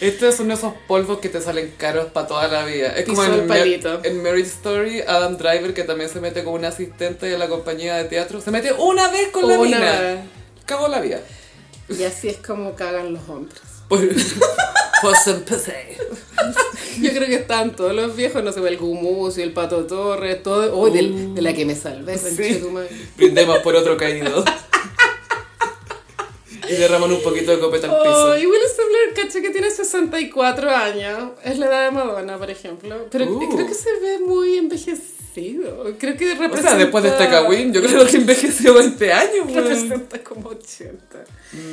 [0.00, 2.88] Estos son esos polvos que te salen caros para toda la vida.
[2.96, 4.00] Es como Pisó en, palito.
[4.02, 7.96] en Marriage Story, Adam Driver, que también se mete con un asistente de la compañía
[7.96, 8.40] de teatro.
[8.40, 10.00] Se mete una vez con la Una mina.
[10.00, 10.20] vez.
[10.64, 11.20] Cagó la vida.
[11.88, 13.60] Y así es como cagan los hombres.
[15.02, 15.72] Por, por some pussy.
[17.02, 20.42] Yo creo que están todos los viejos, no sé, el Gumus y el Pato Torres,
[20.42, 20.76] todo.
[20.78, 22.62] Oh, del- de, la que me salvé, Sí.
[23.16, 24.44] Brindemos por otro caído.
[26.68, 28.24] y derraman un poquito de copeta al piso.
[28.32, 31.30] Oh, y Will Sandler, caché que tiene 64 años.
[31.44, 33.06] Es la edad de Madonna, por ejemplo.
[33.10, 33.54] Pero Uh.
[33.54, 35.15] creo que se ve muy envejecido.
[35.98, 36.70] Creo que O representa...
[36.70, 39.54] sea, después de esta Kawin, yo creo que envejeció 20 años, weón.
[39.54, 41.24] Representa como 80.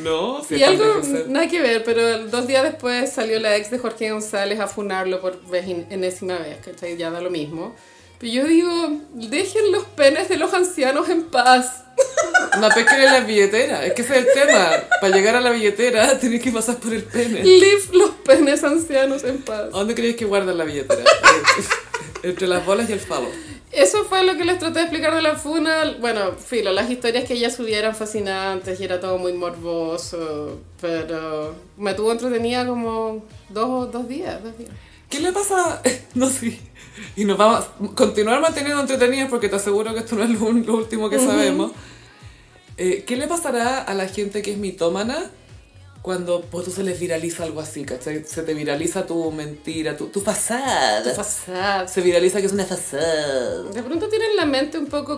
[0.03, 3.79] No, si Y algo, nada que ver, pero dos días después salió la ex de
[3.79, 6.97] Jorge González a funarlo por vez en- enésima vez, ¿cachai?
[6.97, 7.75] Ya da lo mismo.
[8.19, 11.83] Pero yo digo, dejen los penes de los ancianos en paz.
[12.59, 14.69] No pesquen en la billetera, es que ese es el tema.
[15.01, 17.43] Para llegar a la billetera tenés que pasar por el pene.
[17.43, 19.65] Leave los penes ancianos en paz.
[19.73, 21.03] ¿A dónde creéis que guardan la billetera?
[22.23, 23.27] Entre las bolas y el falo.
[23.73, 25.95] Eso fue lo que les traté de explicar de la funa.
[25.99, 31.55] Bueno, filo, las historias que ella subía eran fascinantes y era todo muy morboso, pero
[31.77, 34.69] me tuvo entretenida como dos, dos días, dos días.
[35.09, 35.81] ¿Qué le pasa?
[36.13, 36.59] No sé.
[37.15, 40.51] Y nos vamos a continuar manteniendo entretenidos porque te aseguro que esto no es lo,
[40.51, 41.71] lo último que sabemos.
[42.77, 45.31] Eh, ¿Qué le pasará a la gente que es mitómana
[46.03, 48.23] cuando pues, tú se les viraliza algo así, ¿cachai?
[48.25, 51.15] Se te viraliza tu mentira, tu, tu fasada.
[51.15, 51.87] Pasada.
[51.87, 53.63] Se viraliza que es una fasada.
[53.63, 55.17] De pronto tienen la mente un poco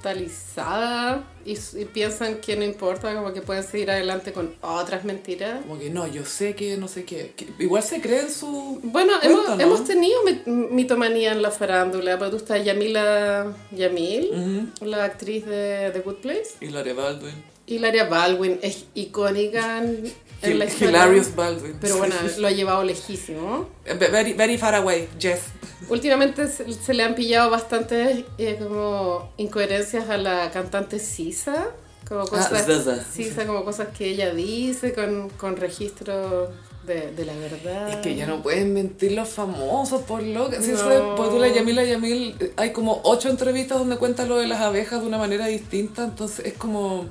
[0.00, 5.60] compartimentalizada y, y piensan que no importa, como que pueden seguir adelante con otras mentiras.
[5.62, 7.32] Como que no, yo sé que no sé qué.
[7.36, 8.78] que igual se cree en su.
[8.82, 9.60] Bueno, hemos, ¿no?
[9.60, 15.90] hemos tenido mit- mitomanía en la farándula, pero tú estás Yamila Yamil, la actriz de
[15.92, 16.50] The Good Place.
[16.60, 17.49] Hilaria Baldwin.
[17.70, 20.88] Hilaria Baldwin es icónica en, en la historia.
[20.90, 21.76] Hilarious Baldwin.
[21.80, 23.68] Pero bueno, lo ha llevado lejísimo.
[23.84, 25.40] Very, very far away, Jess.
[25.88, 31.68] Últimamente se, se le han pillado bastantes eh, como incoherencias a la cantante Sisa.
[32.08, 33.04] Como cosas, Zaza.
[33.04, 36.50] Sisa, como cosas que ella dice con, con registro
[36.86, 37.90] de, de la verdad.
[37.90, 40.60] Es que ya no pueden mentir los famosos, por loca.
[40.60, 41.14] Si No.
[41.14, 44.60] por tú la Yamila Yamil, eh, hay como ocho entrevistas donde cuenta lo de las
[44.60, 47.06] abejas de una manera distinta, entonces es como,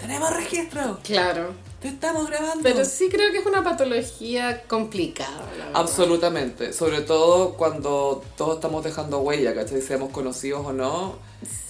[0.00, 1.54] tenemos registro, Claro.
[1.80, 2.62] Te estamos grabando.
[2.62, 5.48] Pero sí creo que es una patología complicada.
[5.74, 9.80] Absolutamente, sobre todo cuando todos estamos dejando huella, ¿cachai?
[9.80, 11.16] Seamos conocidos o no.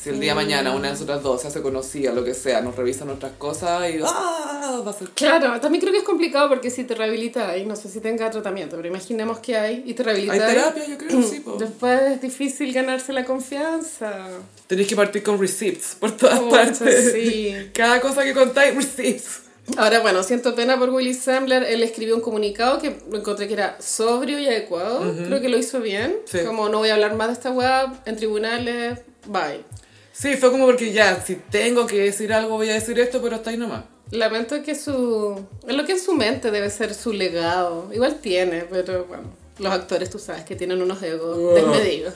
[0.02, 2.60] Si el día de mañana una de nosotras dos se hace conocida, lo que sea,
[2.62, 4.82] nos revisa nuestras cosas y ¡ah!
[4.84, 7.88] Va a ser Claro, también creo que es complicado porque si te rehabilitas, no sé
[7.90, 10.48] si tenga tratamiento, pero imaginemos que hay y te Hay rehabilitas.
[10.48, 11.56] terapia, yo creo, sí, po.
[11.58, 14.28] Después es difícil ganarse la confianza.
[14.66, 17.12] Tenéis que partir con receipts por todas Pucha, partes.
[17.12, 17.54] sí.
[17.74, 19.42] Cada cosa que contáis, receipts.
[19.76, 21.62] Ahora, bueno, siento pena por Willy Sandler.
[21.62, 25.14] Él escribió un comunicado que encontré que era sobrio y adecuado.
[25.26, 26.18] Creo que lo hizo bien.
[26.24, 26.40] Sí.
[26.46, 29.64] Como no voy a hablar más de esta web en tribunales, bye.
[30.12, 33.36] Sí, fue como porque ya, si tengo que decir algo, voy a decir esto, pero
[33.36, 33.84] hasta ahí nomás.
[34.10, 35.46] Lamento que su...
[35.66, 37.88] Es lo que en su mente debe ser su legado.
[37.92, 39.32] Igual tiene, pero bueno.
[39.58, 42.14] Los actores, tú sabes, que tienen unos egos desmedidos.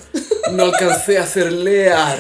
[0.53, 2.19] No alcancé a hacer lear.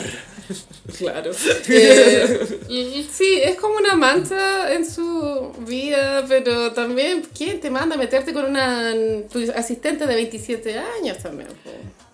[0.99, 1.33] Claro.
[1.69, 7.99] Eh, sí, es como una mancha en su vida, pero también, ¿quién te manda a
[7.99, 8.93] meterte con una
[9.33, 11.49] tu asistente de 27 años también?
[11.49, 11.71] po?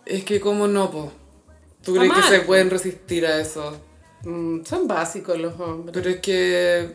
[0.07, 1.13] Es que, ¿cómo no, po?
[1.83, 3.77] ¿Tú crees que se pueden resistir a eso?
[4.25, 5.93] Mm, son básicos los hombres.
[5.95, 6.91] Pero es que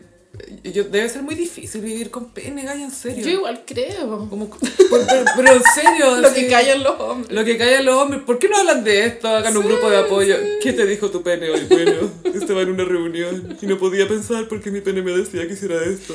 [0.64, 3.24] yo, debe ser muy difícil vivir con pene, gaya, en serio.
[3.24, 4.28] Yo igual creo.
[4.28, 6.16] Como, pero, pero- pero en serio.
[6.16, 7.32] Lo así- que callan los hombres.
[7.32, 8.22] Lo que callan los hombres.
[8.24, 9.28] ¿Por qué no hablan de esto?
[9.28, 10.36] Hagan un grupo de apoyo.
[10.62, 11.64] ¿Qué te dijo tu pene hoy?
[11.68, 15.54] Bueno, estaba en una reunión y no podía pensar porque mi pene me decía que
[15.54, 16.14] hiciera esto.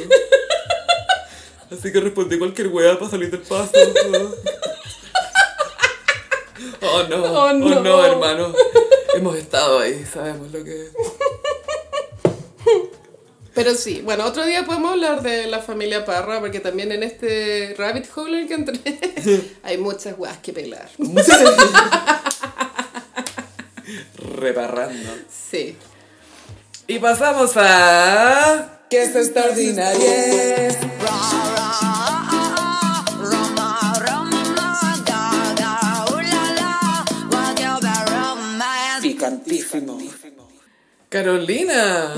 [1.72, 3.72] Así que respondí cualquier weá para salir del paso.
[6.82, 7.80] Oh no, Oh, oh no.
[7.82, 8.54] no, hermano.
[9.16, 10.92] Hemos estado ahí, sabemos lo que es.
[13.54, 17.76] Pero sí, bueno, otro día podemos hablar de la familia Parra, porque también en este
[17.78, 19.00] rabbit hole en el que entré
[19.64, 20.90] hay muchas weas que pelar.
[24.16, 25.10] Reparrando.
[25.30, 25.76] Sí.
[26.88, 28.80] Y pasamos a...
[28.90, 30.02] ¿Qué es extraordinario?
[39.02, 39.98] Picantísimo.
[41.12, 42.14] Carolina,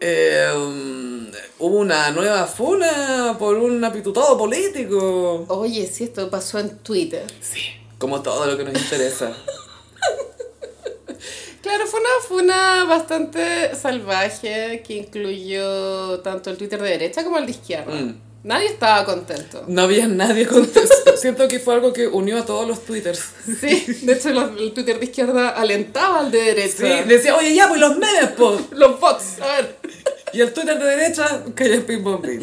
[0.00, 1.30] eh, um,
[1.60, 5.46] hubo una nueva funa por un apitutado político.
[5.48, 7.24] Oye, sí, esto pasó en Twitter.
[7.40, 7.62] Sí,
[7.96, 9.34] como todo lo que nos interesa.
[11.60, 17.36] Claro, fue una, fue una bastante salvaje que incluyó tanto el Twitter de derecha como
[17.36, 17.92] el de izquierda.
[17.92, 18.20] Mm.
[18.44, 19.64] Nadie estaba contento.
[19.66, 20.94] No había nadie contento.
[21.16, 23.20] Siento que fue algo que unió a todos los twitters.
[23.60, 26.44] Sí, de hecho los- el Twitter de izquierda alentaba al de Sí,
[26.82, 27.04] derecha.
[27.04, 28.60] decía, oye, ya, pues los memes, pues.
[28.72, 29.76] Los bots, a ver.
[30.32, 32.40] Y el Twitter de derecha, calla pim pom pim.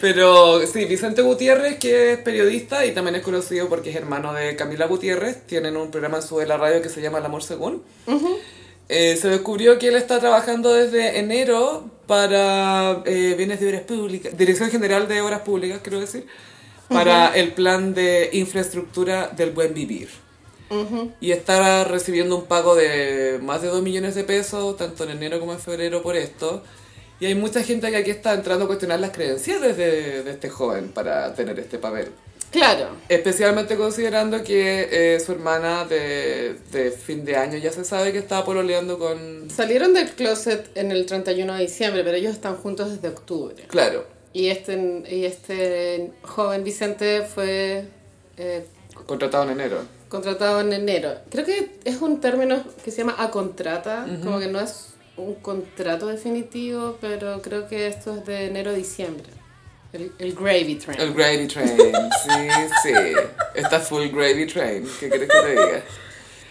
[0.00, 4.56] Pero sí, Vicente Gutiérrez, que es periodista y también es conocido porque es hermano de
[4.56, 7.42] Camila Gutiérrez, tienen un programa en su de la radio que se llama El Amor
[7.42, 7.82] Según.
[8.92, 14.36] Eh, se descubrió que él está trabajando desde enero para eh, bienes de obras públicas,
[14.36, 16.26] Dirección General de Obras Públicas, quiero decir,
[16.88, 20.08] para el plan de infraestructura del buen vivir.
[21.20, 25.38] Y está recibiendo un pago de más de 2 millones de pesos, tanto en enero
[25.38, 26.64] como en febrero, por esto.
[27.20, 30.48] Y hay mucha gente que aquí está entrando a cuestionar las credenciales de, de este
[30.48, 32.08] joven para tener este papel.
[32.50, 32.88] Claro.
[33.08, 38.18] Especialmente considerando que eh, su hermana de, de fin de año ya se sabe que
[38.18, 39.48] estaba pololeando con...
[39.50, 43.64] Salieron del closet en el 31 de diciembre, pero ellos están juntos desde octubre.
[43.68, 47.84] Claro, Y este, y este joven Vicente fue
[48.36, 48.64] eh,
[49.06, 49.78] contratado en enero.
[50.08, 51.14] contratado en enero.
[51.30, 55.34] Creo que es un término que se llama a contrata, como que no es un
[55.36, 59.28] contrato definitivo, pero creo que esto es de enero a diciembre.
[59.92, 61.00] El, el gravy train.
[61.00, 62.30] El Gravy Train, sí,
[62.82, 62.92] sí.
[63.54, 64.88] Está full Gravy Train.
[65.00, 65.82] ¿Qué quieres que te diga?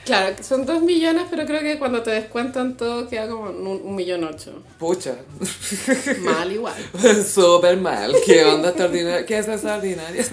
[0.06, 3.82] Claro, que son dos millones, pero creo que cuando te descuentan todo queda como un,
[3.84, 4.64] un millón ocho.
[4.78, 5.16] Pucha.
[6.22, 6.76] Mal igual.
[7.26, 8.16] Súper mal.
[8.26, 9.26] ¿Qué onda extraordinaria?
[9.26, 10.26] ¿Qué es extraordinaria?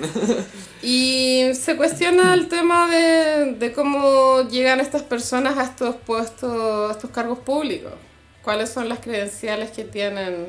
[0.83, 6.93] Y se cuestiona el tema de, de cómo llegan estas personas a estos puestos, a
[6.93, 7.93] estos cargos públicos.
[8.43, 10.47] ¿Cuáles son las credenciales que tienen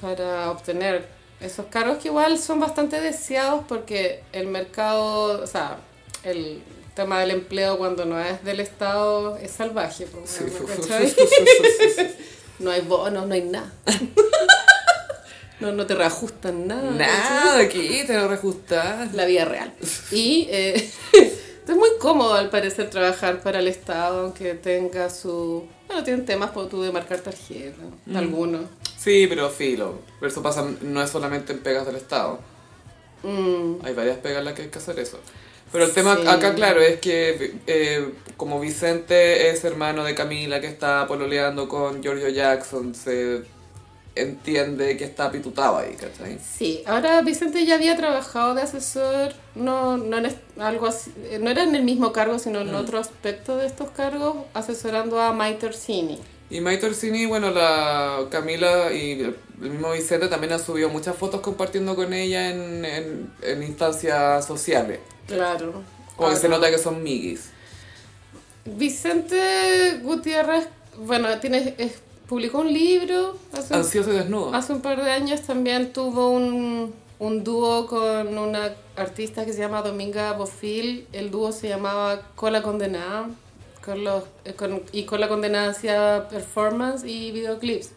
[0.00, 5.78] para obtener esos cargos que igual son bastante deseados porque el mercado, o sea,
[6.24, 6.62] el
[6.94, 10.06] tema del empleo cuando no es del Estado es salvaje.
[10.24, 10.44] Sí.
[12.58, 13.72] No hay bonos, no hay nada.
[15.60, 16.92] No, no te reajustan nada.
[16.92, 19.12] Nada, aquí te lo reajustas.
[19.12, 19.72] la vida real.
[20.12, 20.88] Y eh,
[21.68, 25.64] es muy cómodo al parecer trabajar para el Estado, aunque tenga su...
[25.86, 27.80] Bueno, tienen temas por tú de marcar tarjeta,
[28.14, 28.62] algunos.
[28.98, 30.00] Sí, pero filo.
[30.20, 32.38] Pero eso pasa, no es solamente en pegas del Estado.
[33.22, 35.18] Mm, Hay varias pegas en las que hay que hacer eso.
[35.72, 36.26] Pero el tema Sí.
[36.26, 42.02] acá, claro, es que eh, como Vicente es hermano de Camila que está pololeando con
[42.02, 43.42] Giorgio Jackson, se
[44.22, 46.38] entiende que está pitutado ahí, ¿cachai?
[46.38, 51.62] sí, ahora Vicente ya había trabajado de asesor, no, no, en algo así, no era
[51.62, 56.18] en el mismo cargo, sino en otro aspecto de estos cargos, asesorando a Maite Orsini.
[56.50, 61.40] Y Maite Orsini, bueno, la Camila y el mismo Vicente también han subido muchas fotos
[61.42, 65.00] compartiendo con ella en, en, en instancias sociales.
[65.26, 65.82] Claro.
[66.16, 67.50] Como que se nota que son miguis.
[68.64, 70.68] Vicente Gutiérrez,
[70.98, 74.54] bueno, tiene, es- publicó un libro hace un Ansioso y desnudo.
[74.54, 79.60] Hace un par de años también tuvo un, un dúo con una artista que se
[79.60, 81.06] llama Dominga Bofil.
[81.12, 83.28] El dúo se llamaba Cola Condenada.
[83.84, 87.90] Con los, eh, con- y Cola Condenada hacía performance y videoclips.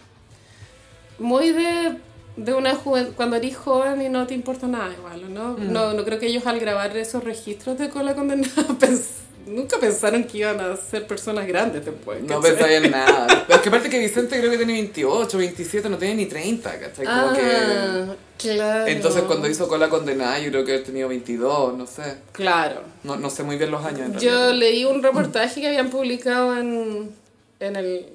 [1.20, 1.98] Muy de,
[2.38, 5.58] de una juventud, cuando eres joven y no te importa nada igual, ¿o ¿no?
[5.58, 10.24] No, no creo que ellos al grabar esos registros de Cola Condenada pens- nunca pensaron
[10.24, 12.22] que iban a ser personas grandes después.
[12.24, 12.52] No ¿cachai?
[12.58, 13.28] pensáis en nada.
[13.48, 16.80] Pero es que aparte que Vicente creo que tiene 28, 27, no tiene ni 30,
[16.80, 17.06] ¿cachai?
[17.06, 17.42] Como que...
[17.44, 18.88] Ah, claro.
[18.88, 22.18] Entonces cuando hizo Cola Condenada yo creo que él tenía 22, no sé.
[22.32, 22.82] Claro.
[23.04, 24.54] No, no sé muy bien los años en Yo realidad.
[24.54, 27.12] leí un reportaje que habían publicado en,
[27.60, 28.06] en el...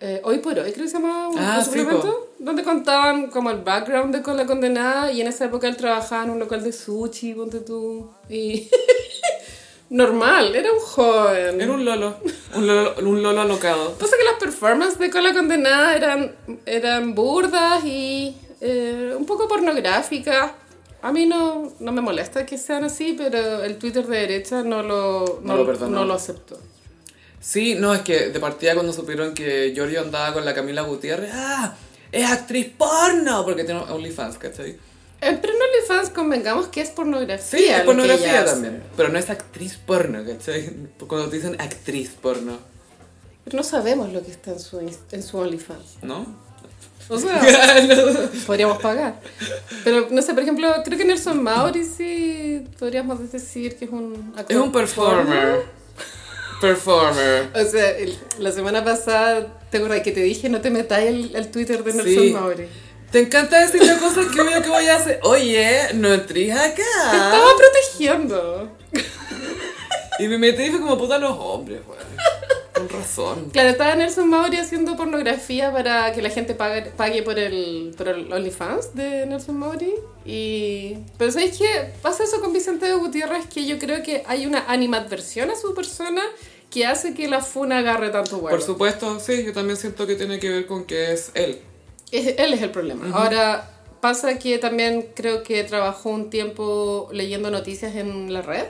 [0.00, 3.26] eh, Hoy por hoy, creo que se llamaba un, Ah, un sí, suplemento, donde contaban
[3.28, 6.38] como el background de Con la Condenada y en esa época él trabajaba en un
[6.38, 8.68] local de sushi, ponte tú, y...
[9.90, 11.60] Normal, era un joven.
[11.60, 12.16] Era un lolo,
[12.54, 13.94] un lolo, un lolo alocado.
[13.94, 19.48] Pasa que las performances de Con la Condenada eran, eran burdas y eh, un poco
[19.48, 20.52] pornográficas.
[21.02, 24.84] A mí no, no me molesta que sean así, pero el Twitter de derecha no
[24.84, 26.56] lo, No lo no lo aceptó.
[27.40, 31.32] Sí, no, es que de partida cuando supieron que Giorgio andaba con la Camila Gutiérrez,
[31.34, 31.74] ¡ah!
[32.12, 33.44] ¡Es actriz porno!
[33.44, 34.76] Porque tiene OnlyFans, ¿cachai?
[35.20, 37.38] Pero en OnlyFans convengamos que es pornografía.
[37.58, 38.82] Sí, es pornografía también.
[38.96, 40.70] Pero no es actriz porno, ¿cachai?
[41.06, 42.58] Cuando te dicen actriz porno,
[43.44, 45.98] Pero no sabemos lo que está en su, en su OnlyFans.
[46.02, 46.26] ¿no?
[47.08, 47.40] O sea,
[48.46, 49.20] podríamos pagar.
[49.84, 54.32] Pero no sé, por ejemplo, creo que Nelson Mauri sí podríamos decir que es un
[54.36, 55.62] actor Es un performer.
[56.60, 57.48] Performer.
[57.54, 61.50] O sea, el- la semana pasada, ¿te acuerdas que te dije no te metáis el
[61.50, 62.30] Twitter de Nelson Sí.
[62.32, 62.68] Mauri?
[63.10, 65.20] Te encanta decirle cosas que obvio que voy a hacer.
[65.24, 66.82] Oye, no entres acá.
[67.12, 68.70] Estaba protegiendo.
[70.18, 72.00] Y me metí y fue como puta los hombres, weón.
[72.74, 73.50] Con razón.
[73.50, 78.08] Claro, estaba Nelson Mauri haciendo pornografía para que la gente pague, pague por el, por
[78.08, 79.94] el OnlyFans de Nelson Mauri.
[80.24, 80.96] Y...
[81.18, 81.92] Pero ¿sabéis qué?
[82.02, 85.74] Pasa eso con Vicente de Gutiérrez que yo creo que hay una animadversión a su
[85.74, 86.22] persona
[86.70, 88.56] que hace que la funa agarre tanto vuelo.
[88.56, 91.60] Por supuesto, sí, yo también siento que tiene que ver con que es él.
[92.12, 93.06] Es- él es el problema.
[93.14, 93.70] Ahora,
[94.00, 98.66] pasa que también creo que trabajó un tiempo leyendo noticias en la red.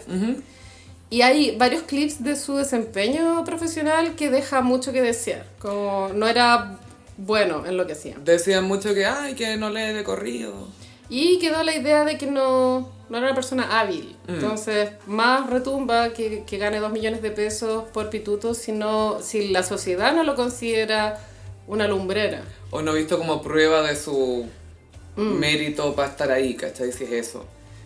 [1.12, 5.44] Y hay varios clips de su desempeño profesional que deja mucho que desear.
[5.58, 6.78] Como no era
[7.16, 8.16] bueno en lo que hacía.
[8.24, 10.68] Decían mucho que, ay, que no lee de corrido.
[11.08, 14.14] Y quedó la idea de que no, no era una persona hábil.
[14.28, 19.48] Entonces, más retumba que, que gane dos millones de pesos por pituto si, no- si
[19.48, 21.18] la sociedad no lo considera
[21.70, 22.42] una lumbrera.
[22.70, 24.46] O no visto como prueba de su
[25.16, 26.92] mérito para estar ahí, ¿cachai?
[26.92, 27.44] Si es eso.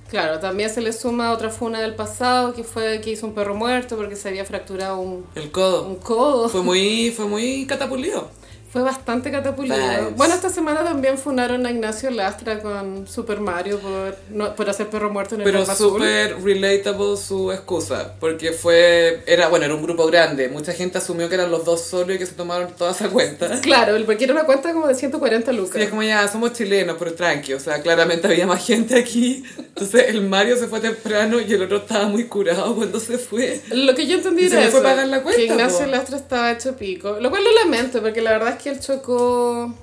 [0.09, 3.55] Claro, también se le suma otra funa del pasado que fue que hizo un perro
[3.55, 5.87] muerto porque se había fracturado un, El codo.
[5.87, 6.49] un codo.
[6.49, 8.29] Fue muy, fue muy catapulido.
[8.75, 9.77] Fue bastante catapulido.
[9.77, 10.17] Vibes.
[10.17, 14.91] Bueno, esta semana también funaron a Ignacio Lastra con Super Mario por, no, por hacer
[14.91, 19.83] perro muerto en el Pero súper relatable su excusa, porque fue, era, bueno, era un
[19.85, 22.91] grupo grande, mucha gente asumió que eran los dos solos y que se tomaron toda
[22.91, 23.61] esa cuenta.
[23.61, 25.75] Claro, porque era una cuenta como de 140 lucas.
[25.77, 29.45] Sí, es como ya, somos chilenos, pero tranqui, o sea, claramente había más gente aquí.
[29.57, 33.61] Entonces el Mario se fue temprano y el otro estaba muy curado cuando se fue.
[33.71, 35.85] Lo que yo entendí Y se era fue eso, a pagar la cuenta, que Ignacio
[35.85, 35.93] po.
[35.93, 37.19] Lastra estaba hecho pico.
[37.21, 39.75] Lo cual lo lamento, porque la verdad es que él chocó...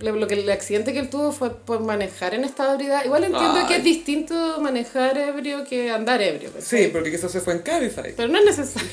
[0.00, 3.04] Lo que el accidente que él tuvo fue por manejar en estado de ebriedad.
[3.04, 3.66] Igual entiendo Ay.
[3.66, 6.50] que es distinto manejar ebrio que andar ebrio.
[6.60, 8.14] Sí, porque quizás se fue en Cabify.
[8.16, 8.90] Pero no es necesario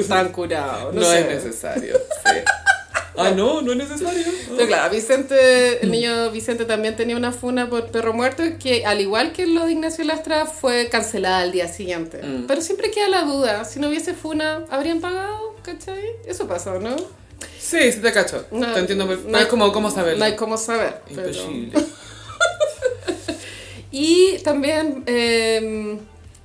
[0.00, 0.90] estar tan curado.
[0.90, 1.20] No, No, sé.
[1.20, 2.32] es necesario, sí.
[3.20, 4.24] Ah, no, no es necesario.
[4.56, 9.00] Pero claro, Vicente, el niño Vicente también tenía una funa por perro muerto que, al
[9.00, 12.22] igual que lo de Ignacio Lastra, fue cancelada al día siguiente.
[12.22, 12.46] Mm.
[12.46, 15.56] Pero siempre queda la duda, si no hubiese funa, ¿habrían pagado?
[15.62, 16.04] ¿Cachai?
[16.26, 16.94] Eso pasó, ¿no?
[17.58, 18.46] Sí, sí te cacho.
[18.50, 20.18] No, te entiendo, no no hay- es como cómo saberlo.
[20.18, 21.02] No hay cómo saber.
[21.14, 21.72] pero- Imposible.
[23.90, 25.98] Y también eh,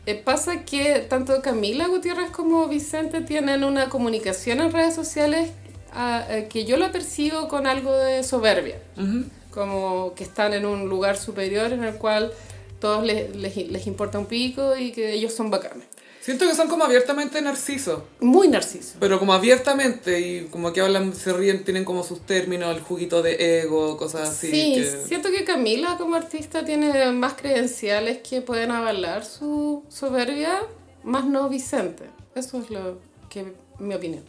[0.05, 5.51] eh, pasa que tanto Camila Gutiérrez como Vicente tienen una comunicación en redes sociales
[5.91, 8.77] ah, eh, que yo la percibo con algo de soberbia.
[8.97, 9.25] Ujú.
[9.51, 12.31] Como que están en un lugar superior en el cual
[12.79, 15.85] todos les, les, les importa un pico y que ellos son bacanes.
[16.23, 18.01] Siento que son como abiertamente narcisos.
[18.21, 18.95] Muy narciso.
[18.99, 23.21] Pero como abiertamente y como que hablan, se ríen, tienen como sus términos, el juguito
[23.21, 24.49] de ego, cosas así.
[24.49, 30.61] Sí, que- siento que Camila como artista tiene más credenciales que pueden avalar su soberbia,
[31.03, 32.05] más no Vicente.
[32.35, 34.23] Eso es lo que mi opinión.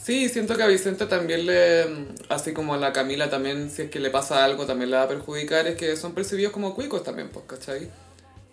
[0.00, 1.84] Sí, siento que a Vicente también le,
[2.28, 5.02] así como a la Camila también, si es que le pasa algo, también le va
[5.02, 7.90] a perjudicar, es que son percibidos como cuicos también, pues, ¿cachai?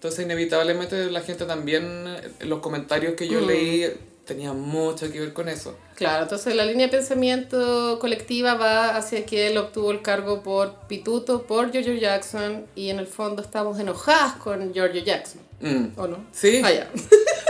[0.04, 3.46] Entonces, inevitablemente la gente también, eh, los comentarios que yo Mm.
[3.48, 3.94] leí
[4.26, 5.78] tenían mucho que ver con eso.
[5.96, 10.76] Claro, entonces la línea de pensamiento colectiva va hacia que él obtuvo el cargo por
[10.90, 15.98] pituto, por Giorgio Jackson, y en el fondo estamos enojadas con Giorgio Jackson, Mm.
[15.98, 16.18] ¿o no?
[16.34, 16.62] Sí.
[16.66, 16.72] Ah.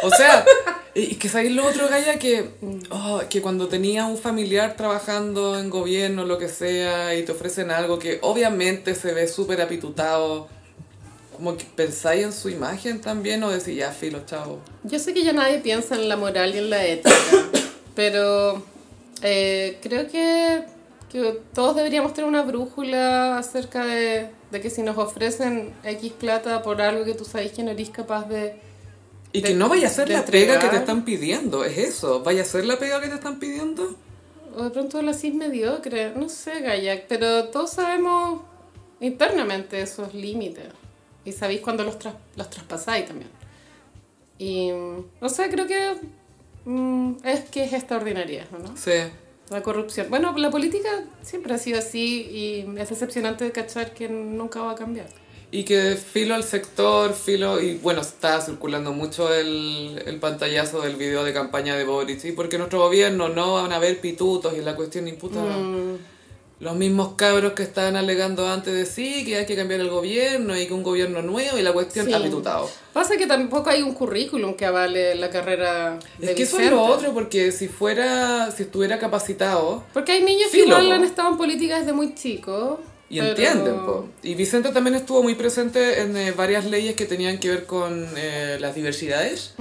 [0.04, 0.46] O sea,
[0.94, 2.50] y que sabéis lo otro, Gaya, que,
[2.92, 7.72] oh, que cuando tenías un familiar trabajando en gobierno, lo que sea, y te ofrecen
[7.72, 10.48] algo que obviamente se ve súper apitutado,
[11.44, 14.60] como que pensáis en su imagen también, o decís, ya, filo, chavo.
[14.84, 17.12] Yo sé que ya nadie piensa en la moral y en la ética,
[17.96, 18.64] pero
[19.22, 20.64] eh, creo que,
[21.12, 26.62] que todos deberíamos tener una brújula acerca de, de que si nos ofrecen X plata
[26.62, 28.56] por algo que tú sabes que no eres capaz de...
[29.34, 30.76] Y de- que no vaya a ser la pega que te entregar.
[30.76, 33.98] están pidiendo, es eso, vaya a ser la pega que te están pidiendo.
[34.56, 38.42] O de pronto la cis mediocre, no sé, Gayak, pero todos sabemos
[39.02, 40.68] internamente esos límites.
[41.26, 43.30] Y sabéis cuando los, tras- los traspasáis también.
[44.38, 44.70] Y
[45.22, 45.96] no sé, creo que
[46.66, 48.76] mm, es que es extraordinaria, ¿no?
[48.76, 48.92] Sí.
[49.50, 50.08] La corrupción.
[50.10, 50.90] Bueno, la política
[51.22, 55.08] siempre ha sido así y es decepcionante de cachar que nunca va a cambiar.
[55.52, 60.96] Y que filo al sector, filo, y bueno, está circulando mucho el, el pantallazo del
[60.96, 62.32] video de campaña de Boric, ¿sí?
[62.32, 65.40] porque nuestro gobierno no van a haber pitutos y la cuestión imputa.
[65.42, 65.98] Mm,
[66.64, 70.58] Los mismos cabros que estaban alegando antes de sí, que hay que cambiar el gobierno
[70.58, 72.14] y que un gobierno nuevo y la cuestión Sí.
[72.14, 72.70] apitutado.
[72.94, 76.72] Pasa que tampoco hay un currículum que avale la carrera de Es que eso es
[76.72, 81.30] lo otro, porque si fuera, si estuviera capacitado, Porque hay niños que igual han estado
[81.32, 82.80] en política desde muy chicos.
[83.10, 84.08] Y pero- entienden, po.
[84.24, 88.08] Y Vicente también estuvo muy presente en eh, varias leyes que tenían que ver con
[88.18, 89.54] eh, las diversidades.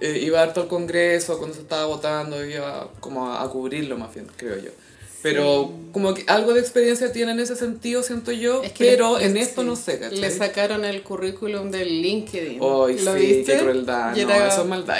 [0.00, 4.12] Eh, iba harto al Congreso cuando se estaba votando, iba como a, a cubrirlo más
[4.12, 4.70] bien, creo yo.
[5.24, 9.18] Pero como que algo de experiencia tiene en ese sentido, siento yo, Es que pero
[9.18, 9.38] le- en sí.
[9.40, 10.18] esto no sé, ¿cachai?
[10.20, 12.60] Le sacaron el currículum del LinkedIn.
[12.62, 13.52] Ay, ¿Lo sí, viste?
[13.56, 14.98] qué crueldad, no, eso es maldad.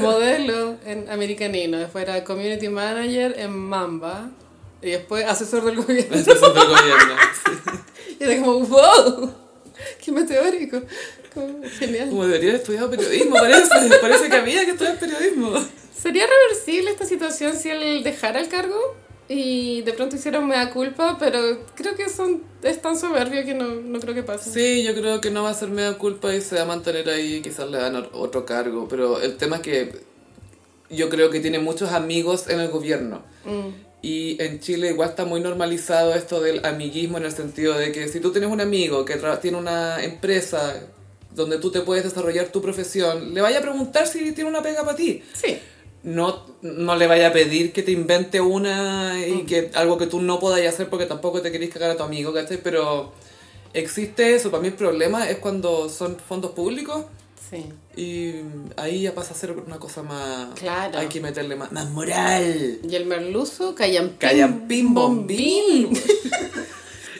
[0.00, 1.78] modelo en Americanino.
[1.78, 4.30] Después era community manager en Mamba.
[4.82, 6.14] Y después asesor del gobierno.
[6.14, 7.14] Eso es otro gobierno,
[7.46, 7.70] sí.
[8.20, 9.32] Y era como, wow,
[10.04, 10.82] qué meteórico.
[11.32, 12.10] Como, genial.
[12.10, 13.68] Como debería haber estudiado periodismo, parece.
[14.00, 15.52] Parece que había que estudiar periodismo.
[16.00, 18.76] ¿Sería reversible esta situación si él dejara el cargo?
[19.28, 21.38] Y de pronto hiciera un mea culpa, pero
[21.74, 24.50] creo que son, es tan soberbio que no, no creo que pase.
[24.50, 27.08] Sí, yo creo que no va a ser media culpa y se va a mantener
[27.08, 29.92] ahí, quizás le dan otro cargo, pero el tema es que
[30.90, 33.22] yo creo que tiene muchos amigos en el gobierno.
[34.02, 38.08] Y en Chile igual está muy normalizado esto del amiguismo en el sentido de que
[38.08, 40.74] si tú tienes un amigo que tiene una empresa
[41.34, 44.84] donde tú te puedes desarrollar tu profesión, le vaya a preguntar si tiene una pega
[44.84, 45.22] para ti.
[45.32, 45.58] Sí.
[46.04, 50.20] No, no le vaya a pedir que te invente una y que algo que tú
[50.20, 52.58] no podáis hacer porque tampoco te querés cagar a tu amigo, ¿cachai?
[52.62, 53.12] Pero
[53.72, 54.50] existe eso.
[54.50, 57.06] Para mí el problema es cuando son fondos públicos
[57.50, 57.66] Sí.
[57.94, 58.34] y
[58.76, 60.58] ahí ya pasa a ser una cosa más...
[60.58, 60.98] Claro.
[60.98, 62.78] Hay que meterle más, más moral.
[62.88, 65.90] Y el merluzo, Callampín, Callampín Bombín.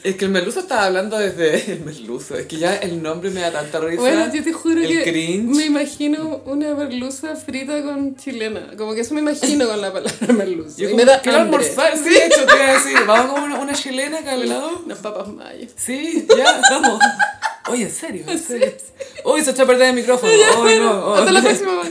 [0.04, 2.36] Es que el merluzo estaba hablando desde el merluzo.
[2.36, 4.02] Es que ya el nombre me da tanta risa.
[4.02, 5.56] Bueno, yo te juro el que cringe.
[5.56, 8.76] me imagino una merluza frita con chilena.
[8.76, 10.76] Como que eso me imagino con la palabra merluza.
[10.76, 11.56] Yo y me da quiero hambre.
[11.64, 11.96] almorzar.
[11.96, 14.82] Sí, de hecho te iba a decir, vamos con una, una chilena acá al lado.
[14.84, 15.70] Unas papas mayas.
[15.74, 17.00] Sí, ya, vamos.
[17.70, 18.72] Oye, en serio, en serio.
[19.24, 20.30] Uy, se echó a perder el micrófono.
[20.62, 20.90] Uy, no.
[20.92, 21.14] oh.
[21.14, 21.82] Hasta la próxima.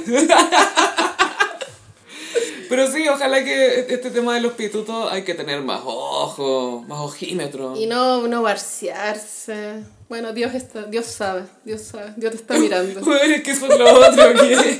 [2.75, 7.01] Pero sí, ojalá que este tema de los pitutos hay que tener más ojo, más
[7.01, 7.75] ojímetro.
[7.77, 9.83] Y no, no barciarse.
[10.09, 12.99] Bueno, Dios está, Dios sabe, Dios sabe, Dios te está mirando.
[13.05, 14.79] Bueno, es que eso es lo otro que...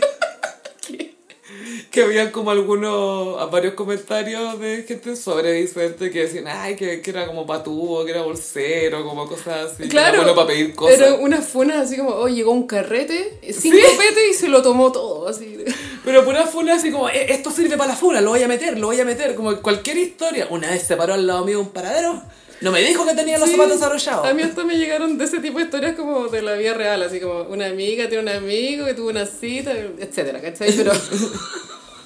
[1.93, 7.11] Que habían como algunos, varios comentarios de gente sobre Vicente que decían, ay, que, que
[7.11, 9.77] era como patubo, que era bolsero, como cosas así.
[9.77, 10.97] que era Claro, bueno para pedir cosas.
[10.99, 13.95] Era una funa así como, oh, llegó un carrete, cinco Sí.
[13.95, 15.63] petes y se lo tomó todo, así.
[16.03, 18.79] Pero pura funa así como, "Eh, esto sirve para la funa, lo voy a meter,
[18.79, 19.35] lo voy a meter.
[19.35, 20.47] Como cualquier historia.
[20.49, 22.23] Una vez se paró al lado mío un paradero,
[22.61, 23.55] no me dijo que tenía los Sí.
[23.55, 24.25] zapatos arrollados.
[24.27, 27.03] A mí hasta me llegaron de ese tipo de historias como de la vida real,
[27.03, 30.71] así como una amiga tiene un amigo que tuvo una cita, etcétera, ¿cachai?
[30.75, 30.91] Pero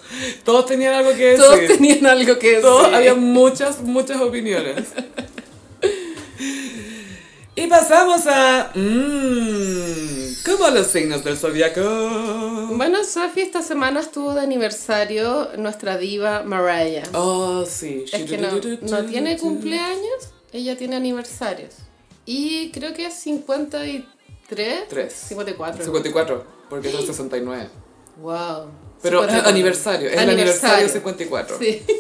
[0.43, 1.45] Todos tenían algo que decir.
[1.45, 2.69] todos tenían algo que decir.
[2.93, 4.87] Había muchas, muchas opiniones.
[7.55, 8.71] y pasamos a...
[8.73, 10.07] Mmm,
[10.45, 11.81] ¿Cómo los signos del zodiaco?
[12.71, 17.03] Bueno, Sophie esta semana estuvo de aniversario nuestra diva Mariah.
[17.13, 18.05] Oh, sí.
[18.11, 18.49] Es que no,
[18.81, 21.75] no tiene cumpleaños, ella tiene aniversarios.
[22.25, 24.87] Y creo que es 53.
[24.87, 25.13] Tres.
[25.13, 25.83] 54.
[25.83, 27.69] 54, porque es el 69.
[28.21, 28.86] Wow.
[29.01, 31.57] Pero es aniversario, es el aniversario 54.
[31.59, 31.81] Sí.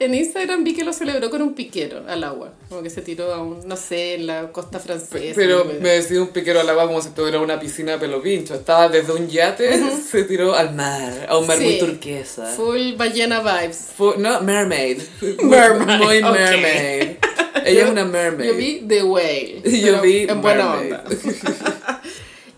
[0.00, 2.52] en Instagram vi que lo celebró con un piquero al agua.
[2.68, 5.34] Como que se tiró a un, no sé, en la costa francesa.
[5.34, 8.22] Pero no me decía un piquero al agua como si estuviera una piscina de pelo
[8.22, 8.54] pincho.
[8.54, 11.78] Estaba desde un yate, se tiró al mar, a un mar muy Sí.
[11.80, 12.46] turquesa.
[12.46, 13.88] Full ballena vibes.
[13.96, 15.00] Fu- no, mermaid.
[15.42, 16.32] Mermaid, Muy ok.
[16.32, 17.16] mermaid.
[17.64, 18.48] Ella es Yo- una mermaid.
[18.50, 19.62] Yo vi The Whale.
[19.82, 20.92] Yo vi En buena Mermaid.
[20.94, 21.97] onda.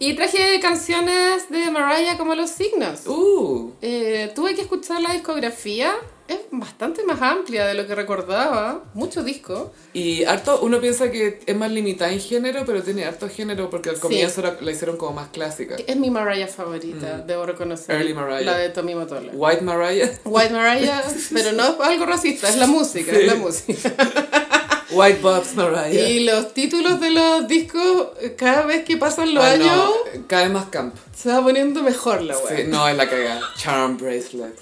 [0.01, 3.07] Y traje canciones de Mariah como los signos.
[3.07, 5.95] Uh, Eh, tuve que escuchar la discografía.
[6.27, 8.85] Es bastante más amplia de lo que recordaba.
[8.95, 9.73] Mucho disco.
[9.93, 13.89] y harto, uno piensa que es más limitada en género, pero tiene harto género porque
[13.91, 14.03] al Sí.
[14.03, 15.75] comienzo la, la hicieron como más clásica.
[15.85, 17.97] Es mi Mariah favorita, debo reconocer.
[17.97, 17.99] Mm.
[17.99, 18.41] Early Mariah.
[18.43, 19.33] La de Tommy Motola.
[19.35, 21.03] White Mariah, White Mariah,
[21.35, 23.93] pero no es algo racista, es la música, es la música.
[24.93, 26.09] White Bobs Mariah.
[26.09, 29.67] Y los títulos de los discos, cada vez que pasan los Ah, años,
[30.15, 30.95] no, cada vez más camp.
[31.17, 32.65] se va poniendo mejor la Sí, wea.
[32.67, 33.41] no, es la cagada.
[33.57, 34.59] Charm Bracelet.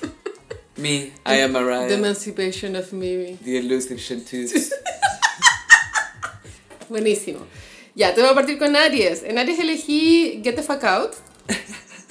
[0.76, 1.92] Me, I am The Mariah.
[1.94, 3.36] Emancipation of Mimi.
[3.44, 4.70] The Elusive Chanteuse.
[6.88, 7.40] Buenísimo.
[7.94, 9.22] Ya, te voy a partir con Aries.
[9.24, 11.12] En Aries elegí Get the Fuck Out,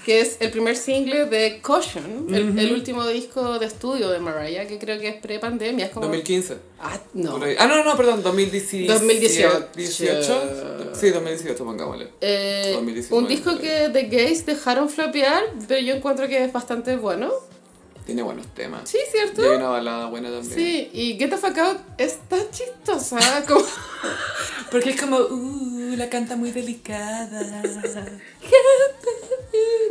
[0.08, 4.66] que es el primer single de Caution, el, el último disco de estudio de Mariah,
[4.66, 5.88] que creo que es pre-pandemia.
[5.88, 6.06] Es como...
[6.06, 6.58] 2015.
[6.80, 7.38] Ah, no.
[7.60, 8.94] Ah, no, no, perdón, 2018.
[8.94, 9.68] 2018.
[9.76, 10.94] 18.
[10.94, 12.08] Sí, 2018, pongámosle.
[12.22, 16.96] Eh, 2019, un disco que The Gays dejaron flopear, pero yo encuentro que es bastante
[16.96, 17.30] bueno.
[18.08, 18.90] Tiene buenos temas.
[18.90, 19.54] Sí, Y hay ¿cierto?
[19.54, 20.54] una balada buena también.
[20.56, 23.66] Sí, y Get the Fuck Out es tan chistosa como...
[24.72, 27.62] Porque es como, uh, la canta muy delicada.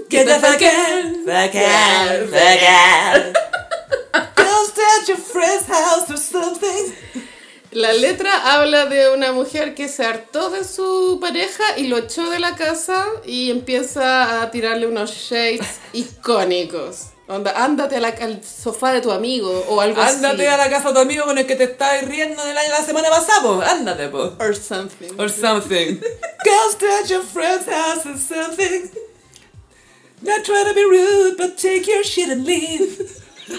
[0.09, 3.37] Get the fuck out, fuck out, fuck out.
[4.67, 6.95] Stay at your friend's house or something.
[7.73, 12.31] La letra habla de una mujer que se hartó de su pareja y lo echó
[12.31, 17.09] de la casa y empieza a tirarle unos shades icónicos.
[17.29, 20.63] Onda, ándate a la- al sofá de tu amigo o algo Ándate a así.
[20.65, 23.09] la casa de tu amigo con el que te estás riendo del año la semana
[23.11, 23.61] pasada, po.
[23.63, 24.33] Ándate, po.
[24.39, 25.11] Or something.
[25.19, 25.99] Or something.
[26.45, 28.91] Go stay at your friend's house or something.
[30.23, 32.97] Not trying to be rude, but take your shit and leave.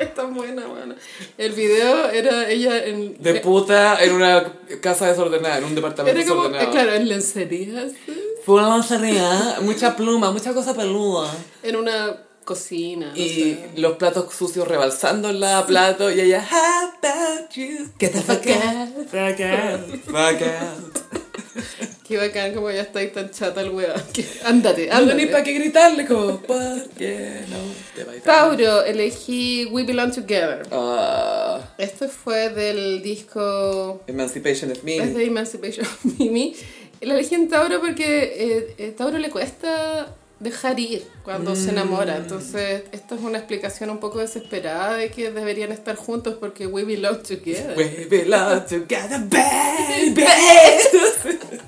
[0.00, 0.96] Es tan buena, buena.
[1.36, 3.22] El video era ella en...
[3.22, 6.72] De puta en una casa desordenada, en un departamento Era como, desordenado.
[6.72, 7.96] claro, en lencería, así,
[8.46, 11.30] Fue una lanzaría, mucha pluma, mucha cosa peluda.
[11.62, 12.16] en una
[12.54, 13.68] cocina, no Y sé.
[13.76, 17.86] los platos sucios rebalsando en la plato y ella, how about you?
[18.00, 20.98] Get the fuck out, fuck out, fuck out.
[22.08, 23.92] Qué bacán como ya estáis tan chata el weón.
[24.12, 25.26] que- Ándate, No ni ándate.
[25.28, 27.56] para qué gritarle como, ¿por qué no
[27.94, 28.24] te bailas?
[28.24, 30.62] Tauro, elegí We Belong Together.
[30.72, 34.96] Ah, Esto fue del disco Emancipation of Me.
[34.96, 36.56] es de Emancipation of Mimi.
[37.00, 42.16] La elegí en Tauro porque eh, eh, Tauro le cuesta dejar ir cuando se enamora.
[42.16, 46.82] Entonces, esto es una explicación un poco desesperada de que deberían estar juntos porque we
[46.84, 47.76] belong together.
[47.76, 50.24] We belong together, baby.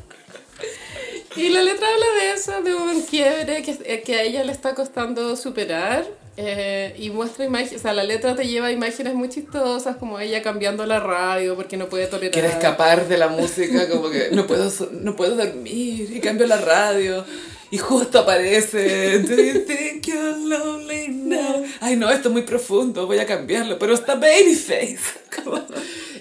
[1.35, 4.53] Y la letra habla de eso, de un quiebre que, eh, que a ella le
[4.53, 6.07] está costando superar.
[6.36, 10.19] eh, y muestra imágenes, o sea, la letra te lleva a imágenes muy chistosas, como
[10.20, 12.32] ella cambiando la radio porque no puede tolerar.
[12.32, 16.57] Quiere escapar de la música, como que no puedo, no puedo dormir y cambio la
[16.59, 17.24] radio.
[17.73, 21.65] Y justo aparece, do you think you're lonely now?
[21.81, 24.99] Ay no, esto es muy profundo, voy a cambiarlo, pero está babyface.
[25.43, 25.59] Como-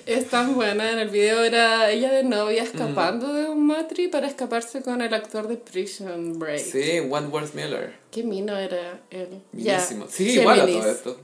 [0.05, 4.27] Es tan buena, en el video era ella de novia escapando de un matri para
[4.27, 6.59] escaparse con el actor de Prison Break.
[6.59, 7.93] Sí, Wentworth Miller.
[8.09, 9.41] Qué mino era él.
[10.09, 11.19] Sí, igual a todo esto.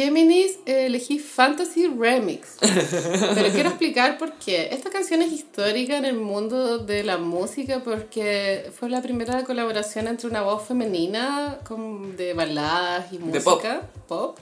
[0.00, 2.56] Géminis eh, elegí Fantasy Remix.
[2.60, 4.70] Pero quiero explicar por qué.
[4.72, 10.08] Esta canción es histórica en el mundo de la música porque fue la primera colaboración
[10.08, 14.36] entre una voz femenina con, de baladas y música pop.
[14.36, 14.38] pop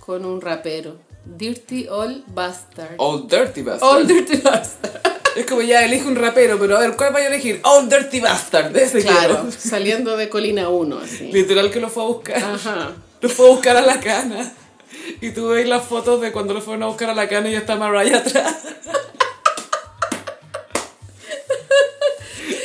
[0.00, 0.96] con un rapero.
[1.26, 2.94] Dirty Old Bastard.
[2.96, 3.90] Old Dirty Bastard.
[3.96, 5.00] Old Dirty Bastard.
[5.36, 7.60] Es como ya elige un rapero, pero a ver, ¿cuál voy a elegir?
[7.64, 9.52] Old Dirty Bastard, de ese Claro, quiero.
[9.52, 11.30] saliendo de Colina 1, así.
[11.32, 12.42] Literal que lo fue a buscar.
[12.42, 12.92] Ajá.
[13.20, 14.54] Lo fue a buscar a la cana.
[15.20, 17.52] Y tú ves las fotos de cuando lo fueron a buscar a la cana y
[17.52, 18.56] ya está Mariah atrás.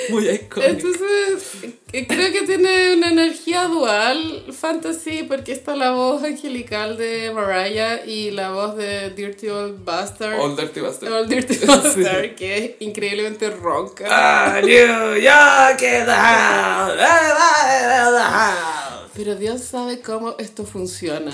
[0.10, 0.61] Muy icónico.
[0.61, 7.31] Entonces, eh, creo que tiene una energía dual fantasy porque está la voz angelical de
[7.34, 10.39] Mariah y la voz de Dirty Old Bastard.
[10.39, 11.14] Old Dirty Bastard.
[11.14, 14.06] Old Dirty Bastard, que es increíblemente ronca.
[14.10, 16.93] Ah, New York is house.
[16.98, 19.11] the house.
[19.15, 21.31] Pero Dios sabe cómo esto funciona.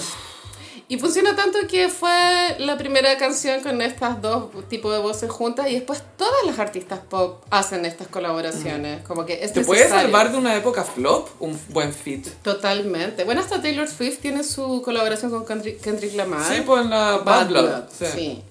[0.89, 5.69] Y funciona tanto que fue la primera canción con estas dos tipos de voces juntas
[5.69, 9.01] y después todas las artistas pop hacen estas colaboraciones.
[9.05, 10.05] Como que es ¿Te puede necesario.
[10.05, 11.27] salvar de una época flop?
[11.41, 12.27] Un buen fit.
[12.41, 13.25] Totalmente.
[13.25, 16.45] Bueno, hasta Taylor Swift tiene su colaboración con Kendrick, Lamar.
[16.55, 17.83] Sí, pues en la Bad Blood.
[17.91, 18.05] Sí.
[18.13, 18.43] Sí.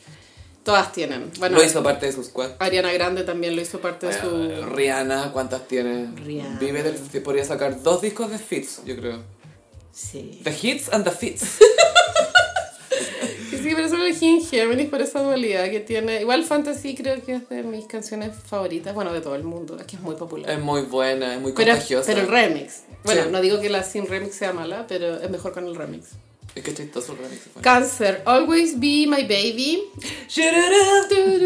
[0.63, 1.31] Todas tienen.
[1.39, 2.51] Bueno, Lo hizo parte de su squad.
[2.59, 4.67] Ariana Grande también lo hizo parte de su...
[4.75, 6.11] Rihanna, ¿cuántas tiene?
[6.17, 6.59] Rihanna.
[6.59, 6.97] Vive del...
[7.23, 9.36] Podría sacar dos discos de fits, yo creo.
[9.99, 10.41] Sí.
[10.45, 11.45] The hits and the fits.
[13.51, 16.21] Sí, pero eso lo elegí en Géminis por esa dualidad que tiene.
[16.21, 19.87] Igual Fantasy creo que es de mis canciones favoritas, bueno, de todo el mundo, es
[19.87, 20.49] que es muy popular.
[20.49, 22.07] Es muy buena, es muy pero, contagiosa.
[22.07, 22.83] pero el remix.
[23.05, 23.29] Bueno, Sí.
[23.33, 26.11] no digo que la sin remix sea mala, pero es mejor con el remix.
[26.55, 27.41] Es que chistoso el remix.
[27.55, 27.63] bueno.
[27.63, 29.83] Cáncer, Always Be My Baby.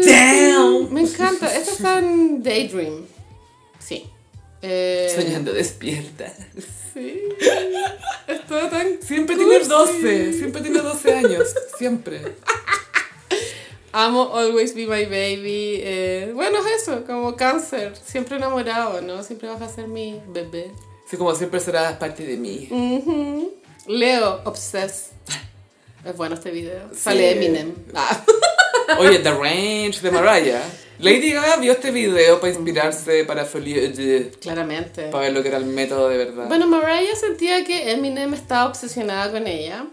[0.05, 0.93] Down.
[0.93, 1.55] Me encanta.
[1.55, 3.05] Esta está en Daydream.
[3.79, 4.05] Sí.
[4.61, 6.31] Eh, Soñando despierta.
[6.93, 7.21] Sí.
[8.27, 9.01] Está tan.
[9.01, 9.69] Siempre tiene cursi.
[9.69, 11.47] 12, siempre tiene 12 años,
[11.77, 12.21] siempre.
[13.93, 15.79] Amo Always Be My Baby.
[15.83, 17.93] eh, bueno, es eso, como cáncer.
[18.05, 19.23] Siempre enamorado, ¿no?
[19.23, 20.71] Siempre vas a ser mi bebé.
[21.07, 22.69] Así como siempre serás parte de mí.
[23.87, 25.11] Leo, Obsessed.
[26.05, 26.89] Es bueno este video.
[26.93, 26.99] Sí.
[27.01, 27.73] Sale Eminem.
[27.93, 28.23] Ah.
[28.99, 30.61] Oye, The Range de Mariah.
[31.01, 34.29] Lady Gaga vio este video para inspirarse para Folie de...
[34.39, 35.07] Claramente.
[35.09, 36.47] Para ver lo que era el método de verdad.
[36.47, 39.87] Bueno, Mariah sentía que Eminem estaba obsesionada con ella.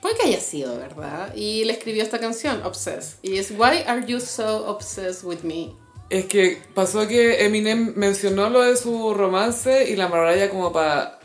[0.00, 1.34] Puede que haya sido, ¿verdad?
[1.34, 3.18] Y le escribió esta canción, Obsessed.
[3.20, 5.72] Y es Why Are You So Obsessed With Me?
[6.08, 11.18] Es que pasó que Eminem mencionó lo de su romance y la Mariah como para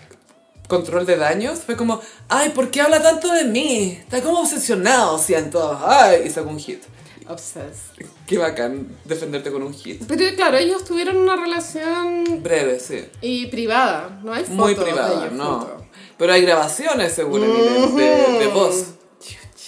[0.67, 1.59] control de daños.
[1.59, 3.97] Fue como, ay, ¿por qué habla tanto de mí?
[4.01, 5.79] Está como obsesionado, siento.
[5.81, 6.83] Ay, y sacó un hit.
[7.27, 8.05] Obsessed.
[8.27, 10.03] Qué bacán defenderte con un hit.
[10.07, 13.05] Pero claro, ellos tuvieron una relación Breve, sí.
[13.21, 14.19] y privada.
[14.23, 15.59] No hay fotos Muy de privada, ellos no.
[15.59, 15.83] juntos.
[16.17, 18.85] Pero hay grabaciones, según Eminem, de, de voz.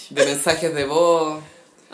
[0.09, 1.41] De mensajes de voz.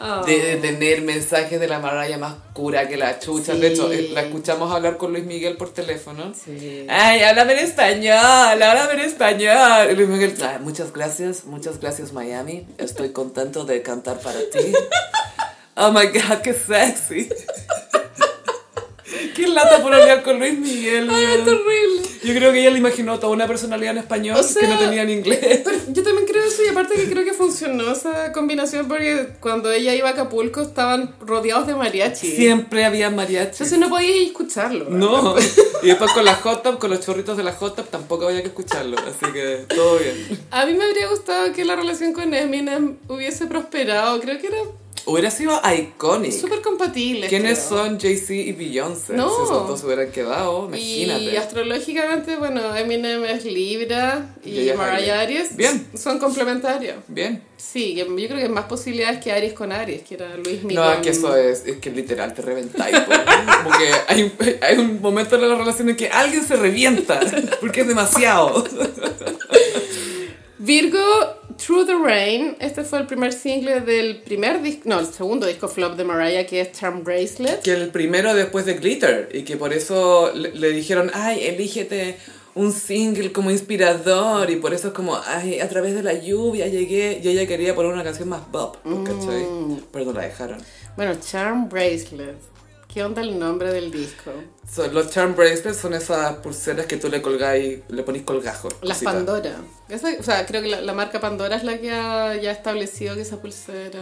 [0.04, 0.26] Oh.
[0.26, 3.54] de, de tener mensajes de la Mariah más cura que la chucha.
[3.54, 3.74] De Sí.
[3.74, 6.34] hecho, eh, la escuchamos hablar con Luis Miguel por teléfono.
[6.34, 6.88] Sí.
[6.90, 9.92] Ay, háblame en español, háblame en español.
[9.92, 12.66] Y Luis Miguel, "Ah, muchas gracias, muchas gracias Miami.
[12.80, 14.74] Estoy contento de cantar para ti.
[15.76, 17.30] Oh my god, qué sexy.
[19.36, 21.10] Qué lata por hablar con Luis Miguel.
[21.10, 22.02] Ay, es terrible.
[22.24, 24.78] Yo creo que ella le imaginó toda una personalidad en español O sea, que no
[24.78, 25.62] tenía en inglés.
[25.64, 29.72] Pero yo también creo eso y aparte que creo que funcionó esa combinación porque cuando
[29.72, 32.36] ella iba a Acapulco estaban rodeados de mariachi.
[32.36, 33.52] Siempre había mariachi.
[33.54, 34.86] Entonces no podías escucharlo.
[34.90, 35.36] No,
[35.84, 38.42] y después con la hot tub, con los chorritos de la hot tub, tampoco había
[38.42, 40.40] que escucharlo, así que todo bien.
[40.52, 44.20] A mí me habría gustado que la relación con Eminem hubiese prosperado.
[44.20, 44.58] Creo que era
[45.06, 46.32] Hubiera sido iconic.
[46.32, 47.28] súper compatible.
[47.28, 47.70] ¿Quiénes creo.
[47.86, 49.14] son Jay-Z y Beyoncé?
[49.14, 49.30] No.
[49.36, 51.38] Si esos dos hubieran quedado, Y imagínate.
[51.38, 55.56] astrológicamente, bueno, Eminem es Libra Y y, Mariah Aries.
[55.56, 55.88] Bien.
[55.96, 56.98] son complementarios.
[57.08, 57.42] Bien.
[57.58, 60.76] Sí, yo creo que hay más posibilidades que Aries con Aries, que era Luis Miguel.
[60.76, 62.96] No, es que eso es, es que literal te reventáis.
[63.00, 67.20] Como que hay, hay un momento en la relación en que alguien se revienta,
[67.60, 68.64] porque es demasiado.
[70.58, 71.00] Virgo,
[71.66, 72.56] Through the Rain.
[72.60, 76.46] Este fue el primer single del primer disco, no, el segundo disco flop de Mariah,
[76.48, 77.62] que es Charm Bracelet.
[77.62, 82.18] Que el primero después de Glitter, y que por eso le, le dijeron, ay, elígete
[82.56, 86.68] un single como inspirador, y por eso es como, ay, a través de la lluvia
[86.68, 89.46] llegué, y ella quería poner una canción más pop, ¿cachai?
[89.92, 90.58] Pero no la dejaron.
[90.96, 92.51] Bueno, Charm Bracelet.
[92.94, 94.32] ¿Qué onda el nombre del disco?
[94.70, 98.68] So, los charm bracelets son esas pulseras que tú le colgáis, le ponís colgajo.
[98.82, 99.12] Las cosita.
[99.14, 99.56] Pandora.
[99.88, 103.16] Esa- o sea, creo que la, la marca Pandora es la que ha ya establecido
[103.16, 104.02] que esa pulsera...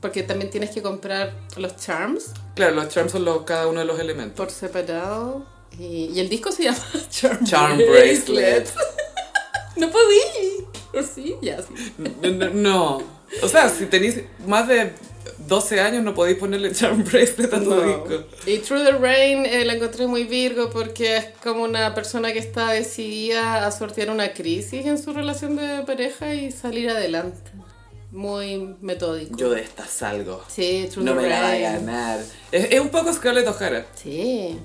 [0.00, 3.86] Porque también tienes que comprar los charms Claro, los charms son los, cada uno de
[3.86, 4.36] los elementos.
[4.36, 5.44] por separado.
[5.78, 6.78] Y, y el disco se llama
[7.10, 8.68] Charm, Charm bracelet.
[9.76, 10.66] no podí.
[10.94, 11.36] ¿O sí?
[11.42, 11.92] Ya, sí.
[11.98, 13.02] No, no, no.
[13.42, 14.92] O sea, si tenéis más de
[15.50, 17.80] 12 años no podéis ponerle charm bracelet a tu No.
[17.82, 18.24] disco.
[18.46, 22.38] Y Through the Rain eh, la encontré muy Virgo porque es como una persona que
[22.38, 27.50] está decidida a sortear una crisis en su relación de pareja y salir adelante.
[28.12, 29.36] Muy metódico.
[29.36, 30.42] Yo de esta salgo.
[30.48, 31.62] Sí, Through No the me la va a Rain.
[31.62, 32.20] ganar.
[32.50, 33.86] Es, es un poco Scarlett O'Hara.
[33.94, 34.56] Sí.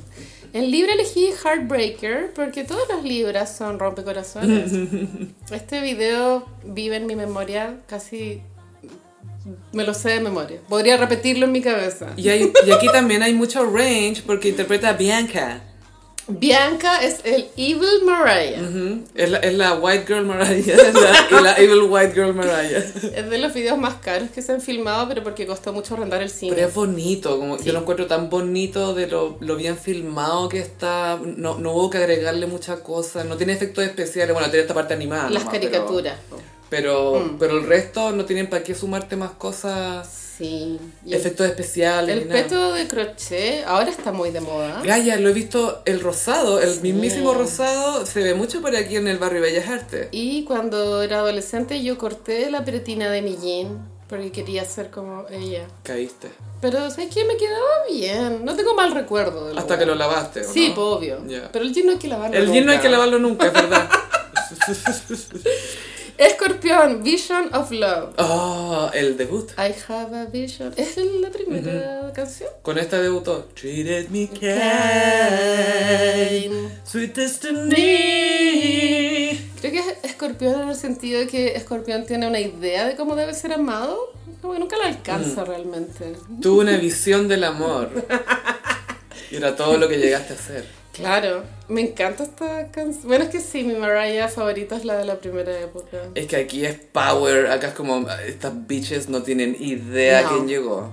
[0.53, 4.71] En Libra elegí Heartbreaker porque todas las Libras son rompecorazones.
[5.51, 8.41] Este video vive en mi memoria casi...
[9.73, 10.59] Me lo sé de memoria.
[10.67, 12.07] Podría repetirlo en mi cabeza.
[12.17, 15.61] Y, hay, y aquí también hay mucho range porque interpreta a Bianca.
[16.27, 18.59] Bianca es el Evil Mariah.
[18.59, 19.03] Ujú.
[19.13, 20.57] es, la, es la White Girl Mariah.
[20.73, 22.79] es la- la Evil White Girl Mariah.
[22.79, 26.23] Es de los videos más caros que se han filmado, pero porque costó mucho rentar
[26.23, 26.55] el cine.
[26.55, 27.65] Pero es bonito, como Sí.
[27.65, 31.19] yo lo encuentro tan bonito de lo, lo bien filmado que está.
[31.23, 34.33] No, no hubo que agregarle muchas cosas, no tiene efectos especiales.
[34.33, 35.29] Bueno, tiene esta parte animada.
[35.29, 36.15] Las nomás, pero- caricaturas.
[36.69, 37.37] Pero, Mm.
[37.39, 40.77] pero, el resto no tienen para qué sumarte más cosas, Sí.
[41.05, 42.17] Y el, efectos especiales.
[42.17, 44.81] el peto de crochet ahora está muy de moda.
[44.83, 46.79] Gaya, lo he visto el rosado, el Sí.
[46.81, 50.09] mismísimo rosado, se ve mucho por aquí en el barrio Bellas Artes.
[50.11, 55.25] Y cuando era adolescente yo corté la pretina de mi jean porque quería ser como
[55.31, 55.67] ella.
[55.83, 56.27] Caíste.
[56.61, 57.23] Pero ¿sabes qué?
[57.23, 58.43] Me quedaba bien.
[58.43, 59.57] No tengo mal recuerdo.
[59.57, 60.81] Hasta que lo lavaste, ¿o Sí, no?
[60.83, 61.25] obvio.
[61.27, 61.49] Ya.
[61.51, 62.81] Pero el jean no hay que lavarlo El jean no hay nunca.
[62.81, 63.89] que lavarlo nunca, es verdad.
[66.17, 68.13] Escorpión, Vision of Love.
[68.17, 69.51] Oh, el debut.
[69.57, 70.73] I have a vision.
[70.77, 72.49] Es la primera canción.
[72.61, 73.49] Con esta debutó.
[73.53, 74.49] Treated me kind,
[76.85, 77.75] sweet destiny.
[79.59, 83.17] Creo que es Escorpión en el sentido de que Escorpión tiene una idea de cómo
[83.17, 86.15] debe ser amado, como que nunca la alcanza realmente.
[86.41, 87.89] Tuvo una visión del amor.
[89.31, 90.65] Y era todo lo que llegaste a hacer.
[90.95, 93.07] Claro, me encanta esta canción.
[93.07, 95.97] Bueno, es que sí, mi Mariah favorita es la de la primera época.
[96.15, 100.29] Es que aquí es power, acá es como, estas bitches no tienen idea No.
[100.29, 100.91] quién llegó.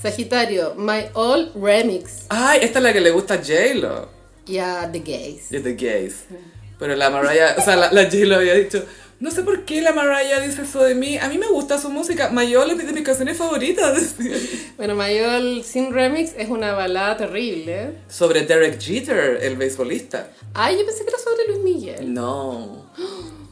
[0.00, 2.26] Sagitario, My All Remix.
[2.28, 4.08] Ay, esta es la que le gusta a J-Lo.
[4.46, 5.50] Y a The Gays.
[5.50, 6.24] De The Gays.
[6.78, 8.84] Pero la Mariah, o sea, la, la J-Lo había dicho,
[9.22, 11.16] no sé por qué la Mariah dice eso de mí.
[11.16, 12.30] A mí me gusta su música.
[12.30, 14.16] Mayol es de mis canciones favoritas.
[14.76, 17.92] Bueno, All Sin Remix es una balada terrible.
[18.08, 20.32] Sobre Derek Jeter, el beisbolista.
[20.54, 22.12] Ay, yo pensé que era sobre Luis Miguel.
[22.12, 22.86] No.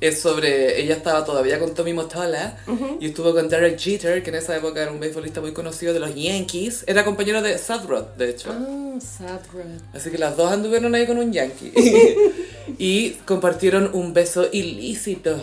[0.01, 0.81] Es sobre.
[0.81, 2.59] Ella estaba todavía con Tommy Motola
[2.99, 6.01] y estuvo con Derek Jeter, que en esa época era un beisbolista muy conocido de
[6.01, 6.83] los Yankees.
[6.89, 8.51] Era compañero de Sadrod, de hecho.
[8.51, 9.81] Ah, Sad Red.
[9.95, 11.73] Así que las dos anduvieron ahí con un yankee.
[12.79, 15.41] y compartieron un beso ilícito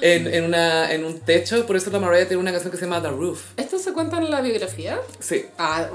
[0.00, 1.66] en, en, una, en un techo.
[1.66, 3.40] Por eso la Mariah tiene una canción que se llama The Roof.
[3.56, 5.00] ¿Esto se cuenta en la biografía?
[5.20, 5.46] Sí.
[5.58, 5.86] Ah,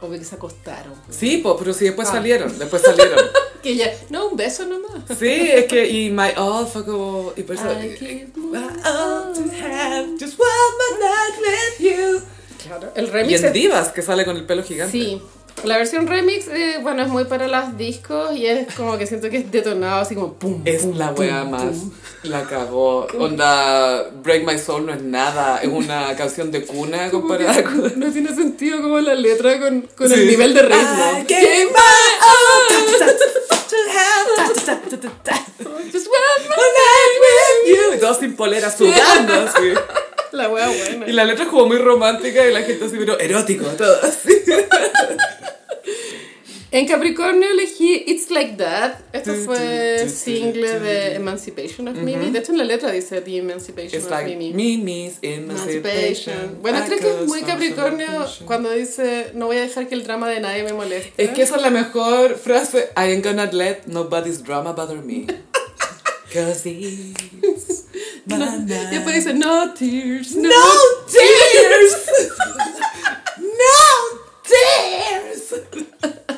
[0.00, 0.92] obvio que se acostaron.
[1.10, 2.12] Sí, po, pero sí, después Ah.
[2.12, 2.58] salieron.
[2.58, 3.18] Después salieron.
[3.62, 4.92] Que ya, no, un beso nomás.
[5.18, 5.88] Sí, es que.
[5.88, 7.32] Y My All fue como.
[7.36, 7.64] Y por eso.
[7.72, 12.20] I give my all to have just one more night with you.
[12.64, 12.92] Claro.
[12.94, 14.92] El Y remix en es- Divas, que sale con el pelo gigante.
[14.96, 15.20] Sí.
[15.64, 19.30] La versión remix, eh, bueno, es muy para los discos y es como que siento
[19.30, 20.62] que es detonado así como pum.
[20.64, 21.50] Es pum, la wea pum.
[21.50, 21.76] más.
[22.22, 23.06] La cagó.
[23.18, 25.58] Onda, Break My Soul no es nada.
[25.62, 27.98] Es una canción de cuna comparada con.
[27.98, 31.24] No tiene sentido como la letra con, con el nivel de ritmo.
[35.24, 35.46] Ta,
[35.92, 36.26] Just one
[37.98, 39.72] todos sin polera sudando así.
[40.32, 41.08] La wea buena.
[41.08, 44.42] Y la letra es como muy romántica y la gente así, pero erótico, todo así.
[46.76, 48.96] En Capricornio elegí It's Like That.
[49.10, 51.14] Esto Tu, fue single de.
[51.14, 52.28] Emancipation of Mimi.
[52.30, 54.52] De hecho, en la letra dice The Emancipation It's of like Mimi.
[54.52, 56.58] Mimi's emancipation.
[56.60, 58.06] Bueno, creo que es muy Capricornio
[58.44, 61.14] cuando dice no voy a dejar que el drama de nadie me moleste.
[61.16, 62.90] Es que esa es la mejor frase.
[62.94, 65.26] I ain't gonna let nobody's drama bother me.
[66.34, 67.86] Cause it's
[68.26, 70.56] my No, y después dice no tears, no, No
[71.06, 72.06] tears!
[73.38, 76.35] no tears!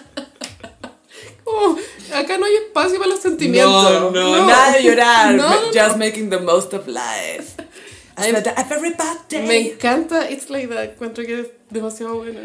[2.15, 3.93] Acá no hay espacio para los sentimientos.
[3.93, 5.35] No, no, nada de llorar.
[5.35, 5.99] No, no, Just no.
[5.99, 7.55] making the most of life.
[8.17, 9.47] Ay, But I have a very bad day.
[9.47, 10.85] Me encanta It's Like That.
[10.85, 12.41] Encuentro que es demasiado buena.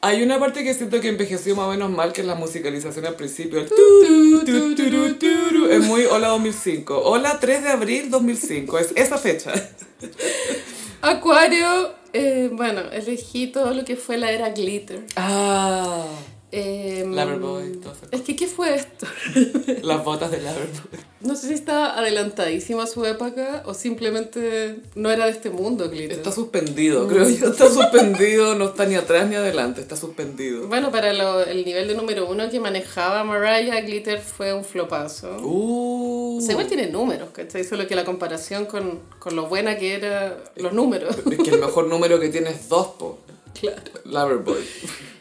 [0.00, 3.04] Hay una parte que siento que envejeció más o menos mal, que es la musicalización
[3.04, 3.60] al principio.
[3.60, 5.66] El tu, tu, tu.
[5.66, 7.02] Es muy Hola 2005.
[7.04, 8.78] Hola 3 de abril 2005.
[8.78, 9.52] Es esa fecha.
[11.02, 15.04] Acuario, eh, bueno, elegí todo lo que fue la era glitter.
[15.16, 16.04] Ah.
[16.50, 17.92] Eh, Loverboy, todo.
[18.10, 19.06] Es que, ¿qué fue esto?
[19.82, 21.00] Las botas de Loverboy.
[21.20, 25.90] No sé si estaba adelantadísima a su época o simplemente no era de este mundo
[25.90, 26.12] glitter.
[26.18, 27.48] Está suspendido, creo yo.
[27.50, 30.68] Está suspendido, no está ni atrás ni adelante, está suspendido.
[30.68, 35.36] Bueno, para lo- el nivel de número uno que manejaba Mariah, glitter fue un flopazo.
[35.42, 36.38] Uh.
[36.38, 37.64] O sea, igual tiene números, ¿cachai?
[37.64, 41.14] Solo que la comparación con, con lo buena que era los números.
[41.30, 43.18] Es que el mejor número que tiene es dos, po.
[43.60, 43.82] claro.
[44.04, 44.64] Loverboy.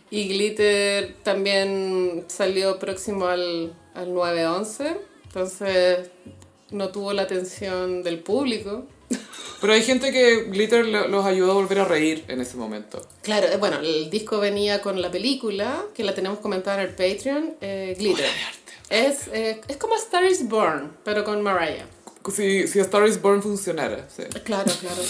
[0.09, 6.09] Y Glitter también salió próximo al, al 9-11, entonces
[6.71, 8.85] no tuvo la atención del público.
[9.59, 13.01] Pero hay gente que Glitter lo- los ayudó a volver a reír en ese momento.
[13.21, 16.95] Claro, eh, bueno, el disco venía con la película, que la tenemos comentada en el
[16.95, 18.29] Patreon, eh, Glitter.
[18.89, 21.85] Es, eh, es como Star is Born, pero con Mariah.
[22.33, 24.23] Si, si A Star is Born funcionara, sí.
[24.43, 25.01] Claro, claro.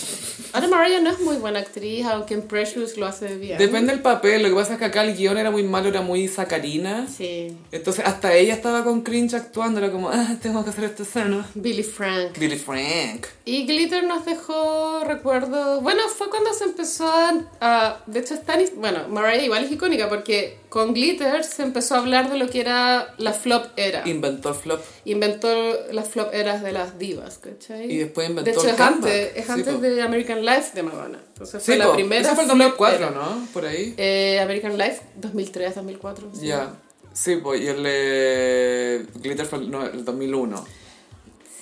[0.53, 3.57] Ahora Mariah no es muy buena actriz, aunque en Precious lo hace bien.
[3.57, 6.01] Depende del papel, lo que pasa es que acá el guion era muy malo, era
[6.01, 7.07] muy sacarina.
[7.07, 7.57] Sí.
[7.71, 11.47] Entonces hasta ella estaba con cringe actuando, era como, ah, tengo que hacer esta escena.
[11.55, 12.37] Billy Frank.
[12.37, 13.25] Billy Frank.
[13.45, 15.81] Y Glitter nos dejó recuerdos.
[15.83, 17.33] Bueno, fue cuando se empezó a.
[17.61, 18.61] a- de hecho, es tan.
[18.61, 22.47] is- Bueno, Mariah igual es icónica porque con Glitter se empezó a hablar de lo
[22.49, 24.07] que era la flop era.
[24.07, 24.81] Inventó el flop.
[25.05, 25.49] Inventó
[25.91, 26.97] las flop eras de las
[27.41, 27.91] ¿cachai?
[27.91, 28.95] Y después inventó De hecho, el es comeback.
[28.95, 29.81] antes, es Sí, antes po.
[29.81, 31.19] de American Life de Madonna.
[31.27, 31.93] Entonces fue Sí, la po.
[31.93, 32.21] primera.
[32.21, 33.11] Ese fue el flop 2004, era.
[33.11, 33.47] ¿no?
[33.53, 33.93] Por ahí.
[33.97, 36.29] Eh, American Life 2003, 2004.
[36.33, 36.47] sí.
[36.47, 36.73] Ya.
[37.13, 40.65] Sí, pues, y el de Glitter fue no, el 2001.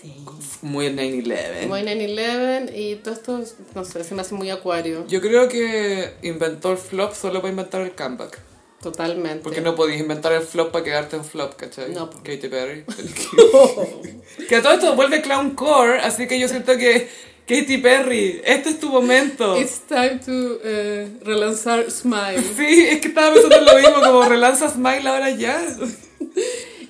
[0.02, 0.14] Sí.
[0.62, 1.62] Muy el 9-11.
[1.64, 3.42] Como en 9-11 y todo esto,
[3.74, 5.08] no sé, se me hace muy acuario.
[5.08, 8.38] Yo creo que inventó el flop solo para inventar el comeback.
[8.86, 9.40] Totalmente.
[9.42, 11.92] Porque no podías inventar el flop para quedarte en flop, ¿cachai?
[11.92, 12.08] No.
[12.08, 12.86] Katy Perry.
[14.48, 17.10] que a todo esto vuelve Clown Core, así que yo siento que
[17.48, 19.60] Katy Perry, este es tu momento.
[19.60, 22.44] It's time to eh, relanzar Smile.
[22.56, 25.60] Sí, es que estaba pensando en lo mismo, como relanza Smile ahora ya.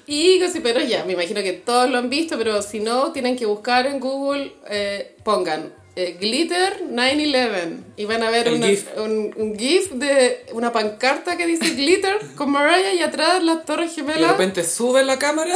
[0.05, 3.45] Y Gossiperos ya, me imagino que todos lo han visto, pero si no, tienen que
[3.45, 8.85] buscar en Google, eh, pongan eh, Glitter 9-11 y van a ver una- GIF.
[8.97, 13.91] Un, un GIF de una pancarta que dice Glitter con Mariah y atrás las torres
[13.97, 14.31] Y de gemelas.
[14.31, 15.53] repente sube la cámara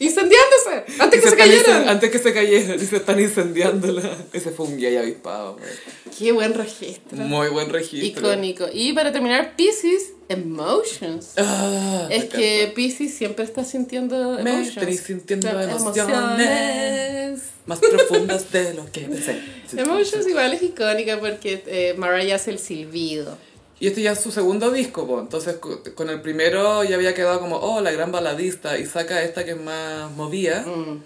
[0.00, 1.88] incendiándose antes y que se cayeran.
[1.88, 4.16] Antes que se cayera, y se están incendiándola.
[4.32, 5.54] Ese fue un guía y avispado.
[5.54, 5.70] güey.
[6.18, 7.18] Qué buen registro.
[7.18, 8.06] Muy buen registro.
[8.32, 8.66] Icónico.
[8.72, 11.32] Y para terminar, Pisces, Emotions.
[11.36, 14.76] Ah, me Es que Pisces siempre está sintiendo Me emotions.
[14.76, 17.40] estoy sintiendo O sea, emociones.
[17.66, 19.38] Más profundas de lo que pensé.
[19.76, 23.36] Emotions igual es icónica porque eh, Mariah hace el silbido.
[23.80, 25.20] Y este ya es su segundo disco, po.
[25.20, 29.22] entonces co- con el primero ya había quedado como, oh, la gran baladista, y saca
[29.22, 31.02] esta que es más movida, Mm.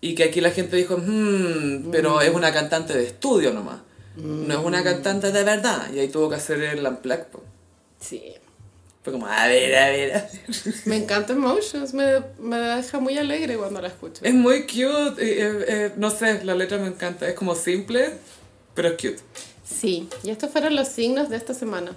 [0.00, 3.80] y que aquí la gente dijo, hmm, pero es una cantante de estudio nomás,
[4.16, 7.42] no es una cantante de verdad, y ahí tuvo que hacer el unplugged, po.
[8.00, 8.22] Sí.
[9.02, 10.28] Fue como, a ver, a ver, a ver.
[10.86, 14.20] Me encanta Emotions, me, me deja muy alegre cuando la escucho.
[14.24, 18.10] Es muy cute, eh, eh, eh, no sé, la letra me encanta, es como simple,
[18.74, 19.18] pero es cute.
[19.78, 21.92] Sí, y estos fueron los signos de esta semana.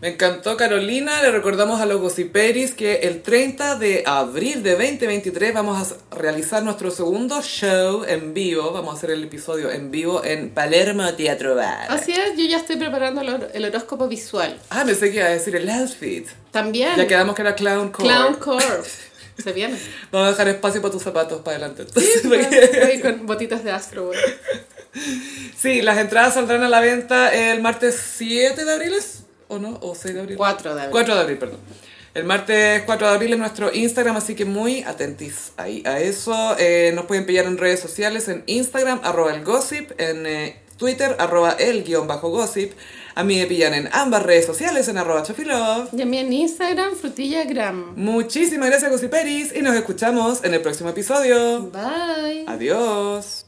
[0.00, 5.54] Me encantó Carolina, le recordamos a los gossiperis que el 30 de abril de 2023
[5.54, 10.24] vamos a realizar nuestro segundo show en vivo, vamos a hacer el episodio en vivo
[10.24, 11.86] en Palermo Teatro Bar.
[11.88, 14.58] Así es, yo ya estoy preparando el, hor- el horóscopo visual.
[14.70, 16.26] Ah, pensé que iba a decir el outfit.
[16.50, 16.96] También.
[16.96, 18.08] Ya quedamos que era Clown Core.
[18.08, 18.64] Clown Core.
[19.42, 19.78] Se viene.
[20.10, 21.84] Vamos a dejar espacio para tus zapatos para adelante.
[22.24, 24.10] Voy con botitas de astro.
[25.56, 29.22] Sí, las entradas saldrán a la venta el martes 7 de abril, ¿es?
[29.52, 29.78] ¿o no?
[29.82, 30.36] ¿O 6 de abril?
[30.36, 30.92] 4 de abril.
[30.92, 31.60] 4 de abril, perdón.
[32.14, 36.56] El martes 4 de abril en nuestro Instagram, así que muy atentis ahí a eso.
[36.58, 41.16] Eh, nos pueden pillar en redes sociales, en Instagram, arroba el gossip, en eh, Twitter,
[41.18, 42.72] arroba el guion bajo gossip.
[43.14, 45.88] A mí me pillan en ambas redes sociales, en arroba chofilove.
[45.96, 47.94] Y a mí en Instagram, frutillagram.
[47.96, 51.70] Muchísimas gracias, Gossiperis, y nos escuchamos en el próximo episodio.
[51.70, 52.44] Bye.
[52.46, 53.41] Adiós.